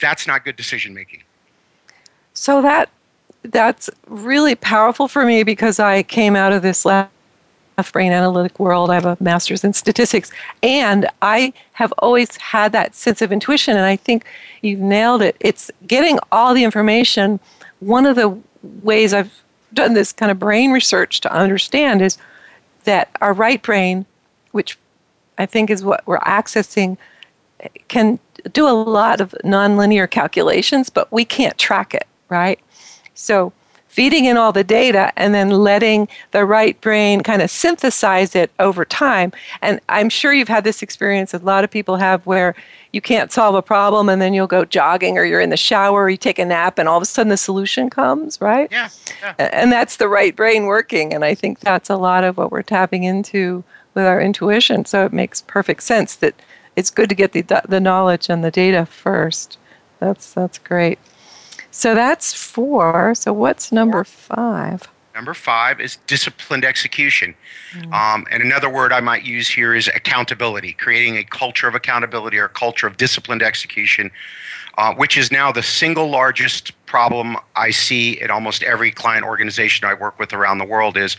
That's 0.00 0.26
not 0.26 0.42
good 0.42 0.56
decision 0.56 0.94
making. 0.94 1.22
So 2.32 2.62
that 2.62 2.88
that's 3.42 3.88
really 4.06 4.54
powerful 4.54 5.08
for 5.08 5.24
me 5.24 5.42
because 5.42 5.78
I 5.78 6.02
came 6.02 6.36
out 6.36 6.52
of 6.52 6.62
this 6.62 6.84
left 6.84 7.10
brain 7.92 8.12
analytic 8.12 8.58
world. 8.60 8.90
I 8.90 8.94
have 8.94 9.06
a 9.06 9.16
master's 9.20 9.64
in 9.64 9.72
statistics, 9.72 10.30
and 10.62 11.08
I 11.22 11.52
have 11.72 11.92
always 11.98 12.36
had 12.36 12.72
that 12.72 12.94
sense 12.94 13.22
of 13.22 13.32
intuition. 13.32 13.76
And 13.76 13.86
I 13.86 13.96
think 13.96 14.26
you've 14.60 14.80
nailed 14.80 15.22
it. 15.22 15.36
It's 15.40 15.70
getting 15.86 16.18
all 16.30 16.52
the 16.52 16.64
information. 16.64 17.40
One 17.80 18.04
of 18.04 18.16
the 18.16 18.38
ways 18.82 19.14
I've 19.14 19.32
done 19.72 19.94
this 19.94 20.12
kind 20.12 20.30
of 20.30 20.38
brain 20.38 20.72
research 20.72 21.20
to 21.20 21.32
understand 21.32 22.02
is 22.02 22.18
that 22.84 23.08
our 23.20 23.32
right 23.32 23.62
brain, 23.62 24.04
which 24.52 24.76
I 25.38 25.46
think 25.46 25.70
is 25.70 25.82
what 25.82 26.06
we're 26.06 26.18
accessing, 26.18 26.98
can 27.88 28.18
do 28.52 28.68
a 28.68 28.72
lot 28.72 29.20
of 29.20 29.34
nonlinear 29.44 30.10
calculations, 30.10 30.90
but 30.90 31.10
we 31.12 31.24
can't 31.24 31.56
track 31.56 31.94
it, 31.94 32.06
right? 32.28 32.58
So 33.20 33.52
feeding 33.90 34.24
in 34.24 34.36
all 34.36 34.52
the 34.52 34.62
data 34.62 35.12
and 35.16 35.34
then 35.34 35.50
letting 35.50 36.08
the 36.30 36.44
right 36.44 36.80
brain 36.80 37.22
kind 37.22 37.42
of 37.42 37.50
synthesize 37.50 38.36
it 38.36 38.50
over 38.60 38.84
time. 38.84 39.32
And 39.62 39.80
I'm 39.88 40.08
sure 40.08 40.32
you've 40.32 40.48
had 40.48 40.62
this 40.62 40.80
experience, 40.80 41.34
a 41.34 41.38
lot 41.38 41.64
of 41.64 41.70
people 41.72 41.96
have, 41.96 42.24
where 42.24 42.54
you 42.92 43.00
can't 43.00 43.32
solve 43.32 43.56
a 43.56 43.62
problem 43.62 44.08
and 44.08 44.22
then 44.22 44.32
you'll 44.32 44.46
go 44.46 44.64
jogging 44.64 45.18
or 45.18 45.24
you're 45.24 45.40
in 45.40 45.50
the 45.50 45.56
shower 45.56 46.04
or 46.04 46.08
you 46.08 46.16
take 46.16 46.38
a 46.38 46.44
nap 46.44 46.78
and 46.78 46.88
all 46.88 46.96
of 46.96 47.02
a 47.02 47.06
sudden 47.06 47.30
the 47.30 47.36
solution 47.36 47.90
comes, 47.90 48.40
right? 48.40 48.68
Yeah. 48.70 48.90
yeah. 49.22 49.34
And 49.38 49.72
that's 49.72 49.96
the 49.96 50.08
right 50.08 50.36
brain 50.36 50.66
working. 50.66 51.12
And 51.12 51.24
I 51.24 51.34
think 51.34 51.58
that's 51.58 51.90
a 51.90 51.96
lot 51.96 52.22
of 52.22 52.36
what 52.36 52.52
we're 52.52 52.62
tapping 52.62 53.02
into 53.02 53.64
with 53.94 54.06
our 54.06 54.20
intuition. 54.20 54.84
So 54.84 55.04
it 55.04 55.12
makes 55.12 55.42
perfect 55.42 55.82
sense 55.82 56.14
that 56.16 56.36
it's 56.76 56.90
good 56.90 57.08
to 57.08 57.16
get 57.16 57.32
the, 57.32 57.62
the 57.68 57.80
knowledge 57.80 58.30
and 58.30 58.44
the 58.44 58.52
data 58.52 58.86
first. 58.86 59.58
That's, 59.98 60.32
that's 60.32 60.58
great. 60.58 61.00
So 61.70 61.94
that's 61.94 62.32
four. 62.32 63.14
So 63.14 63.32
what's 63.32 63.72
number 63.72 64.04
five? 64.04 64.88
Number 65.14 65.34
five 65.34 65.80
is 65.80 65.96
disciplined 66.06 66.64
execution. 66.64 67.34
Mm. 67.72 67.92
Um, 67.92 68.26
and 68.30 68.42
another 68.42 68.70
word 68.70 68.92
I 68.92 69.00
might 69.00 69.24
use 69.24 69.48
here 69.48 69.74
is 69.74 69.88
accountability, 69.88 70.72
creating 70.74 71.16
a 71.16 71.24
culture 71.24 71.68
of 71.68 71.74
accountability 71.74 72.38
or 72.38 72.44
a 72.44 72.48
culture 72.48 72.86
of 72.86 72.96
disciplined 72.96 73.42
execution, 73.42 74.10
uh, 74.78 74.94
which 74.94 75.18
is 75.18 75.30
now 75.30 75.50
the 75.52 75.62
single 75.62 76.08
largest 76.08 76.72
problem 76.86 77.36
I 77.56 77.70
see 77.70 78.20
in 78.20 78.30
almost 78.30 78.62
every 78.62 78.92
client 78.92 79.24
organization 79.24 79.86
I 79.86 79.94
work 79.94 80.18
with 80.18 80.32
around 80.32 80.58
the 80.58 80.64
world 80.64 80.96
is 80.96 81.16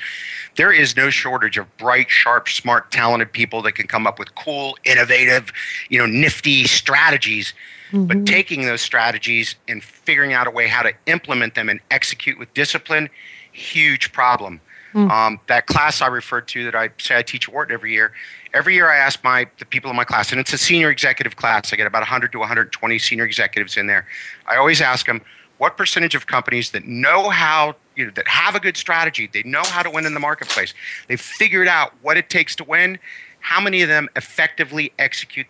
there 0.55 0.71
is 0.71 0.95
no 0.95 1.09
shortage 1.09 1.57
of 1.57 1.77
bright, 1.77 2.09
sharp, 2.09 2.49
smart, 2.49 2.91
talented 2.91 3.31
people 3.31 3.61
that 3.63 3.73
can 3.73 3.87
come 3.87 4.07
up 4.07 4.19
with 4.19 4.33
cool, 4.35 4.77
innovative, 4.83 5.51
you 5.89 5.99
know, 5.99 6.05
nifty 6.05 6.63
strategies 6.63 7.53
Mm-hmm. 7.91 8.05
But 8.05 8.25
taking 8.25 8.65
those 8.65 8.81
strategies 8.81 9.55
and 9.67 9.83
figuring 9.83 10.33
out 10.33 10.47
a 10.47 10.51
way 10.51 10.67
how 10.67 10.81
to 10.81 10.93
implement 11.07 11.55
them 11.55 11.69
and 11.69 11.79
execute 11.91 12.39
with 12.39 12.53
discipline, 12.53 13.09
huge 13.51 14.11
problem. 14.11 14.61
Mm. 14.93 15.09
Um, 15.09 15.39
that 15.47 15.67
class 15.67 16.01
I 16.01 16.07
referred 16.07 16.47
to 16.49 16.65
that 16.65 16.75
I 16.75 16.89
say 16.97 17.17
I 17.17 17.21
teach 17.21 17.47
at 17.47 17.53
Wharton 17.53 17.73
every 17.73 17.93
year, 17.93 18.11
every 18.53 18.73
year 18.73 18.89
I 18.89 18.97
ask 18.97 19.23
my 19.23 19.47
the 19.59 19.65
people 19.65 19.89
in 19.89 19.95
my 19.95 20.03
class, 20.03 20.31
and 20.31 20.39
it's 20.39 20.51
a 20.51 20.57
senior 20.57 20.89
executive 20.89 21.37
class. 21.37 21.71
I 21.71 21.77
get 21.77 21.87
about 21.87 22.01
100 22.01 22.31
to 22.33 22.39
120 22.39 22.99
senior 22.99 23.25
executives 23.25 23.77
in 23.77 23.87
there. 23.87 24.05
I 24.47 24.57
always 24.57 24.81
ask 24.81 25.05
them, 25.05 25.21
what 25.59 25.77
percentage 25.77 26.15
of 26.15 26.27
companies 26.27 26.71
that 26.71 26.85
know 26.85 27.29
how 27.29 27.75
you 27.95 28.05
know, 28.05 28.11
that 28.15 28.27
have 28.27 28.55
a 28.55 28.59
good 28.59 28.75
strategy, 28.75 29.29
they 29.31 29.43
know 29.43 29.63
how 29.63 29.83
to 29.83 29.89
win 29.89 30.05
in 30.05 30.13
the 30.13 30.19
marketplace, 30.19 30.73
they've 31.07 31.21
figured 31.21 31.67
out 31.67 31.93
what 32.01 32.17
it 32.17 32.29
takes 32.29 32.55
to 32.55 32.63
win. 32.63 32.97
How 33.39 33.61
many 33.61 33.81
of 33.81 33.89
them 33.89 34.09
effectively 34.15 34.91
execute 34.99 35.47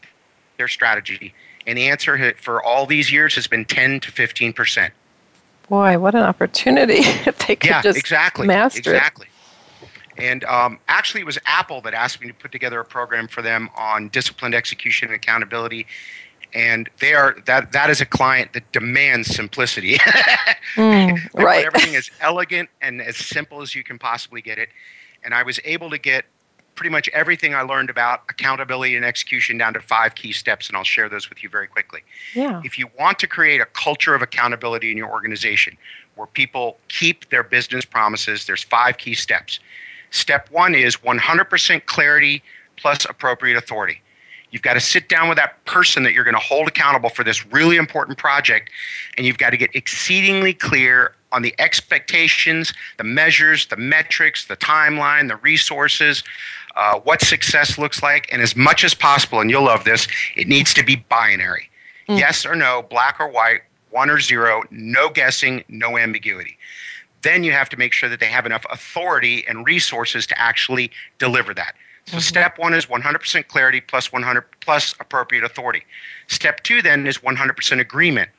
their 0.57 0.67
strategy? 0.67 1.33
And 1.67 1.77
the 1.77 1.87
answer 1.89 2.33
for 2.37 2.63
all 2.63 2.85
these 2.85 3.11
years 3.11 3.35
has 3.35 3.47
been 3.47 3.65
10 3.65 3.99
to 4.01 4.11
15 4.11 4.53
percent. 4.53 4.93
Boy, 5.69 5.97
what 5.99 6.15
an 6.15 6.23
opportunity 6.23 6.95
if 7.25 7.37
they 7.47 7.55
could 7.55 7.69
yeah, 7.69 7.81
just 7.81 7.97
exactly, 7.97 8.47
master 8.47 8.79
exactly. 8.79 9.27
And 10.17 10.43
um, 10.43 10.79
actually, 10.87 11.21
it 11.21 11.25
was 11.25 11.39
Apple 11.45 11.81
that 11.81 11.93
asked 11.93 12.21
me 12.21 12.27
to 12.27 12.33
put 12.33 12.51
together 12.51 12.79
a 12.79 12.85
program 12.85 13.27
for 13.27 13.41
them 13.41 13.69
on 13.77 14.09
disciplined 14.09 14.53
execution 14.53 15.07
and 15.07 15.15
accountability. 15.15 15.87
And 16.53 16.89
they 16.99 17.13
are 17.13 17.37
that 17.45 17.71
that 17.71 17.89
is 17.89 18.01
a 18.01 18.05
client 18.05 18.51
that 18.53 18.69
demands 18.73 19.33
simplicity. 19.33 19.95
mm, 20.75 21.17
right. 21.33 21.65
Everything 21.65 21.93
is 21.95 22.11
elegant 22.19 22.69
and 22.81 23.01
as 23.01 23.15
simple 23.15 23.61
as 23.61 23.73
you 23.73 23.83
can 23.83 23.97
possibly 23.97 24.41
get 24.41 24.57
it. 24.57 24.69
And 25.23 25.33
I 25.33 25.43
was 25.43 25.59
able 25.63 25.89
to 25.89 25.97
get 25.97 26.25
pretty 26.75 26.89
much 26.89 27.09
everything 27.09 27.53
I 27.53 27.61
learned 27.61 27.89
about 27.89 28.23
accountability 28.29 28.95
and 28.95 29.05
execution 29.05 29.57
down 29.57 29.73
to 29.73 29.81
five 29.81 30.15
key 30.15 30.31
steps, 30.31 30.67
and 30.67 30.77
I'll 30.77 30.83
share 30.83 31.09
those 31.09 31.29
with 31.29 31.43
you 31.43 31.49
very 31.49 31.67
quickly. 31.67 32.01
Yeah. 32.33 32.61
If 32.63 32.79
you 32.79 32.89
want 32.97 33.19
to 33.19 33.27
create 33.27 33.61
a 33.61 33.65
culture 33.65 34.15
of 34.15 34.21
accountability 34.21 34.91
in 34.91 34.97
your 34.97 35.11
organization 35.11 35.77
where 36.15 36.27
people 36.27 36.77
keep 36.87 37.29
their 37.29 37.43
business 37.43 37.85
promises, 37.85 38.45
there's 38.45 38.63
five 38.63 38.97
key 38.97 39.13
steps. 39.13 39.59
Step 40.11 40.49
one 40.51 40.75
is 40.75 40.97
100% 40.97 41.85
clarity 41.85 42.43
plus 42.77 43.05
appropriate 43.05 43.57
authority. 43.57 44.01
You've 44.51 44.61
got 44.61 44.73
to 44.73 44.81
sit 44.81 45.07
down 45.07 45.29
with 45.29 45.37
that 45.37 45.63
person 45.65 46.03
that 46.03 46.13
you're 46.13 46.25
going 46.25 46.35
to 46.35 46.41
hold 46.41 46.67
accountable 46.67 47.09
for 47.09 47.23
this 47.23 47.45
really 47.47 47.77
important 47.77 48.17
project, 48.17 48.69
and 49.17 49.25
you've 49.25 49.37
got 49.37 49.51
to 49.51 49.57
get 49.57 49.73
exceedingly 49.73 50.53
clear 50.53 51.15
on 51.31 51.41
the 51.41 51.55
expectations, 51.59 52.73
the 52.97 53.05
measures, 53.05 53.67
the 53.67 53.77
metrics, 53.77 54.45
the 54.45 54.57
timeline, 54.57 55.29
the 55.29 55.37
resources, 55.37 56.23
uh, 56.75 56.99
what 56.99 57.21
success 57.21 57.77
looks 57.77 58.01
like, 58.01 58.31
and 58.31 58.41
as 58.41 58.55
much 58.55 58.83
as 58.83 58.93
possible, 58.93 59.39
and 59.39 59.49
you'll 59.49 59.65
love 59.65 59.83
this, 59.83 60.07
it 60.35 60.47
needs 60.47 60.73
to 60.73 60.83
be 60.83 60.95
binary. 60.95 61.69
Mm. 62.07 62.19
Yes 62.19 62.45
or 62.45 62.55
no, 62.55 62.83
black 62.89 63.19
or 63.19 63.27
white, 63.27 63.61
one 63.89 64.09
or 64.09 64.19
zero, 64.19 64.63
no 64.71 65.09
guessing, 65.09 65.63
no 65.67 65.97
ambiguity. 65.97 66.57
Then 67.21 67.43
you 67.43 67.51
have 67.51 67.69
to 67.69 67.77
make 67.77 67.93
sure 67.93 68.09
that 68.09 68.19
they 68.19 68.27
have 68.27 68.45
enough 68.45 68.65
authority 68.71 69.45
and 69.47 69.65
resources 69.65 70.25
to 70.27 70.39
actually 70.39 70.91
deliver 71.19 71.53
that. 71.53 71.75
So 72.05 72.13
mm-hmm. 72.13 72.21
step 72.21 72.57
one 72.57 72.73
is 72.73 72.87
100% 72.87 73.47
clarity 73.47 73.81
plus 73.81 74.11
100 74.11 74.43
plus 74.61 74.95
appropriate 74.99 75.43
authority. 75.43 75.83
Step 76.27 76.63
two 76.63 76.81
then 76.81 77.05
is 77.05 77.19
100% 77.19 77.79
agreement. 77.79 78.29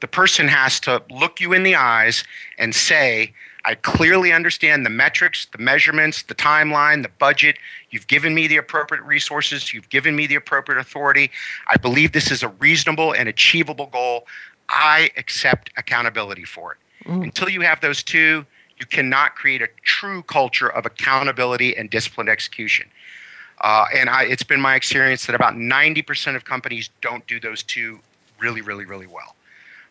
The 0.00 0.08
person 0.08 0.48
has 0.48 0.80
to 0.80 1.02
look 1.10 1.40
you 1.40 1.52
in 1.52 1.62
the 1.62 1.74
eyes 1.74 2.24
and 2.58 2.74
say, 2.74 3.34
I 3.64 3.74
clearly 3.74 4.32
understand 4.32 4.86
the 4.86 4.90
metrics, 4.90 5.46
the 5.46 5.58
measurements, 5.58 6.22
the 6.22 6.34
timeline, 6.34 7.02
the 7.02 7.10
budget. 7.18 7.56
You've 7.90 8.06
given 8.06 8.34
me 8.34 8.46
the 8.46 8.56
appropriate 8.56 9.02
resources. 9.02 9.74
You've 9.74 9.88
given 9.90 10.16
me 10.16 10.26
the 10.26 10.36
appropriate 10.36 10.78
authority. 10.78 11.30
I 11.68 11.76
believe 11.76 12.12
this 12.12 12.30
is 12.30 12.42
a 12.42 12.48
reasonable 12.48 13.12
and 13.12 13.28
achievable 13.28 13.86
goal. 13.86 14.26
I 14.68 15.10
accept 15.16 15.70
accountability 15.76 16.44
for 16.44 16.72
it. 16.72 17.08
Mm. 17.08 17.24
Until 17.24 17.48
you 17.48 17.60
have 17.62 17.80
those 17.80 18.02
two, 18.02 18.46
you 18.78 18.86
cannot 18.86 19.34
create 19.34 19.60
a 19.60 19.68
true 19.82 20.22
culture 20.22 20.70
of 20.70 20.86
accountability 20.86 21.76
and 21.76 21.90
disciplined 21.90 22.30
execution. 22.30 22.88
Uh, 23.60 23.84
and 23.94 24.08
I, 24.08 24.24
it's 24.24 24.42
been 24.42 24.60
my 24.60 24.74
experience 24.74 25.26
that 25.26 25.34
about 25.34 25.54
90% 25.54 26.34
of 26.34 26.44
companies 26.44 26.88
don't 27.02 27.26
do 27.26 27.38
those 27.38 27.62
two 27.62 28.00
really, 28.38 28.62
really, 28.62 28.86
really 28.86 29.06
well. 29.06 29.36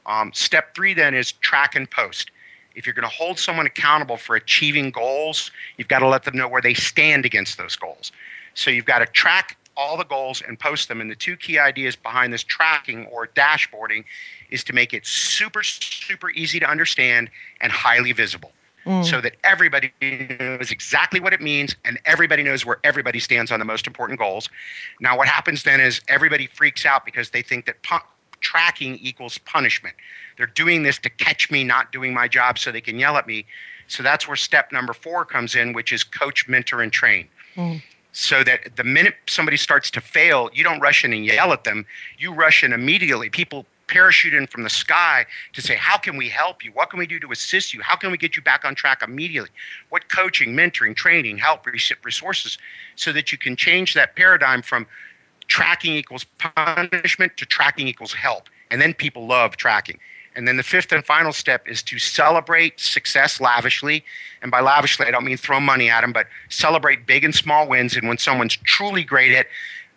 Um, 0.07 0.31
step 0.33 0.73
three 0.73 0.95
then 0.95 1.13
is 1.13 1.33
track 1.33 1.75
and 1.75 1.89
post. 1.89 2.31
If 2.75 2.85
you're 2.85 2.93
going 2.93 3.09
to 3.09 3.15
hold 3.15 3.39
someone 3.39 3.65
accountable 3.65 4.17
for 4.17 4.35
achieving 4.35 4.91
goals, 4.91 5.51
you've 5.77 5.87
got 5.87 5.99
to 5.99 6.07
let 6.07 6.23
them 6.23 6.37
know 6.37 6.47
where 6.47 6.61
they 6.61 6.73
stand 6.73 7.25
against 7.25 7.57
those 7.57 7.75
goals. 7.75 8.11
So 8.53 8.71
you've 8.71 8.85
got 8.85 8.99
to 8.99 9.05
track 9.05 9.57
all 9.79 9.95
the 9.97 10.03
goals 10.03 10.43
and 10.45 10.59
post 10.59 10.89
them. 10.89 10.99
And 11.01 11.09
the 11.09 11.15
two 11.15 11.37
key 11.37 11.57
ideas 11.57 11.95
behind 11.95 12.33
this 12.33 12.43
tracking 12.43 13.05
or 13.07 13.27
dashboarding 13.27 14.03
is 14.49 14.63
to 14.65 14.73
make 14.73 14.93
it 14.93 15.05
super, 15.05 15.63
super 15.63 16.29
easy 16.31 16.59
to 16.59 16.69
understand 16.69 17.29
and 17.61 17.71
highly 17.71 18.11
visible. 18.11 18.51
Mm. 18.85 19.03
So 19.03 19.19
that 19.21 19.35
everybody 19.43 19.91
knows 20.39 20.71
exactly 20.71 21.19
what 21.19 21.33
it 21.33 21.41
means 21.41 21.75
and 21.83 21.99
everybody 22.05 22.43
knows 22.43 22.65
where 22.65 22.79
everybody 22.85 23.19
stands 23.19 23.51
on 23.51 23.59
the 23.59 23.65
most 23.65 23.87
important 23.87 24.19
goals. 24.19 24.49
Now, 25.01 25.17
what 25.17 25.27
happens 25.27 25.63
then 25.63 25.81
is 25.81 25.99
everybody 26.07 26.47
freaks 26.47 26.85
out 26.85 27.05
because 27.05 27.29
they 27.29 27.41
think 27.41 27.65
that 27.65 27.83
tracking 28.41 28.95
equals 28.97 29.37
punishment. 29.37 29.95
They're 30.37 30.47
doing 30.47 30.83
this 30.83 30.97
to 30.99 31.09
catch 31.09 31.51
me 31.51 31.63
not 31.63 31.91
doing 31.91 32.13
my 32.13 32.27
job 32.27 32.57
so 32.57 32.71
they 32.71 32.81
can 32.81 32.97
yell 32.97 33.17
at 33.17 33.27
me. 33.27 33.45
So 33.87 34.03
that's 34.03 34.27
where 34.27 34.37
step 34.37 34.71
number 34.71 34.93
four 34.93 35.25
comes 35.25 35.55
in, 35.55 35.73
which 35.73 35.91
is 35.91 36.03
coach, 36.03 36.47
mentor, 36.47 36.81
and 36.81 36.91
train. 36.91 37.27
Mm. 37.55 37.81
So 38.11 38.43
that 38.43 38.75
the 38.75 38.83
minute 38.83 39.15
somebody 39.27 39.57
starts 39.57 39.91
to 39.91 40.01
fail, 40.01 40.49
you 40.53 40.63
don't 40.63 40.79
rush 40.79 41.03
in 41.03 41.13
and 41.13 41.25
yell 41.25 41.51
at 41.53 41.63
them. 41.63 41.85
You 42.17 42.33
rush 42.33 42.63
in 42.63 42.73
immediately. 42.73 43.29
People 43.29 43.65
parachute 43.89 44.33
in 44.33 44.47
from 44.47 44.63
the 44.63 44.69
sky 44.69 45.25
to 45.53 45.61
say, 45.61 45.75
How 45.75 45.97
can 45.97 46.15
we 46.15 46.29
help 46.29 46.63
you? 46.63 46.71
What 46.71 46.89
can 46.89 46.99
we 46.99 47.07
do 47.07 47.19
to 47.19 47.31
assist 47.31 47.73
you? 47.73 47.81
How 47.81 47.95
can 47.95 48.11
we 48.11 48.17
get 48.17 48.35
you 48.35 48.41
back 48.41 48.63
on 48.63 48.75
track 48.75 49.01
immediately? 49.03 49.49
What 49.89 50.09
coaching, 50.09 50.55
mentoring, 50.55 50.95
training, 50.95 51.39
help, 51.39 51.65
resources 52.03 52.57
so 52.95 53.11
that 53.11 53.31
you 53.31 53.37
can 53.37 53.55
change 53.55 53.93
that 53.95 54.15
paradigm 54.15 54.61
from 54.61 54.87
tracking 55.49 55.95
equals 55.95 56.23
punishment 56.37 57.35
to 57.35 57.45
tracking 57.45 57.87
equals 57.87 58.13
help. 58.13 58.49
And 58.71 58.81
then 58.81 58.93
people 58.93 59.27
love 59.27 59.57
tracking. 59.57 59.99
And 60.35 60.47
then 60.47 60.55
the 60.55 60.63
fifth 60.63 60.91
and 60.93 61.03
final 61.03 61.33
step 61.33 61.67
is 61.67 61.83
to 61.83 61.99
celebrate 61.99 62.79
success 62.79 63.41
lavishly. 63.41 64.05
And 64.41 64.51
by 64.51 64.61
lavishly, 64.61 65.05
I 65.05 65.11
don't 65.11 65.25
mean 65.25 65.35
throw 65.35 65.59
money 65.59 65.89
at 65.89 66.01
them, 66.01 66.13
but 66.13 66.27
celebrate 66.47 67.05
big 67.05 67.25
and 67.25 67.35
small 67.35 67.67
wins. 67.67 67.97
And 67.97 68.07
when 68.07 68.17
someone's 68.17 68.55
truly 68.55 69.03
great 69.03 69.35
at 69.35 69.47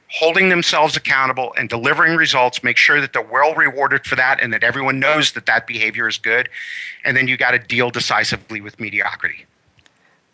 holding 0.08 0.48
themselves 0.48 0.96
accountable 0.96 1.54
and 1.56 1.68
delivering 1.68 2.16
results, 2.16 2.64
make 2.64 2.76
sure 2.76 3.00
that 3.00 3.12
they're 3.12 3.22
well 3.22 3.54
rewarded 3.54 4.04
for 4.04 4.16
that 4.16 4.40
and 4.40 4.52
that 4.52 4.64
everyone 4.64 4.98
knows 4.98 5.32
that 5.32 5.46
that 5.46 5.66
behavior 5.66 6.08
is 6.08 6.18
good. 6.18 6.48
And 7.04 7.16
then 7.16 7.28
you 7.28 7.36
got 7.36 7.52
to 7.52 7.58
deal 7.58 7.90
decisively 7.90 8.60
with 8.60 8.80
mediocrity. 8.80 9.46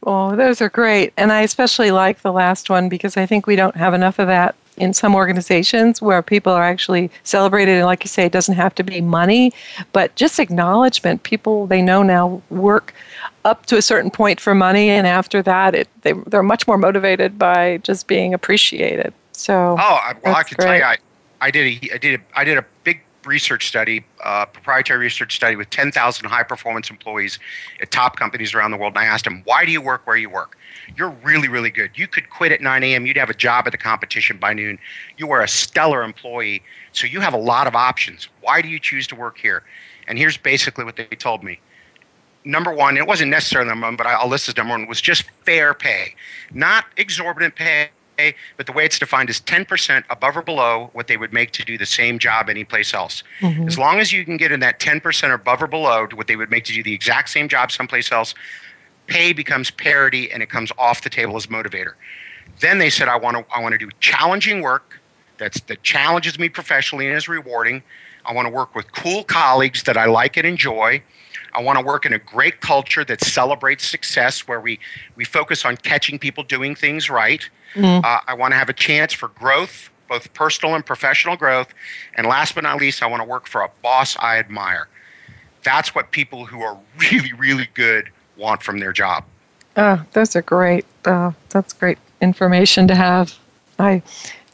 Oh, 0.05 0.37
those 0.37 0.61
are 0.61 0.69
great. 0.69 1.13
And 1.17 1.33
I 1.33 1.43
especially 1.43 1.91
like 1.91 2.23
the 2.23 2.33
last 2.33 2.71
one 2.71 2.89
because 2.89 3.17
I 3.17 3.27
think 3.27 3.47
we 3.47 3.57
don't 3.57 3.77
have 3.77 3.95
enough 3.95 4.19
of 4.19 4.29
that 4.29 4.55
in 4.79 4.93
some 4.93 5.15
organizations 5.15 6.01
where 6.01 6.23
people 6.23 6.53
are 6.53 6.63
actually 6.63 7.11
celebrated 7.23 7.73
and 7.73 7.85
like 7.85 8.05
you 8.05 8.09
say 8.09 8.25
it 8.25 8.33
doesn't 8.33 8.55
have 8.55 8.75
to 8.75 8.83
be 8.83 9.01
money 9.01 9.53
but 9.93 10.15
just 10.15 10.39
acknowledgement 10.39 11.23
people 11.23 11.67
they 11.67 11.83
know 11.83 12.03
now 12.03 12.41
work 12.51 12.95
up 13.45 13.67
to 13.67 13.77
a 13.77 13.83
certain 13.83 14.11
point 14.11 14.41
for 14.41 14.55
money 14.55 14.89
and 14.91 15.07
after 15.07 15.43
that 15.43 15.75
it, 15.75 15.89
they, 16.03 16.13
they're 16.27 16.43
much 16.43 16.67
more 16.67 16.79
motivated 16.79 17.39
by 17.39 17.79
just 17.79 18.07
being 18.07 18.35
appreciated 18.35 19.13
so 19.33 19.77
oh 19.79 20.13
well 20.25 20.35
i 20.35 20.43
can 20.43 20.57
great. 20.57 20.67
tell 20.67 20.77
you 20.77 20.85
I, 20.85 20.97
I 21.41 21.51
did 21.51 21.67
a 21.67 21.95
I 21.95 21.99
did 21.99 22.21
a, 22.21 22.39
I 22.39 22.45
did 22.45 22.59
a 22.59 22.65
big 22.85 23.03
research 23.29 23.69
study, 23.69 24.05
uh, 24.25 24.47
proprietary 24.47 24.99
research 24.99 25.37
study 25.37 25.55
with 25.55 25.71
10,000 25.71 26.27
high 26.27 26.43
performance 26.43 26.91
employees 26.91 27.39
at 27.81 27.91
top 27.91 28.17
companies 28.17 28.55
around 28.55 28.73
the 28.73 28.77
world. 28.77 28.95
And 28.95 29.01
I 29.01 29.05
asked 29.05 29.25
them, 29.25 29.43
why 29.45 29.65
do 29.65 29.71
you 29.71 29.81
work 29.81 30.07
where 30.07 30.17
you 30.17 30.31
work? 30.31 30.57
You're 30.97 31.11
really, 31.23 31.49
really 31.49 31.71
good. 31.71 31.91
You 31.95 32.09
could 32.09 32.31
quit 32.31 32.53
at 32.53 32.61
9 32.61 32.83
a.m., 32.83 33.07
you'd 33.07 33.17
have 33.17 33.31
a 33.31 33.35
job 33.35 33.67
at 33.67 33.73
the 33.73 33.79
competition 33.79 34.39
by 34.39 34.53
noon. 34.53 34.79
You 35.17 35.31
are 35.31 35.43
a 35.43 35.49
stellar 35.49 36.03
employee, 36.03 36.63
so 36.93 37.07
you 37.07 37.21
have 37.21 37.35
a 37.35 37.39
lot 37.39 37.67
of 37.67 37.75
options. 37.75 38.29
Why 38.41 38.63
do 38.63 38.69
you 38.69 38.79
choose 38.79 39.07
to 39.09 39.15
work 39.15 39.39
here? 39.39 39.63
And 40.07 40.19
here's 40.19 40.37
basically 40.37 40.85
what 40.85 40.97
they 40.97 41.05
told 41.05 41.45
me. 41.45 41.61
Number 42.45 42.73
one, 42.73 42.97
it 42.97 43.07
wasn't 43.07 43.31
necessarily 43.31 43.69
number 43.69 43.87
one, 43.87 43.97
but 43.97 44.07
I'll 44.07 44.29
list 44.29 44.49
as 44.49 44.57
number 44.57 44.73
one, 44.73 44.87
was 44.87 45.01
just 45.01 45.25
fair 45.45 45.75
pay. 45.75 46.15
Not 46.53 46.87
exorbitant 46.97 47.57
pay, 47.57 47.91
but 48.57 48.67
the 48.67 48.73
way 48.73 48.85
it's 48.85 48.99
defined 48.99 49.31
is 49.31 49.41
10% 49.41 50.05
above 50.11 50.37
or 50.37 50.43
below 50.43 50.91
what 50.93 51.07
they 51.07 51.17
would 51.17 51.33
make 51.33 51.53
to 51.53 51.65
do 51.65 51.79
the 51.79 51.87
same 51.87 52.19
job 52.19 52.49
anyplace 52.49 52.95
else. 52.95 53.23
Mm-hmm. 53.41 53.69
As 53.69 53.79
long 53.79 54.01
as 54.01 54.13
you 54.13 54.25
can 54.25 54.37
get 54.37 54.51
in 54.51 54.61
that 54.61 54.81
10% 54.81 55.33
above 55.33 55.63
or 55.63 55.67
below 55.67 56.07
to 56.07 56.17
what 56.17 56.27
they 56.27 56.37
would 56.37 56.51
make 56.51 56.65
to 56.65 56.73
do 56.73 56.83
the 56.83 56.95
exact 56.95 57.29
same 57.29 57.49
job 57.49 57.71
someplace 57.71 58.11
else, 58.11 58.35
pay 59.09 59.33
becomes 59.33 59.71
parity 59.71 60.31
and 60.31 60.43
it 60.43 60.51
comes 60.51 60.71
off 60.79 61.03
the 61.03 61.11
table 61.11 61.37
as 61.37 61.47
motivator. 61.47 61.95
Then 62.61 62.79
they 62.79 62.91
said, 62.91 63.09
I 63.09 63.17
want 63.17 63.37
to, 63.37 63.55
I 63.55 63.61
want 63.61 63.73
to 63.73 63.79
do 63.79 63.91
challenging 64.01 64.63
work 64.63 65.01
that's, 65.39 65.61
that 65.63 65.83
challenges 65.83 66.39
me 66.39 66.49
professionally 66.49 67.09
and 67.09 67.17
is 67.17 67.29
rewarding. 67.29 67.83
I 68.25 68.33
want 68.33 68.47
to 68.47 68.53
work 68.53 68.75
with 68.75 68.93
cool 68.93 69.25
colleagues 69.25 69.85
that 69.85 69.97
I 69.97 70.07
like 70.07 70.37
and 70.37 70.47
enjoy. 70.47 71.03
I 71.55 71.63
want 71.63 71.79
to 71.79 71.85
work 71.85 72.05
in 72.05 72.13
a 72.13 72.19
great 72.19 72.61
culture 72.61 73.05
that 73.05 73.23
celebrates 73.23 73.87
success, 73.87 74.47
where 74.47 74.61
we, 74.61 74.79
we 75.17 75.25
focus 75.25 75.65
on 75.65 75.77
catching 75.79 76.19
people 76.19 76.45
doing 76.45 76.75
things 76.75 77.09
right. 77.09 77.49
Mm. 77.75 78.05
Uh, 78.05 78.21
I 78.27 78.35
want 78.35 78.53
to 78.53 78.59
have 78.59 78.69
a 78.69 78.75
chance 78.75 79.13
for 79.13 79.29
growth, 79.29 79.91
both 80.09 80.33
personal 80.35 80.75
and 80.75 80.85
professional 80.85 81.37
growth. 81.37 81.69
And 82.17 82.27
last 82.27 82.55
but 82.55 82.65
not 82.65 82.79
least, 82.79 83.03
I 83.03 83.07
want 83.07 83.23
to 83.23 83.29
work 83.29 83.47
for 83.47 83.63
a 83.63 83.71
boss 83.83 84.17
I 84.19 84.39
admire. 84.39 84.89
That's 85.63 85.95
what 85.95 86.11
people 86.11 86.45
who 86.45 86.61
are 86.61 86.79
really, 86.99 87.33
really 87.33 87.69
good 87.73 88.11
want 88.39 88.63
from 88.63 88.79
their 88.79 88.93
job. 88.93 89.25
Oh, 89.77 90.03
those 90.13 90.35
are 90.35 90.43
great. 90.43 90.87
Uh, 91.05 91.33
that's 91.51 91.73
great 91.73 91.99
information 92.21 92.89
to 92.89 92.95
have. 92.95 93.39
I, 93.79 94.03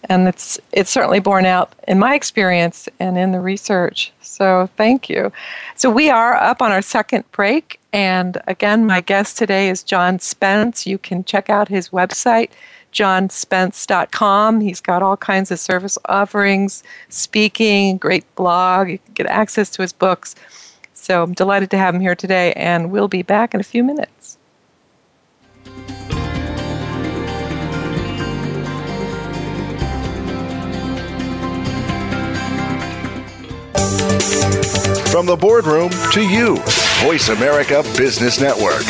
and 0.08 0.28
it's 0.28 0.58
it's 0.72 0.90
certainly 0.90 1.20
borne 1.20 1.46
out 1.46 1.72
in 1.88 1.98
my 1.98 2.14
experience 2.14 2.88
and 3.00 3.16
in 3.16 3.32
the 3.32 3.40
research. 3.40 4.12
So 4.20 4.68
thank 4.76 5.08
you. 5.08 5.32
So 5.76 5.90
we 5.90 6.10
are 6.10 6.34
up 6.34 6.60
on 6.60 6.72
our 6.72 6.82
second 6.82 7.30
break, 7.32 7.80
and 7.92 8.40
again, 8.46 8.86
my 8.86 9.00
guest 9.00 9.38
today 9.38 9.68
is 9.68 9.82
John 9.82 10.18
Spence. 10.18 10.86
You 10.86 10.98
can 10.98 11.24
check 11.24 11.48
out 11.48 11.68
his 11.68 11.88
website, 11.88 12.50
johnspence.com. 12.92 14.60
He's 14.60 14.80
got 14.80 15.02
all 15.02 15.16
kinds 15.16 15.50
of 15.50 15.58
service 15.58 15.96
offerings, 16.06 16.82
speaking, 17.08 17.96
great 17.96 18.26
blog. 18.34 18.90
You 18.90 18.98
can 18.98 19.14
get 19.14 19.26
access 19.26 19.70
to 19.70 19.82
his 19.82 19.92
books. 19.92 20.34
So 21.04 21.22
I'm 21.22 21.34
delighted 21.34 21.70
to 21.72 21.76
have 21.76 21.94
him 21.94 22.00
here 22.00 22.14
today, 22.14 22.54
and 22.54 22.90
we'll 22.90 23.08
be 23.08 23.20
back 23.20 23.52
in 23.52 23.60
a 23.60 23.62
few 23.62 23.84
minutes. 23.84 24.38
From 35.12 35.26
the 35.26 35.36
boardroom 35.38 35.90
to 36.12 36.22
you, 36.26 36.56
Voice 37.02 37.28
America 37.28 37.82
Business 37.98 38.40
Network. 38.40 38.84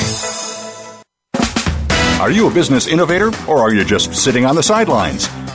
Are 2.20 2.30
you 2.30 2.48
a 2.48 2.54
business 2.54 2.86
innovator 2.86 3.32
or 3.48 3.58
are 3.58 3.74
you 3.74 3.84
just 3.84 4.14
sitting 4.14 4.46
on 4.46 4.54
the 4.54 4.62
sidelines? 4.62 5.28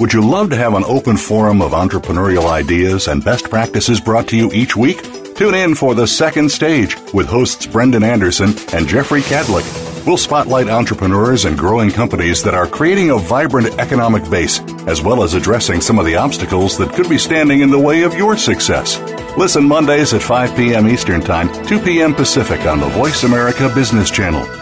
Would 0.00 0.12
you 0.12 0.20
love 0.20 0.50
to 0.50 0.56
have 0.56 0.74
an 0.74 0.84
open 0.84 1.16
forum 1.16 1.62
of 1.62 1.72
entrepreneurial 1.72 2.50
ideas 2.50 3.08
and 3.08 3.24
best 3.24 3.48
practices 3.48 4.00
brought 4.00 4.26
to 4.28 4.36
you 4.36 4.50
each 4.52 4.76
week? 4.76 5.02
Tune 5.34 5.54
in 5.54 5.74
for 5.74 5.94
The 5.94 6.06
Second 6.06 6.50
Stage 6.50 6.96
with 7.12 7.26
hosts 7.28 7.66
Brendan 7.66 8.02
Anderson 8.02 8.54
and 8.72 8.88
Jeffrey 8.88 9.22
Cadlick. 9.22 9.64
We'll 10.04 10.16
spotlight 10.16 10.68
entrepreneurs 10.68 11.44
and 11.44 11.56
growing 11.56 11.90
companies 11.90 12.42
that 12.42 12.54
are 12.54 12.66
creating 12.66 13.10
a 13.10 13.18
vibrant 13.18 13.78
economic 13.78 14.28
base, 14.28 14.60
as 14.88 15.02
well 15.02 15.22
as 15.22 15.34
addressing 15.34 15.80
some 15.80 15.98
of 15.98 16.06
the 16.06 16.16
obstacles 16.16 16.76
that 16.78 16.92
could 16.92 17.08
be 17.08 17.18
standing 17.18 17.60
in 17.60 17.70
the 17.70 17.78
way 17.78 18.02
of 18.02 18.14
your 18.14 18.36
success. 18.36 18.98
Listen 19.36 19.64
Mondays 19.64 20.12
at 20.14 20.22
5 20.22 20.56
p.m. 20.56 20.88
Eastern 20.88 21.20
Time, 21.20 21.48
2 21.66 21.78
p.m. 21.80 22.14
Pacific 22.14 22.66
on 22.66 22.80
the 22.80 22.88
Voice 22.88 23.22
America 23.22 23.70
Business 23.74 24.10
Channel 24.10 24.61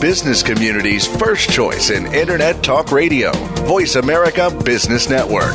business 0.00 0.42
community's 0.42 1.06
first 1.06 1.50
choice 1.50 1.90
in 1.90 2.12
Internet 2.14 2.62
Talk 2.62 2.92
Radio. 2.92 3.32
Voice 3.66 3.96
America 3.96 4.50
Business 4.64 5.08
Network. 5.08 5.54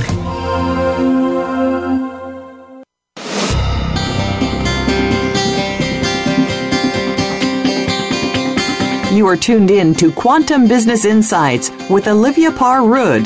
You 9.14 9.28
are 9.28 9.38
tuned 9.38 9.72
in 9.72 9.94
to 9.96 10.12
Quantum 10.12 10.68
Business 10.68 11.06
Insights 11.06 11.72
with 11.90 12.08
Olivia 12.08 12.52
Parr 12.52 12.84
Rud. 12.84 13.26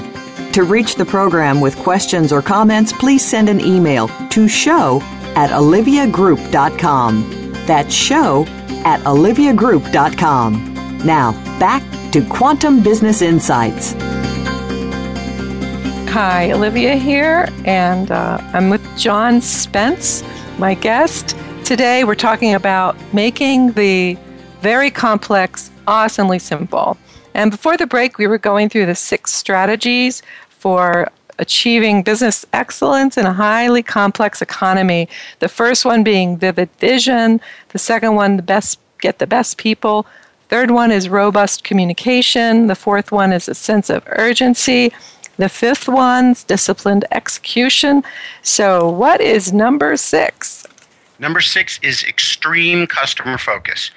To 0.53 0.63
reach 0.63 0.95
the 0.95 1.05
program 1.05 1.61
with 1.61 1.77
questions 1.77 2.33
or 2.33 2.41
comments, 2.41 2.91
please 2.91 3.25
send 3.25 3.47
an 3.47 3.61
email 3.61 4.07
to 4.29 4.47
show 4.47 4.99
at 5.35 5.51
oliviagroup.com. 5.51 7.53
That's 7.65 7.93
show 7.93 8.45
at 8.85 8.99
oliviagroup.com. 9.01 10.66
Now, 11.05 11.31
back 11.59 11.83
to 12.11 12.25
Quantum 12.27 12.81
Business 12.81 13.21
Insights. 13.21 13.93
Hi, 16.09 16.51
Olivia 16.51 16.95
here, 16.95 17.47
and 17.65 18.09
uh, 18.09 18.39
I'm 18.53 18.71
with 18.71 18.81
John 18.97 19.39
Spence, 19.39 20.23
my 20.57 20.73
guest. 20.73 21.37
Today, 21.63 22.03
we're 22.03 22.15
talking 22.15 22.55
about 22.55 22.97
making 23.13 23.73
the 23.73 24.17
very 24.61 24.89
complex 24.89 25.69
awesomely 25.85 26.39
simple. 26.39 26.97
And 27.35 27.51
before 27.51 27.77
the 27.77 27.85
break, 27.85 28.17
we 28.17 28.25
were 28.25 28.39
going 28.39 28.67
through 28.67 28.87
the 28.87 28.95
six 28.95 29.31
strategies 29.31 30.23
for 30.49 31.11
achieving 31.37 32.01
business 32.01 32.43
excellence 32.53 33.17
in 33.17 33.27
a 33.27 33.33
highly 33.33 33.83
complex 33.83 34.41
economy. 34.41 35.07
The 35.39 35.47
first 35.47 35.85
one 35.85 36.03
being 36.03 36.37
vivid 36.37 36.69
vision, 36.79 37.39
the 37.69 37.77
second 37.77 38.15
one, 38.15 38.37
the 38.37 38.43
best 38.43 38.79
get 38.99 39.19
the 39.19 39.27
best 39.27 39.57
people, 39.59 40.07
Third 40.49 40.71
one 40.71 40.91
is 40.91 41.09
robust 41.09 41.63
communication. 41.63 42.67
The 42.67 42.75
fourth 42.75 43.11
one 43.11 43.33
is 43.33 43.49
a 43.49 43.55
sense 43.55 43.89
of 43.89 44.03
urgency. 44.07 44.93
The 45.37 45.49
fifth 45.49 45.87
one's 45.87 46.43
disciplined 46.43 47.05
execution. 47.11 48.03
So, 48.41 48.89
what 48.89 49.21
is 49.21 49.53
number 49.53 49.97
six? 49.97 50.65
Number 51.19 51.41
six 51.41 51.79
is 51.83 52.03
extreme 52.03 52.87
customer 52.87 53.37
focus. 53.37 53.91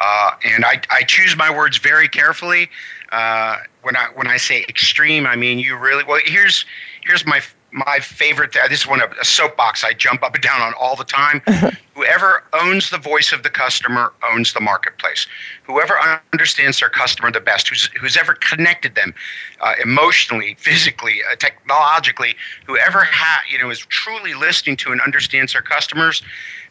Uh, 0.00 0.30
and 0.44 0.64
I, 0.64 0.80
I 0.90 1.02
choose 1.02 1.36
my 1.36 1.54
words 1.54 1.78
very 1.78 2.08
carefully. 2.08 2.70
Uh, 3.10 3.58
when 3.82 3.96
I 3.96 4.08
when 4.14 4.26
I 4.28 4.36
say 4.36 4.64
extreme, 4.68 5.26
I 5.26 5.34
mean 5.34 5.58
you 5.58 5.76
really 5.76 6.04
well. 6.04 6.20
Here's 6.24 6.64
here's 7.02 7.26
my 7.26 7.40
my 7.70 7.98
favorite 8.00 8.52
this 8.68 8.80
is 8.80 8.86
one 8.86 9.02
of 9.02 9.12
a 9.20 9.24
soapbox 9.24 9.84
I 9.84 9.92
jump 9.92 10.22
up 10.22 10.34
and 10.34 10.42
down 10.42 10.60
on 10.60 10.72
all 10.80 10.96
the 10.96 11.04
time. 11.04 11.42
Whoever 11.94 12.44
owns 12.52 12.90
the 12.90 12.98
voice 12.98 13.32
of 13.32 13.42
the 13.42 13.50
customer 13.50 14.12
owns 14.30 14.52
the 14.52 14.60
marketplace. 14.60 15.26
Whoever 15.64 15.98
understands 16.32 16.80
their 16.80 16.88
customer 16.88 17.30
the 17.30 17.40
best, 17.40 17.68
who's 17.68 17.86
who's 18.00 18.16
ever 18.16 18.34
connected 18.34 18.94
them 18.94 19.14
uh, 19.60 19.74
emotionally, 19.82 20.56
physically, 20.58 21.20
uh, 21.30 21.36
technologically, 21.36 22.36
whoever 22.66 23.00
ha- 23.00 23.42
you 23.50 23.58
know 23.58 23.68
is 23.70 23.80
truly 23.80 24.34
listening 24.34 24.76
to 24.78 24.92
and 24.92 25.00
understands 25.00 25.52
their 25.52 25.62
customers. 25.62 26.22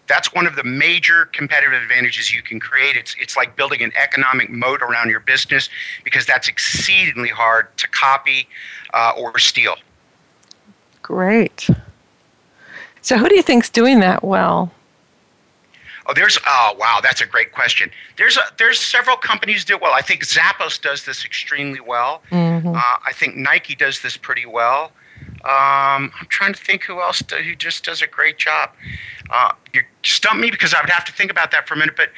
That's 0.08 0.34
one 0.34 0.48
of 0.48 0.56
the 0.56 0.64
major 0.64 1.26
competitive 1.26 1.74
advantages 1.74 2.34
you 2.34 2.42
can 2.42 2.60
create. 2.60 2.96
It's 2.96 3.16
it's 3.20 3.36
like 3.36 3.56
building 3.56 3.82
an 3.84 3.92
economic 3.96 4.50
moat 4.50 4.82
around 4.82 5.10
your 5.10 5.20
business 5.20 5.70
because 6.06 6.26
that's 6.26 6.48
exceedingly 6.48 7.30
hard 7.30 7.76
to 7.78 7.88
copy 7.90 8.48
uh, 8.94 9.12
or 9.18 9.38
steal. 9.38 9.76
Great. 11.08 11.70
So, 13.02 13.18
who 13.18 13.30
do 13.30 13.36
you 13.36 13.42
think's 13.42 13.70
doing 13.70 14.02
that 14.02 14.26
well? 14.26 14.74
Oh, 16.06 16.14
there's 16.14 16.38
oh 16.46 16.76
wow, 16.78 17.00
that's 17.02 17.22
a 17.22 17.26
great 17.26 17.54
question. 17.54 17.90
There's 18.18 18.36
a, 18.36 18.42
there's 18.58 18.78
several 18.78 19.16
companies 19.16 19.64
do 19.64 19.76
it 19.76 19.82
well. 19.82 19.94
I 19.94 20.02
think 20.02 20.26
Zappos 20.26 20.82
does 20.82 21.06
this 21.06 21.24
extremely 21.24 21.80
well. 21.80 22.24
Mm-hmm. 22.30 22.76
Uh, 22.76 22.82
I 23.06 23.14
think 23.14 23.38
Nike 23.38 23.74
does 23.74 24.02
this 24.02 24.18
pretty 24.18 24.46
well. 24.46 24.92
Um, 25.46 26.12
I'm 26.20 26.28
trying 26.28 26.52
to 26.52 26.62
think 26.62 26.84
who 26.84 27.00
else 27.00 27.20
do, 27.20 27.38
who 27.38 27.56
just 27.56 27.86
does 27.86 28.02
a 28.02 28.08
great 28.08 28.38
job. 28.38 28.72
Uh, 29.30 29.54
you 29.74 29.84
stump 30.04 30.42
me 30.42 30.52
because 30.52 30.74
I 30.74 30.82
would 30.82 30.90
have 30.90 31.06
to 31.06 31.14
think 31.14 31.32
about 31.32 31.52
that 31.52 31.70
for 31.70 31.76
a 31.76 31.78
minute. 31.78 31.96
But 31.96 32.10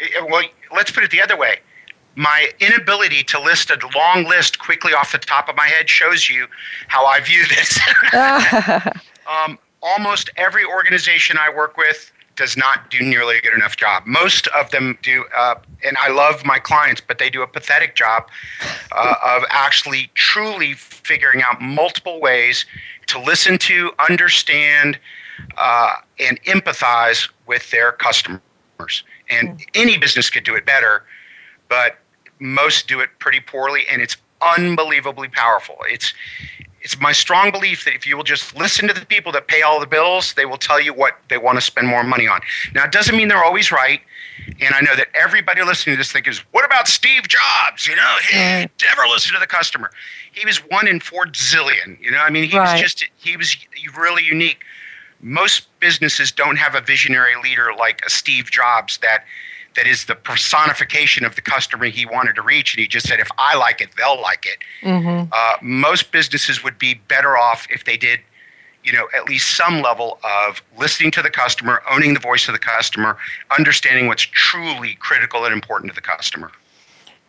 eh, 0.00 0.24
well, 0.24 0.44
let's 0.72 0.92
put 0.92 1.02
it 1.02 1.10
the 1.10 1.20
other 1.20 1.36
way 1.36 1.58
my 2.16 2.50
inability 2.60 3.22
to 3.24 3.40
list 3.40 3.70
a 3.70 3.78
long 3.94 4.24
list 4.24 4.58
quickly 4.58 4.92
off 4.92 5.12
the 5.12 5.18
top 5.18 5.48
of 5.48 5.56
my 5.56 5.66
head 5.66 5.88
shows 5.88 6.28
you 6.28 6.46
how 6.88 7.04
I 7.04 7.20
view 7.20 7.44
this. 7.46 7.78
um, 9.26 9.58
almost 9.82 10.30
every 10.36 10.64
organization 10.64 11.36
I 11.38 11.50
work 11.54 11.76
with 11.76 12.10
does 12.36 12.56
not 12.56 12.90
do 12.90 13.00
nearly 13.00 13.38
a 13.38 13.40
good 13.40 13.54
enough 13.54 13.76
job. 13.76 14.04
Most 14.06 14.46
of 14.48 14.70
them 14.70 14.98
do, 15.02 15.24
uh, 15.34 15.56
and 15.84 15.96
I 15.98 16.10
love 16.10 16.44
my 16.44 16.58
clients, 16.58 17.00
but 17.00 17.18
they 17.18 17.30
do 17.30 17.42
a 17.42 17.46
pathetic 17.46 17.94
job 17.94 18.28
uh, 18.92 19.14
of 19.24 19.42
actually 19.48 20.10
truly 20.14 20.74
figuring 20.74 21.42
out 21.42 21.60
multiple 21.60 22.20
ways 22.20 22.66
to 23.06 23.20
listen 23.20 23.58
to, 23.58 23.92
understand, 24.08 24.98
uh, 25.56 25.94
and 26.18 26.42
empathize 26.44 27.30
with 27.46 27.70
their 27.70 27.92
customers. 27.92 28.40
And 29.30 29.48
hmm. 29.50 29.56
any 29.74 29.98
business 29.98 30.30
could 30.30 30.44
do 30.44 30.54
it 30.54 30.66
better, 30.66 31.04
but 31.68 31.98
most 32.38 32.88
do 32.88 33.00
it 33.00 33.10
pretty 33.18 33.40
poorly, 33.40 33.82
and 33.90 34.02
it's 34.02 34.16
unbelievably 34.42 35.28
powerful. 35.28 35.76
It's 35.88 36.12
it's 36.86 37.00
my 37.00 37.10
strong 37.10 37.50
belief 37.50 37.84
that 37.84 37.96
if 37.96 38.06
you 38.06 38.16
will 38.16 38.22
just 38.22 38.54
listen 38.54 38.86
to 38.86 38.94
the 38.94 39.04
people 39.04 39.32
that 39.32 39.48
pay 39.48 39.62
all 39.62 39.80
the 39.80 39.88
bills, 39.88 40.34
they 40.34 40.46
will 40.46 40.56
tell 40.56 40.80
you 40.80 40.94
what 40.94 41.14
they 41.28 41.36
want 41.36 41.58
to 41.58 41.60
spend 41.60 41.88
more 41.88 42.04
money 42.04 42.28
on. 42.28 42.40
Now, 42.74 42.84
it 42.84 42.92
doesn't 42.92 43.16
mean 43.16 43.26
they're 43.26 43.42
always 43.42 43.72
right. 43.72 44.00
And 44.60 44.72
I 44.72 44.80
know 44.82 44.94
that 44.94 45.08
everybody 45.12 45.64
listening 45.64 45.96
to 45.96 45.98
this 45.98 46.12
thinks, 46.12 46.38
what 46.52 46.64
about 46.64 46.86
Steve 46.86 47.26
Jobs? 47.26 47.88
You 47.88 47.96
know, 47.96 48.16
he 48.30 48.36
never 48.84 49.02
listened 49.08 49.34
to 49.34 49.40
the 49.40 49.48
customer. 49.48 49.90
He 50.30 50.46
was 50.46 50.58
one 50.58 50.86
in 50.86 51.00
four 51.00 51.26
zillion. 51.26 52.00
You 52.00 52.12
know, 52.12 52.18
I 52.18 52.30
mean, 52.30 52.48
he 52.48 52.56
right. 52.56 52.74
was 52.74 52.80
just, 52.80 53.04
he 53.16 53.36
was 53.36 53.56
really 53.96 54.22
unique. 54.22 54.58
Most 55.20 55.66
businesses 55.80 56.30
don't 56.30 56.56
have 56.56 56.76
a 56.76 56.80
visionary 56.80 57.34
leader 57.42 57.70
like 57.76 58.00
a 58.06 58.10
Steve 58.10 58.52
Jobs 58.52 58.98
that 58.98 59.24
that 59.76 59.86
is 59.86 60.06
the 60.06 60.14
personification 60.14 61.24
of 61.24 61.36
the 61.36 61.42
customer 61.42 61.86
he 61.86 62.06
wanted 62.06 62.34
to 62.34 62.42
reach. 62.42 62.74
And 62.74 62.80
he 62.80 62.88
just 62.88 63.06
said, 63.06 63.20
if 63.20 63.28
I 63.38 63.56
like 63.56 63.80
it, 63.80 63.90
they'll 63.96 64.20
like 64.20 64.46
it. 64.46 64.58
Mm-hmm. 64.86 65.30
Uh, 65.32 65.56
most 65.62 66.10
businesses 66.12 66.64
would 66.64 66.78
be 66.78 66.94
better 66.94 67.36
off 67.36 67.66
if 67.70 67.84
they 67.84 67.96
did, 67.96 68.20
you 68.84 68.92
know, 68.92 69.06
at 69.14 69.26
least 69.26 69.56
some 69.56 69.82
level 69.82 70.18
of 70.24 70.62
listening 70.78 71.10
to 71.12 71.22
the 71.22 71.30
customer, 71.30 71.82
owning 71.90 72.14
the 72.14 72.20
voice 72.20 72.48
of 72.48 72.54
the 72.54 72.58
customer, 72.58 73.16
understanding 73.56 74.06
what's 74.06 74.22
truly 74.22 74.94
critical 74.96 75.44
and 75.44 75.52
important 75.52 75.92
to 75.92 75.94
the 75.94 76.00
customer. 76.00 76.50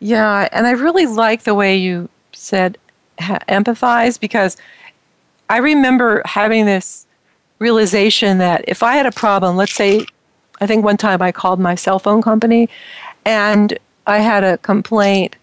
Yeah, 0.00 0.48
and 0.52 0.66
I 0.66 0.72
really 0.72 1.06
like 1.06 1.42
the 1.42 1.54
way 1.54 1.76
you 1.76 2.08
said 2.32 2.78
ha- 3.20 3.40
empathize 3.48 4.18
because 4.18 4.56
I 5.50 5.58
remember 5.58 6.22
having 6.24 6.66
this 6.66 7.06
realization 7.58 8.38
that 8.38 8.64
if 8.68 8.82
I 8.82 8.94
had 8.94 9.06
a 9.06 9.12
problem, 9.12 9.56
let's 9.56 9.74
say 9.74 10.06
I 10.60 10.66
think 10.66 10.84
one 10.84 10.96
time 10.96 11.22
I 11.22 11.32
called 11.32 11.60
my 11.60 11.74
cell 11.74 11.98
phone 11.98 12.22
company 12.22 12.68
and 13.24 13.78
I 14.06 14.18
had 14.18 14.44
a 14.44 14.58
complaint 14.58 15.36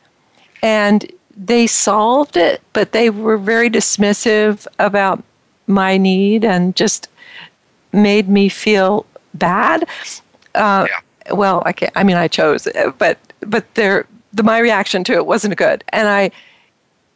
and 0.61 1.09
they 1.37 1.67
solved 1.67 2.37
it, 2.37 2.61
but 2.73 2.91
they 2.91 3.09
were 3.09 3.37
very 3.37 3.69
dismissive 3.69 4.65
about 4.79 5.23
my 5.67 5.97
need 5.97 6.45
and 6.45 6.75
just 6.75 7.09
made 7.91 8.29
me 8.29 8.49
feel 8.49 9.05
bad. 9.33 9.87
Uh, 10.53 10.87
yeah. 10.89 11.33
Well, 11.33 11.63
I 11.65 11.73
can't, 11.73 11.91
I 11.95 12.03
mean, 12.03 12.17
I 12.17 12.27
chose, 12.27 12.67
but 12.97 13.17
but 13.41 13.73
there, 13.75 14.05
the, 14.33 14.43
my 14.43 14.59
reaction 14.59 15.03
to 15.05 15.13
it 15.13 15.25
wasn't 15.25 15.55
good, 15.57 15.83
and 15.89 16.07
I 16.07 16.31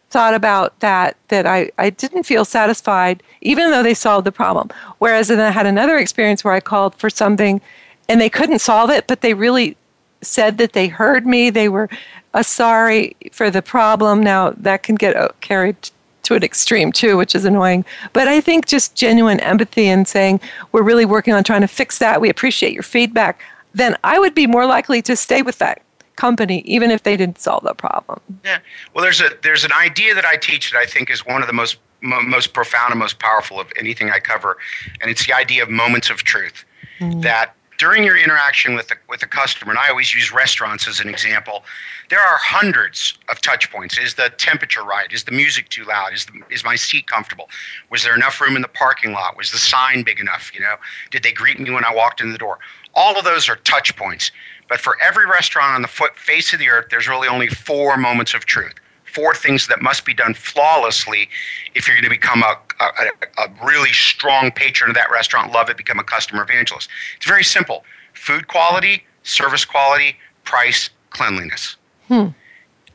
thought 0.10 0.34
about 0.34 0.80
that 0.80 1.16
that 1.28 1.46
I, 1.46 1.70
I 1.78 1.92
didn't 1.92 2.24
feel 2.24 2.44
satisfied 2.44 3.22
even 3.42 3.70
though 3.70 3.84
they 3.84 3.94
solved 3.94 4.26
the 4.26 4.32
problem 4.32 4.70
whereas 4.98 5.28
then 5.28 5.40
i 5.40 5.52
had 5.52 5.68
another 5.68 5.98
experience 5.98 6.44
where 6.44 6.54
i 6.54 6.60
called 6.60 6.96
for 6.96 7.12
something 7.12 7.62
and 8.10 8.20
they 8.20 8.30
couldn't 8.30 8.60
solve 8.60 8.90
it, 8.90 9.08
but 9.08 9.22
they 9.22 9.34
really 9.34 9.78
said 10.22 10.58
that 10.58 10.74
they 10.74 10.88
heard 10.88 11.26
me. 11.26 11.50
They 11.50 11.70
were 11.70 11.90
uh, 12.34 12.44
sorry 12.44 13.16
for 13.32 13.50
the 13.50 13.62
problem. 13.62 14.22
Now, 14.22 14.52
that 14.58 14.84
can 14.84 14.96
get 14.96 15.16
uh, 15.16 15.30
carried 15.40 15.78
to 16.24 16.36
an 16.36 16.44
extreme 16.44 16.92
too, 16.92 17.16
which 17.16 17.36
is 17.36 17.46
annoying. 17.46 17.86
But 18.12 18.28
I 18.28 18.42
think 18.42 18.66
just 18.66 18.96
genuine 18.96 19.40
empathy 19.40 19.88
and 19.88 20.08
saying, 20.08 20.42
we're 20.72 20.84
really 20.84 21.06
working 21.06 21.34
on 21.34 21.44
trying 21.44 21.62
to 21.62 21.68
fix 21.68 22.00
that. 22.00 22.20
We 22.20 22.30
appreciate 22.30 22.74
your 22.74 22.84
feedback. 22.84 23.42
Then 23.74 23.96
I 24.04 24.20
would 24.20 24.36
be 24.36 24.48
more 24.48 24.66
likely 24.66 25.02
to 25.04 25.16
stay 25.16 25.42
with 25.42 25.60
that 25.60 25.82
company, 26.16 26.60
even 26.62 26.92
if 26.92 27.04
they 27.04 27.16
didn't 27.16 27.40
solve 27.40 27.64
the 27.64 27.74
problem. 27.74 28.20
Yeah. 28.44 28.60
Well, 28.94 29.04
there's 29.04 29.22
a 29.22 29.30
there's 29.42 29.64
an 29.64 29.72
idea 29.72 30.14
that 30.16 30.26
I 30.26 30.36
teach 30.36 30.72
that 30.72 30.78
I 30.78 30.86
think 30.86 31.10
is 31.10 31.26
one 31.26 31.42
of 31.42 31.48
the 31.48 31.54
most 31.54 31.78
most 32.02 32.54
profound 32.54 32.92
and 32.92 33.00
most 33.00 33.20
powerful 33.20 33.60
of 33.60 33.72
anything 33.78 34.10
I 34.10 34.20
cover, 34.20 34.58
and 35.02 35.10
it's 35.10 35.26
the 35.26 35.34
idea 35.34 35.64
of 35.64 35.70
moments 35.70 36.10
of 36.10 36.24
truth. 36.24 36.66
Mm. 37.00 37.22
That 37.22 37.56
during 37.80 38.04
your 38.04 38.18
interaction 38.18 38.76
with 38.76 38.90
the 38.90 38.96
with 39.08 39.22
the 39.22 39.26
customer, 39.26 39.72
and 39.72 39.80
I 39.80 39.90
always 39.90 40.14
use 40.14 40.32
restaurants 40.32 40.88
as 40.88 41.00
an 41.00 41.08
example, 41.10 41.64
there 42.10 42.20
are 42.20 42.38
hundreds 42.38 43.18
of 43.30 43.42
touch 43.42 43.72
points. 43.72 43.98
Is 43.98 44.14
the 44.14 44.32
temperature 44.38 44.84
right? 44.84 45.12
Is 45.12 45.24
the 45.24 45.32
music 45.32 45.70
too 45.70 45.86
loud? 45.86 46.14
Is 46.14 46.26
the, 46.26 46.42
is 46.52 46.64
my 46.64 46.76
seat 46.76 47.08
comfortable? 47.08 47.50
Was 47.90 48.04
there 48.04 48.14
enough 48.14 48.40
room 48.42 48.58
in 48.58 48.62
the 48.62 48.68
parking 48.68 49.14
lot? 49.14 49.38
Was 49.38 49.52
the 49.52 49.58
sign 49.58 50.04
big 50.04 50.20
enough? 50.20 50.52
You 50.54 50.60
know, 50.60 50.76
did 51.10 51.24
they 51.24 51.32
greet 51.32 51.58
me 51.60 51.72
when 51.72 51.86
I 51.86 51.96
walked 51.96 52.22
in 52.22 52.32
the 52.32 52.38
door? 52.38 52.60
All 52.94 53.18
of 53.18 53.24
those 53.24 53.48
are 53.48 53.56
touch 53.56 53.96
points. 53.96 54.32
But 54.68 54.82
for 54.82 54.98
every 55.02 55.26
restaurant 55.26 55.74
on 55.74 55.82
the 55.82 55.88
foot 55.88 56.16
face 56.18 56.54
of 56.54 56.60
the 56.60 56.70
earth, 56.70 56.88
there's 56.92 57.08
really 57.08 57.30
only 57.30 57.48
four 57.48 57.98
moments 57.98 58.36
of 58.36 58.46
truth 58.46 58.76
four 59.10 59.34
things 59.34 59.68
that 59.68 59.82
must 59.82 60.06
be 60.06 60.14
done 60.14 60.34
flawlessly 60.34 61.28
if 61.74 61.88
you're 61.88 61.96
going 61.96 62.04
to 62.04 62.10
become 62.10 62.44
a, 62.44 62.56
a, 62.80 63.44
a, 63.44 63.66
really 63.66 63.92
strong 63.92 64.52
patron 64.52 64.90
of 64.90 64.96
that 64.96 65.12
restaurant, 65.12 65.52
love 65.52 65.70
it, 65.70 65.78
become 65.78 66.00
a 66.00 66.04
customer 66.04 66.44
evangelist. 66.44 66.90
It's 67.18 67.26
very 67.26 67.44
simple 67.44 67.84
food 68.14 68.48
quality, 68.48 69.06
service 69.24 69.66
quality, 69.66 70.18
price, 70.44 70.90
cleanliness. 71.10 71.78
Hmm. 72.08 72.28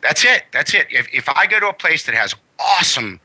That's 0.02 0.24
it. 0.24 0.44
That's 0.52 0.74
it. 0.74 0.86
If, 0.90 1.08
if 1.12 1.28
I 1.28 1.46
go 1.46 1.60
to 1.60 1.68
a 1.68 1.72
place 1.72 2.04
that 2.06 2.14
has 2.14 2.34
awesome 2.58 3.20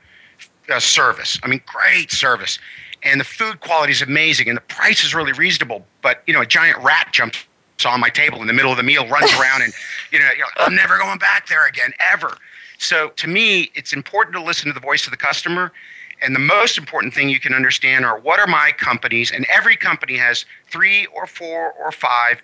uh, 0.70 0.80
service, 0.80 1.40
I 1.44 1.48
mean, 1.48 1.62
great 1.66 2.12
service, 2.12 2.60
and 3.04 3.20
the 3.20 3.26
food 3.26 3.60
quality 3.60 3.92
is 3.92 4.02
amazing 4.02 4.48
and 4.48 4.58
the 4.58 4.62
price 4.62 5.04
is 5.04 5.14
really 5.16 5.34
reasonable, 5.34 5.86
but, 6.02 6.24
you 6.28 6.34
know, 6.34 6.42
a 6.42 6.46
giant 6.46 6.78
rat 6.84 7.10
jumps 7.12 7.46
on 7.86 8.00
my 8.00 8.10
table 8.10 8.42
in 8.42 8.48
the 8.48 8.54
middle 8.54 8.72
of 8.72 8.78
the 8.78 8.84
meal, 8.84 9.08
runs 9.08 9.32
around, 9.34 9.62
and, 9.62 9.74
you 10.12 10.20
know, 10.20 10.30
you 10.34 10.40
know 10.40 10.48
I'm 10.58 10.76
never 10.76 10.98
going 10.98 11.18
back 11.18 11.48
there 11.48 11.68
again, 11.68 11.92
ever 12.12 12.38
so 12.80 13.10
to 13.10 13.28
me, 13.28 13.72
it's 13.76 13.94
important 13.94 14.36
to 14.36 14.42
listen 14.42 14.68
to 14.68 14.74
the 14.74 14.80
voice 14.80 15.06
of 15.06 15.12
the 15.12 15.18
customer. 15.18 15.72
And 16.22 16.36
the 16.36 16.40
most 16.40 16.78
important 16.78 17.14
thing 17.14 17.30
you 17.30 17.40
can 17.40 17.54
understand 17.54 18.06
are 18.06 18.20
what 18.20 18.40
are 18.40 18.48
my 18.48 18.72
companies, 18.78 19.32
and 19.32 19.46
every 19.54 19.76
company 19.76 20.18
has 20.18 20.46
three 20.70 21.06
or 21.08 21.26
four 21.26 21.74
or 21.74 21.92
five 21.92 22.42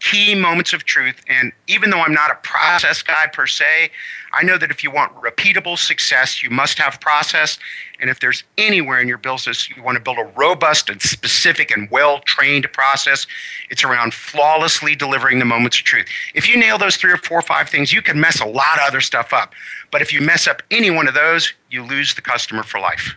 key 0.00 0.34
moments 0.34 0.72
of 0.74 0.84
truth. 0.84 1.22
And 1.28 1.52
even 1.66 1.90
though 1.90 2.00
I'm 2.00 2.12
not 2.12 2.30
a 2.30 2.34
process 2.42 3.02
guy 3.02 3.26
per 3.32 3.46
se, 3.46 3.90
I 4.34 4.42
know 4.42 4.58
that 4.58 4.70
if 4.70 4.84
you 4.84 4.90
want 4.90 5.14
repeatable 5.16 5.78
success, 5.78 6.42
you 6.42 6.50
must 6.50 6.78
have 6.78 7.00
process. 7.00 7.58
And 8.00 8.10
if 8.10 8.20
there's 8.20 8.44
anywhere 8.58 9.00
in 9.00 9.08
your 9.08 9.18
business 9.18 9.70
you 9.70 9.82
want 9.82 9.96
to 9.96 10.02
build 10.02 10.18
a 10.18 10.30
robust 10.36 10.90
and 10.90 11.00
specific 11.00 11.70
and 11.70 11.90
well 11.90 12.20
trained 12.20 12.70
process, 12.72 13.26
it's 13.70 13.82
around 13.82 14.12
flawlessly 14.12 14.94
delivering 14.94 15.38
the 15.38 15.44
moments 15.44 15.78
of 15.78 15.84
truth. 15.84 16.06
If 16.34 16.48
you 16.48 16.58
nail 16.58 16.76
those 16.76 16.96
three 16.96 17.12
or 17.12 17.16
four 17.16 17.38
or 17.38 17.42
five 17.42 17.70
things, 17.70 17.92
you 17.92 18.02
can 18.02 18.20
mess 18.20 18.40
a 18.40 18.46
lot 18.46 18.76
of 18.76 18.86
other 18.86 19.00
stuff 19.00 19.32
up. 19.32 19.54
But 19.90 20.02
if 20.02 20.12
you 20.12 20.20
mess 20.20 20.46
up 20.46 20.62
any 20.70 20.90
one 20.90 21.08
of 21.08 21.14
those, 21.14 21.54
you 21.74 21.82
lose 21.82 22.14
the 22.14 22.22
customer 22.22 22.62
for 22.62 22.80
life. 22.80 23.16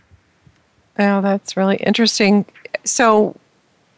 Oh, 0.99 1.21
that's 1.21 1.55
really 1.55 1.77
interesting. 1.77 2.45
So, 2.83 3.35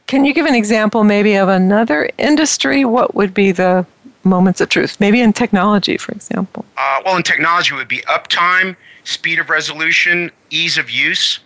can 0.07 0.25
you 0.25 0.33
give 0.33 0.45
an 0.45 0.55
example 0.55 1.03
maybe 1.03 1.35
of 1.35 1.47
another 1.47 2.09
industry? 2.17 2.83
What 2.83 3.15
would 3.15 3.33
be 3.33 3.51
the 3.51 3.85
moments 4.23 4.59
of 4.59 4.69
truth? 4.69 4.99
Maybe 4.99 5.21
in 5.21 5.31
technology, 5.31 5.97
for 5.97 6.11
example. 6.11 6.65
Uh, 6.77 7.01
well, 7.05 7.15
in 7.15 7.23
technology, 7.23 7.73
it 7.73 7.77
would 7.77 7.87
be 7.87 8.01
uptime, 8.01 8.75
speed 9.05 9.39
of 9.39 9.49
resolution, 9.49 10.29
ease 10.49 10.77
of 10.77 10.89
use, 10.89 11.39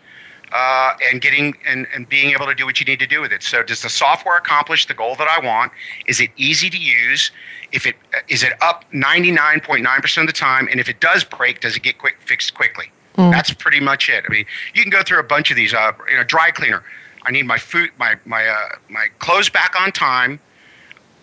uh, 0.53 0.93
and 1.11 1.21
getting 1.21 1.55
and, 1.67 1.87
and 1.93 2.09
being 2.09 2.31
able 2.31 2.47
to 2.47 2.55
do 2.55 2.65
what 2.65 2.79
you 2.79 2.85
need 2.85 2.99
to 2.99 3.07
do 3.07 3.21
with 3.21 3.31
it. 3.31 3.43
So, 3.43 3.61
does 3.61 3.83
the 3.83 3.89
software 3.89 4.37
accomplish 4.37 4.87
the 4.87 4.95
goal 4.95 5.15
that 5.15 5.27
I 5.27 5.45
want? 5.45 5.71
Is 6.07 6.19
it 6.19 6.31
easy 6.37 6.69
to 6.71 6.77
use? 6.77 7.31
If 7.71 7.85
it 7.85 7.95
is 8.27 8.43
it 8.43 8.53
up 8.61 8.85
99.9% 8.91 10.21
of 10.21 10.27
the 10.27 10.33
time, 10.33 10.67
and 10.71 10.79
if 10.79 10.89
it 10.89 10.99
does 10.99 11.23
break, 11.23 11.59
does 11.59 11.75
it 11.75 11.83
get 11.83 11.99
quick 11.99 12.17
fixed 12.21 12.55
quickly? 12.55 12.91
Mm. 13.17 13.31
That's 13.31 13.53
pretty 13.53 13.79
much 13.79 14.09
it. 14.09 14.23
I 14.27 14.31
mean, 14.31 14.45
you 14.73 14.81
can 14.81 14.89
go 14.89 15.03
through 15.03 15.19
a 15.19 15.23
bunch 15.23 15.51
of 15.51 15.57
these. 15.57 15.73
Uh, 15.73 15.91
you 16.09 16.17
know, 16.17 16.23
dry 16.23 16.51
cleaner 16.51 16.83
I 17.25 17.31
need 17.31 17.45
my 17.45 17.57
food, 17.57 17.91
my 17.97 18.15
my 18.25 18.47
uh, 18.47 18.75
my 18.89 19.07
clothes 19.19 19.49
back 19.49 19.79
on 19.79 19.91
time, 19.91 20.39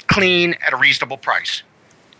clean 0.06 0.54
at 0.66 0.72
a 0.72 0.76
reasonable 0.76 1.18
price. 1.18 1.62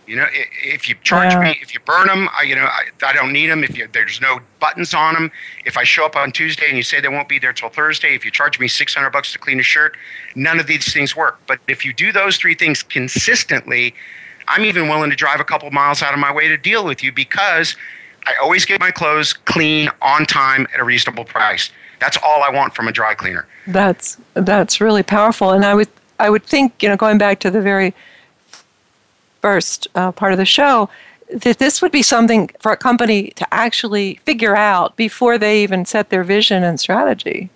You 0.07 0.17
know, 0.17 0.25
if 0.63 0.89
you 0.89 0.95
charge 1.03 1.31
yeah. 1.33 1.39
me, 1.39 1.59
if 1.61 1.73
you 1.73 1.79
burn 1.81 2.07
them, 2.07 2.27
I, 2.37 2.41
you 2.41 2.55
know, 2.55 2.65
I, 2.65 2.89
I 3.03 3.13
don't 3.13 3.31
need 3.31 3.47
them. 3.47 3.63
If 3.63 3.77
you, 3.77 3.87
there's 3.93 4.19
no 4.19 4.39
buttons 4.59 4.93
on 4.93 5.13
them, 5.13 5.31
if 5.63 5.77
I 5.77 5.83
show 5.83 6.05
up 6.05 6.15
on 6.15 6.31
Tuesday 6.31 6.67
and 6.67 6.75
you 6.75 6.83
say 6.83 6.99
they 6.99 7.07
won't 7.07 7.29
be 7.29 7.39
there 7.39 7.53
till 7.53 7.69
Thursday, 7.69 8.13
if 8.13 8.25
you 8.25 8.31
charge 8.31 8.59
me 8.59 8.67
600 8.67 9.09
bucks 9.11 9.31
to 9.31 9.39
clean 9.39 9.59
a 9.59 9.63
shirt, 9.63 9.95
none 10.35 10.59
of 10.59 10.67
these 10.67 10.91
things 10.91 11.15
work. 11.15 11.39
But 11.47 11.59
if 11.67 11.85
you 11.85 11.93
do 11.93 12.11
those 12.11 12.37
three 12.37 12.55
things 12.55 12.83
consistently, 12.83 13.93
I'm 14.47 14.65
even 14.65 14.89
willing 14.89 15.11
to 15.11 15.15
drive 15.15 15.39
a 15.39 15.45
couple 15.45 15.69
miles 15.71 16.01
out 16.01 16.13
of 16.13 16.19
my 16.19 16.33
way 16.33 16.49
to 16.49 16.57
deal 16.57 16.83
with 16.83 17.03
you 17.03 17.13
because 17.13 17.77
I 18.25 18.35
always 18.41 18.65
get 18.65 18.79
my 18.79 18.91
clothes 18.91 19.33
clean 19.33 19.89
on 20.01 20.25
time 20.25 20.67
at 20.73 20.79
a 20.79 20.83
reasonable 20.83 21.25
price. 21.25 21.71
That's 21.99 22.17
all 22.17 22.43
I 22.43 22.49
want 22.49 22.75
from 22.75 22.87
a 22.87 22.91
dry 22.91 23.13
cleaner. 23.13 23.47
That's 23.67 24.17
that's 24.33 24.81
really 24.81 25.03
powerful, 25.03 25.51
and 25.51 25.65
I 25.65 25.73
would 25.75 25.89
I 26.19 26.29
would 26.29 26.43
think 26.43 26.81
you 26.81 26.89
know 26.89 26.97
going 26.97 27.17
back 27.17 27.39
to 27.41 27.51
the 27.51 27.61
very 27.61 27.93
first 29.41 29.87
uh, 29.95 30.11
part 30.11 30.31
of 30.31 30.37
the 30.37 30.45
show 30.45 30.89
that 31.33 31.59
this 31.59 31.81
would 31.81 31.91
be 31.91 32.01
something 32.01 32.49
for 32.59 32.71
a 32.71 32.77
company 32.77 33.31
to 33.35 33.53
actually 33.53 34.15
figure 34.25 34.55
out 34.55 34.95
before 34.97 35.37
they 35.37 35.63
even 35.63 35.85
set 35.85 36.09
their 36.09 36.23
vision 36.23 36.63
and 36.63 36.79
strategy. 36.79 37.49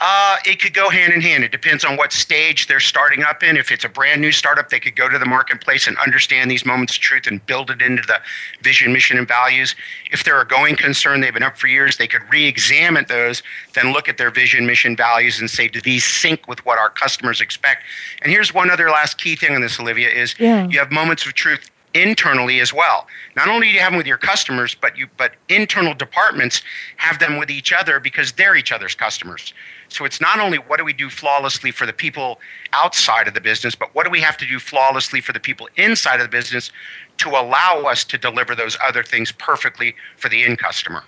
Uh, 0.00 0.36
it 0.44 0.60
could 0.60 0.74
go 0.74 0.90
hand 0.90 1.12
in 1.12 1.20
hand. 1.20 1.44
It 1.44 1.52
depends 1.52 1.84
on 1.84 1.96
what 1.96 2.12
stage 2.12 2.66
they're 2.66 2.80
starting 2.80 3.22
up 3.22 3.42
in. 3.42 3.56
If 3.56 3.70
it's 3.70 3.84
a 3.84 3.88
brand 3.88 4.20
new 4.20 4.32
startup, 4.32 4.68
they 4.68 4.80
could 4.80 4.96
go 4.96 5.08
to 5.08 5.18
the 5.18 5.26
marketplace 5.26 5.86
and 5.86 5.96
understand 5.98 6.50
these 6.50 6.66
moments 6.66 6.96
of 6.96 7.02
truth 7.02 7.26
and 7.26 7.44
build 7.46 7.70
it 7.70 7.80
into 7.80 8.02
the 8.06 8.20
vision, 8.62 8.92
mission, 8.92 9.18
and 9.18 9.28
values. 9.28 9.74
If 10.10 10.24
they're 10.24 10.40
a 10.40 10.46
going 10.46 10.76
concern, 10.76 11.20
they've 11.20 11.32
been 11.32 11.42
up 11.42 11.56
for 11.56 11.68
years, 11.68 11.96
they 11.96 12.08
could 12.08 12.22
re 12.30 12.44
examine 12.44 13.04
those, 13.08 13.42
then 13.74 13.92
look 13.92 14.08
at 14.08 14.18
their 14.18 14.30
vision, 14.30 14.66
mission, 14.66 14.96
values, 14.96 15.40
and 15.40 15.48
say, 15.48 15.68
do 15.68 15.80
these 15.80 16.04
sync 16.04 16.48
with 16.48 16.64
what 16.66 16.78
our 16.78 16.90
customers 16.90 17.40
expect? 17.40 17.84
And 18.22 18.32
here's 18.32 18.52
one 18.52 18.70
other 18.70 18.90
last 18.90 19.18
key 19.18 19.36
thing 19.36 19.54
on 19.54 19.60
this, 19.60 19.78
Olivia, 19.78 20.08
is 20.08 20.34
yeah. 20.38 20.66
you 20.68 20.78
have 20.78 20.90
moments 20.90 21.24
of 21.24 21.34
truth 21.34 21.70
internally 21.94 22.60
as 22.60 22.72
well. 22.72 23.06
Not 23.36 23.48
only 23.48 23.68
do 23.68 23.72
you 23.72 23.80
have 23.80 23.92
them 23.92 23.98
with 23.98 24.06
your 24.06 24.18
customers, 24.18 24.74
but 24.74 24.98
you 24.98 25.06
but 25.16 25.32
internal 25.48 25.94
departments 25.94 26.62
have 26.96 27.18
them 27.20 27.38
with 27.38 27.50
each 27.50 27.72
other 27.72 28.00
because 28.00 28.32
they're 28.32 28.56
each 28.56 28.72
other's 28.72 28.94
customers. 28.94 29.54
So 29.94 30.04
it's 30.04 30.20
not 30.20 30.40
only 30.40 30.58
what 30.58 30.78
do 30.78 30.84
we 30.84 30.92
do 30.92 31.08
flawlessly 31.08 31.70
for 31.70 31.86
the 31.86 31.92
people 31.92 32.40
outside 32.72 33.28
of 33.28 33.34
the 33.34 33.40
business, 33.40 33.76
but 33.76 33.94
what 33.94 34.04
do 34.04 34.10
we 34.10 34.20
have 34.20 34.36
to 34.38 34.46
do 34.46 34.58
flawlessly 34.58 35.20
for 35.20 35.32
the 35.32 35.38
people 35.38 35.68
inside 35.76 36.16
of 36.16 36.22
the 36.22 36.36
business 36.36 36.72
to 37.18 37.28
allow 37.30 37.82
us 37.82 38.02
to 38.06 38.18
deliver 38.18 38.56
those 38.56 38.76
other 38.84 39.04
things 39.04 39.30
perfectly 39.30 39.94
for 40.16 40.28
the 40.28 40.42
end 40.42 40.58
customer. 40.58 41.04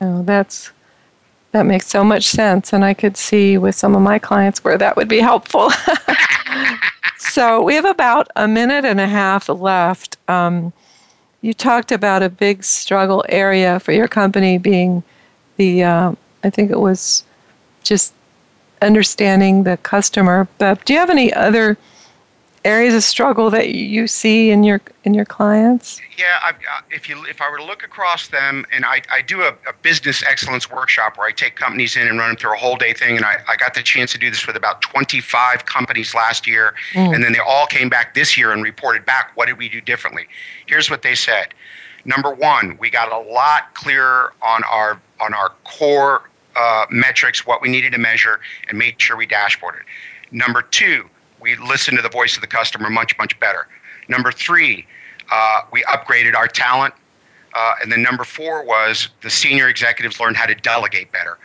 That's 0.00 0.70
that 1.50 1.66
makes 1.66 1.88
so 1.88 2.04
much 2.04 2.28
sense, 2.28 2.72
and 2.72 2.84
I 2.84 2.94
could 2.94 3.16
see 3.16 3.58
with 3.58 3.74
some 3.74 3.96
of 3.96 4.00
my 4.00 4.18
clients 4.18 4.62
where 4.62 4.78
that 4.78 4.96
would 4.96 5.08
be 5.08 5.18
helpful. 5.18 5.70
so 7.18 7.62
we 7.62 7.74
have 7.74 7.84
about 7.84 8.28
a 8.36 8.46
minute 8.46 8.84
and 8.84 9.00
a 9.00 9.08
half 9.08 9.48
left. 9.48 10.16
Um, 10.28 10.72
you 11.40 11.52
talked 11.52 11.90
about 11.90 12.22
a 12.22 12.30
big 12.30 12.62
struggle 12.62 13.24
area 13.28 13.80
for 13.80 13.90
your 13.90 14.08
company 14.08 14.56
being 14.56 15.02
the, 15.56 15.82
uh, 15.82 16.12
I 16.44 16.50
think 16.50 16.70
it 16.70 16.78
was 16.78 17.24
just 17.82 18.14
understanding 18.80 19.62
the 19.62 19.76
customer. 19.78 20.48
But 20.58 20.84
do 20.84 20.92
you 20.92 20.98
have 20.98 21.10
any 21.10 21.32
other 21.32 21.76
areas 22.64 22.94
of 22.94 23.02
struggle 23.02 23.50
that 23.50 23.70
you 23.70 24.06
see 24.06 24.50
in 24.50 24.62
your 24.62 24.80
in 25.04 25.14
your 25.14 25.24
clients? 25.24 26.00
Yeah, 26.16 26.38
I, 26.42 26.52
if 26.90 27.08
you 27.08 27.24
if 27.26 27.40
I 27.40 27.50
were 27.50 27.58
to 27.58 27.64
look 27.64 27.82
across 27.82 28.28
them, 28.28 28.64
and 28.72 28.84
I, 28.84 29.02
I 29.10 29.22
do 29.22 29.42
a, 29.42 29.48
a, 29.68 29.72
business 29.82 30.22
excellence 30.22 30.70
workshop 30.70 31.18
where 31.18 31.26
I 31.26 31.32
take 31.32 31.56
companies 31.56 31.96
in 31.96 32.06
and 32.06 32.18
run 32.18 32.30
them 32.30 32.36
through 32.36 32.54
a 32.54 32.58
whole 32.58 32.76
day 32.76 32.92
thing, 32.92 33.16
and 33.16 33.24
I, 33.24 33.38
I 33.48 33.56
got 33.56 33.74
the 33.74 33.82
chance 33.82 34.12
to 34.12 34.18
do 34.18 34.30
this 34.30 34.46
with 34.46 34.56
about 34.56 34.82
25 34.82 35.66
companies 35.66 36.14
last 36.14 36.46
year, 36.46 36.74
mm. 36.92 37.14
and 37.14 37.22
then 37.22 37.32
they 37.32 37.40
all 37.40 37.66
came 37.66 37.88
back 37.88 38.14
this 38.14 38.36
year 38.36 38.52
and 38.52 38.62
reported 38.62 39.04
back 39.04 39.32
what 39.34 39.46
did 39.46 39.58
we 39.58 39.68
do 39.68 39.80
differently. 39.80 40.26
Here's 40.66 40.90
what 40.90 41.02
they 41.02 41.14
said. 41.14 41.54
Number 42.04 42.32
one, 42.32 42.76
we 42.78 42.90
got 42.90 43.12
a 43.12 43.18
lot 43.18 43.74
clearer 43.74 44.34
on 44.42 44.62
our 44.64 45.00
on 45.20 45.34
our 45.34 45.50
core 45.64 46.28
uh, 46.56 46.86
metrics, 46.90 47.46
what 47.46 47.62
we 47.62 47.68
needed 47.68 47.92
to 47.92 47.98
measure, 47.98 48.40
and 48.68 48.78
made 48.78 49.00
sure 49.00 49.16
we 49.16 49.26
dashboarded. 49.26 49.82
Number 50.30 50.62
two, 50.62 51.08
we 51.40 51.56
listened 51.56 51.96
to 51.98 52.02
the 52.02 52.08
voice 52.08 52.36
of 52.36 52.40
the 52.40 52.46
customer 52.46 52.88
much, 52.88 53.16
much 53.18 53.38
better. 53.40 53.66
Number 54.08 54.32
three, 54.32 54.86
uh, 55.30 55.62
we 55.72 55.82
upgraded 55.84 56.34
our 56.34 56.48
talent. 56.48 56.94
Uh, 57.54 57.74
and 57.82 57.92
then 57.92 58.02
number 58.02 58.24
four 58.24 58.64
was 58.64 59.08
the 59.20 59.30
senior 59.30 59.68
executives 59.68 60.18
learned 60.18 60.36
how 60.36 60.46
to 60.46 60.54
delegate 60.54 61.12
better, 61.12 61.36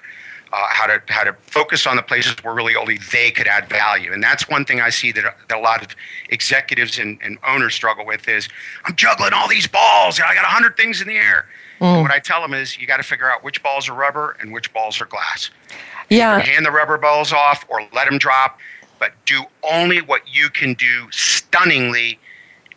uh, 0.53 0.66
how 0.70 0.88
to 0.88 1.01
how 1.10 1.24
to 1.24 1.34
focus 1.41 1.86
on 1.86 1.97
the 1.97 2.01
places 2.01 2.34
where 2.43 2.53
really 2.53 2.76
only 2.76 2.97
they 3.12 3.30
could 3.30 3.47
add 3.47 3.68
value. 3.68 4.14
And 4.14 4.24
that's 4.24 4.47
one 4.47 4.64
thing 4.64 4.80
I 4.80 4.89
see 4.89 5.12
that, 5.12 5.36
that 5.49 5.58
a 5.58 5.60
lot 5.60 5.84
of 5.84 5.89
executives 6.30 6.97
and, 6.97 7.20
and 7.22 7.38
owners 7.45 7.76
struggle 7.76 8.05
with 8.05 8.28
is 8.30 8.47
I'm 8.86 8.95
juggling 8.95 9.34
all 9.34 9.49
these 9.49 9.68
balls. 9.68 10.18
and 10.18 10.26
I 10.28 10.34
got 10.34 10.45
hundred 10.45 10.78
things 10.78 11.01
in 11.01 11.10
the 11.10 11.18
air. 11.18 11.47
Mm. 11.80 12.01
what 12.01 12.11
I 12.11 12.19
tell 12.19 12.41
them 12.41 12.53
is 12.53 12.78
you 12.78 12.88
got 12.88 12.97
to 12.97 13.03
figure 13.03 13.30
out 13.32 13.43
which 13.43 13.61
balls 13.61 13.88
are 13.88 13.93
rubber 13.93 14.36
and 14.39 14.51
which 14.51 14.71
balls 14.73 14.99
are 15.01 15.05
glass. 15.05 15.49
Yeah. 16.09 16.39
hand 16.39 16.65
the 16.65 16.71
rubber 16.71 16.97
balls 16.97 17.34
off 17.34 17.65
or 17.67 17.82
let 17.93 18.09
them 18.09 18.17
drop, 18.17 18.59
but 18.99 19.11
do 19.25 19.43
only 19.63 20.01
what 20.01 20.21
you 20.25 20.49
can 20.49 20.73
do 20.73 21.07
stunningly 21.11 22.19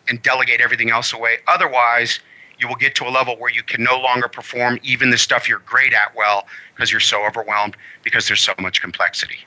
and 0.08 0.20
delegate 0.22 0.60
everything 0.60 0.90
else 0.90 1.12
away. 1.12 1.36
Otherwise, 1.46 2.20
you 2.58 2.68
will 2.68 2.76
get 2.76 2.94
to 2.96 3.04
a 3.04 3.10
level 3.10 3.36
where 3.38 3.50
you 3.50 3.62
can 3.62 3.82
no 3.82 3.98
longer 3.98 4.28
perform 4.28 4.78
even 4.82 5.10
the 5.10 5.16
stuff 5.18 5.48
you're 5.48 5.60
great 5.60 5.94
at 5.94 6.14
well 6.14 6.46
because 6.74 6.90
you're 6.90 7.00
so 7.00 7.24
overwhelmed 7.24 7.76
because 8.02 8.26
there's 8.26 8.42
so 8.42 8.52
much 8.58 8.82
complexity. 8.82 9.38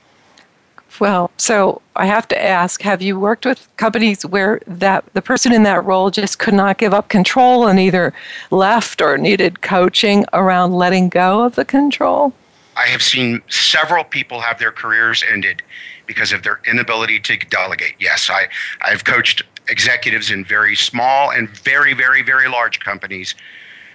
Well, 1.00 1.30
so 1.36 1.82
I 1.96 2.06
have 2.06 2.28
to 2.28 2.42
ask, 2.42 2.80
have 2.82 3.02
you 3.02 3.18
worked 3.18 3.44
with 3.44 3.68
companies 3.76 4.24
where 4.24 4.60
that 4.66 5.04
the 5.14 5.22
person 5.22 5.52
in 5.52 5.64
that 5.64 5.84
role 5.84 6.10
just 6.10 6.38
could 6.38 6.54
not 6.54 6.78
give 6.78 6.94
up 6.94 7.08
control 7.08 7.66
and 7.66 7.80
either 7.80 8.12
left 8.50 9.00
or 9.00 9.18
needed 9.18 9.60
coaching 9.60 10.24
around 10.32 10.72
letting 10.74 11.08
go 11.08 11.42
of 11.42 11.56
the 11.56 11.64
control? 11.64 12.32
I 12.76 12.86
have 12.86 13.02
seen 13.02 13.42
several 13.48 14.04
people 14.04 14.40
have 14.40 14.58
their 14.58 14.72
careers 14.72 15.24
ended 15.28 15.62
because 16.06 16.32
of 16.32 16.42
their 16.42 16.60
inability 16.66 17.20
to 17.20 17.36
delegate. 17.36 17.94
Yes, 17.98 18.28
I, 18.30 18.48
I've 18.82 19.04
coached 19.04 19.42
executives 19.68 20.30
in 20.30 20.44
very 20.44 20.76
small 20.76 21.30
and 21.30 21.48
very, 21.48 21.94
very, 21.94 22.22
very 22.22 22.48
large 22.48 22.80
companies 22.80 23.34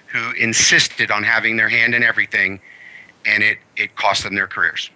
who 0.07 0.31
insisted 0.31 1.11
on 1.11 1.23
having 1.23 1.57
their 1.57 1.69
hand 1.69 1.93
in 1.93 2.03
everything, 2.03 2.59
and 3.25 3.43
it, 3.43 3.59
it 3.77 3.95
cost 3.95 4.23
them 4.23 4.35
their 4.35 4.47
careers. 4.47 4.89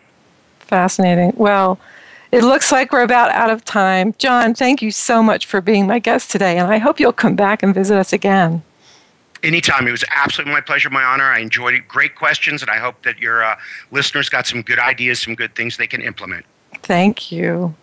Fascinating. 0.60 1.34
Well, 1.36 1.80
it 2.34 2.44
looks 2.44 2.72
like 2.72 2.92
we're 2.92 3.04
about 3.04 3.30
out 3.30 3.52
of 3.52 3.64
time. 3.64 4.16
John, 4.18 4.56
thank 4.56 4.82
you 4.82 4.90
so 4.90 5.22
much 5.22 5.46
for 5.46 5.62
being 5.62 5.86
my 5.86 6.00
guest 6.00 6.32
today, 6.32 6.58
and 6.58 6.74
I 6.74 6.80
hope 6.80 7.00
you'll 7.00 7.14
come 7.14 7.36
back 7.36 7.62
and 7.62 7.76
visit 7.76 7.96
us 7.96 8.12
again. 8.12 8.64
Anytime. 9.44 9.88
It 9.88 9.92
was 9.92 10.04
absolutely 10.10 10.52
my 10.54 10.62
pleasure, 10.62 10.90
my 10.90 11.04
honor. 11.04 11.26
I 11.26 11.40
enjoyed 11.40 11.76
it. 11.76 11.88
Great 11.88 12.16
questions, 12.16 12.64
and 12.64 12.72
I 12.72 12.78
hope 12.78 13.04
that 13.04 13.20
your 13.20 13.44
uh, 13.44 13.56
listeners 13.92 14.30
got 14.30 14.48
some 14.48 14.64
good 14.64 14.80
ideas, 14.80 15.22
some 15.22 15.36
good 15.36 15.54
things 15.54 15.78
they 15.78 15.86
can 15.86 16.02
implement. 16.02 16.44
Thank 16.82 17.32
you. 17.32 17.76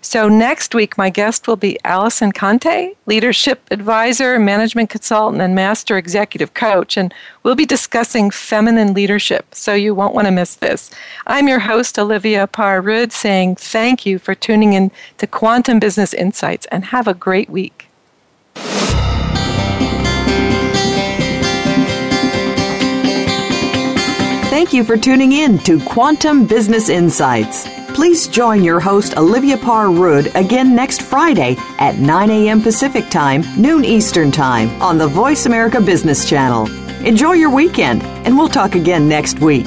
So, 0.00 0.28
next 0.28 0.74
week, 0.74 0.96
my 0.96 1.10
guest 1.10 1.48
will 1.48 1.56
be 1.56 1.78
Allison 1.84 2.32
Conte, 2.32 2.94
leadership 3.06 3.62
advisor, 3.70 4.38
management 4.38 4.90
consultant, 4.90 5.42
and 5.42 5.54
master 5.54 5.96
executive 5.96 6.54
coach. 6.54 6.96
And 6.96 7.12
we'll 7.42 7.54
be 7.54 7.66
discussing 7.66 8.30
feminine 8.30 8.94
leadership. 8.94 9.54
So, 9.54 9.74
you 9.74 9.94
won't 9.94 10.14
want 10.14 10.26
to 10.26 10.32
miss 10.32 10.56
this. 10.56 10.90
I'm 11.26 11.48
your 11.48 11.58
host, 11.58 11.98
Olivia 11.98 12.46
Parr 12.46 12.80
Rud, 12.80 13.12
saying 13.12 13.56
thank 13.56 14.06
you 14.06 14.18
for 14.18 14.34
tuning 14.34 14.72
in 14.72 14.90
to 15.18 15.26
Quantum 15.26 15.78
Business 15.78 16.14
Insights 16.14 16.66
and 16.66 16.86
have 16.86 17.08
a 17.08 17.14
great 17.14 17.50
week. 17.50 17.88
Thank 24.50 24.72
you 24.72 24.82
for 24.82 24.96
tuning 24.96 25.32
in 25.32 25.58
to 25.60 25.78
Quantum 25.84 26.46
Business 26.46 26.88
Insights. 26.88 27.77
Please 27.98 28.28
join 28.28 28.62
your 28.62 28.78
host, 28.78 29.16
Olivia 29.16 29.58
Parr 29.58 29.90
Rud, 29.90 30.28
again 30.36 30.72
next 30.72 31.02
Friday 31.02 31.56
at 31.80 31.98
9 31.98 32.30
a.m. 32.30 32.62
Pacific 32.62 33.10
Time, 33.10 33.42
noon 33.60 33.84
Eastern 33.84 34.30
Time 34.30 34.70
on 34.80 34.98
the 34.98 35.08
Voice 35.08 35.46
America 35.46 35.80
Business 35.80 36.24
Channel. 36.24 36.68
Enjoy 37.04 37.32
your 37.32 37.50
weekend, 37.50 38.04
and 38.24 38.38
we'll 38.38 38.48
talk 38.48 38.76
again 38.76 39.08
next 39.08 39.40
week. 39.40 39.66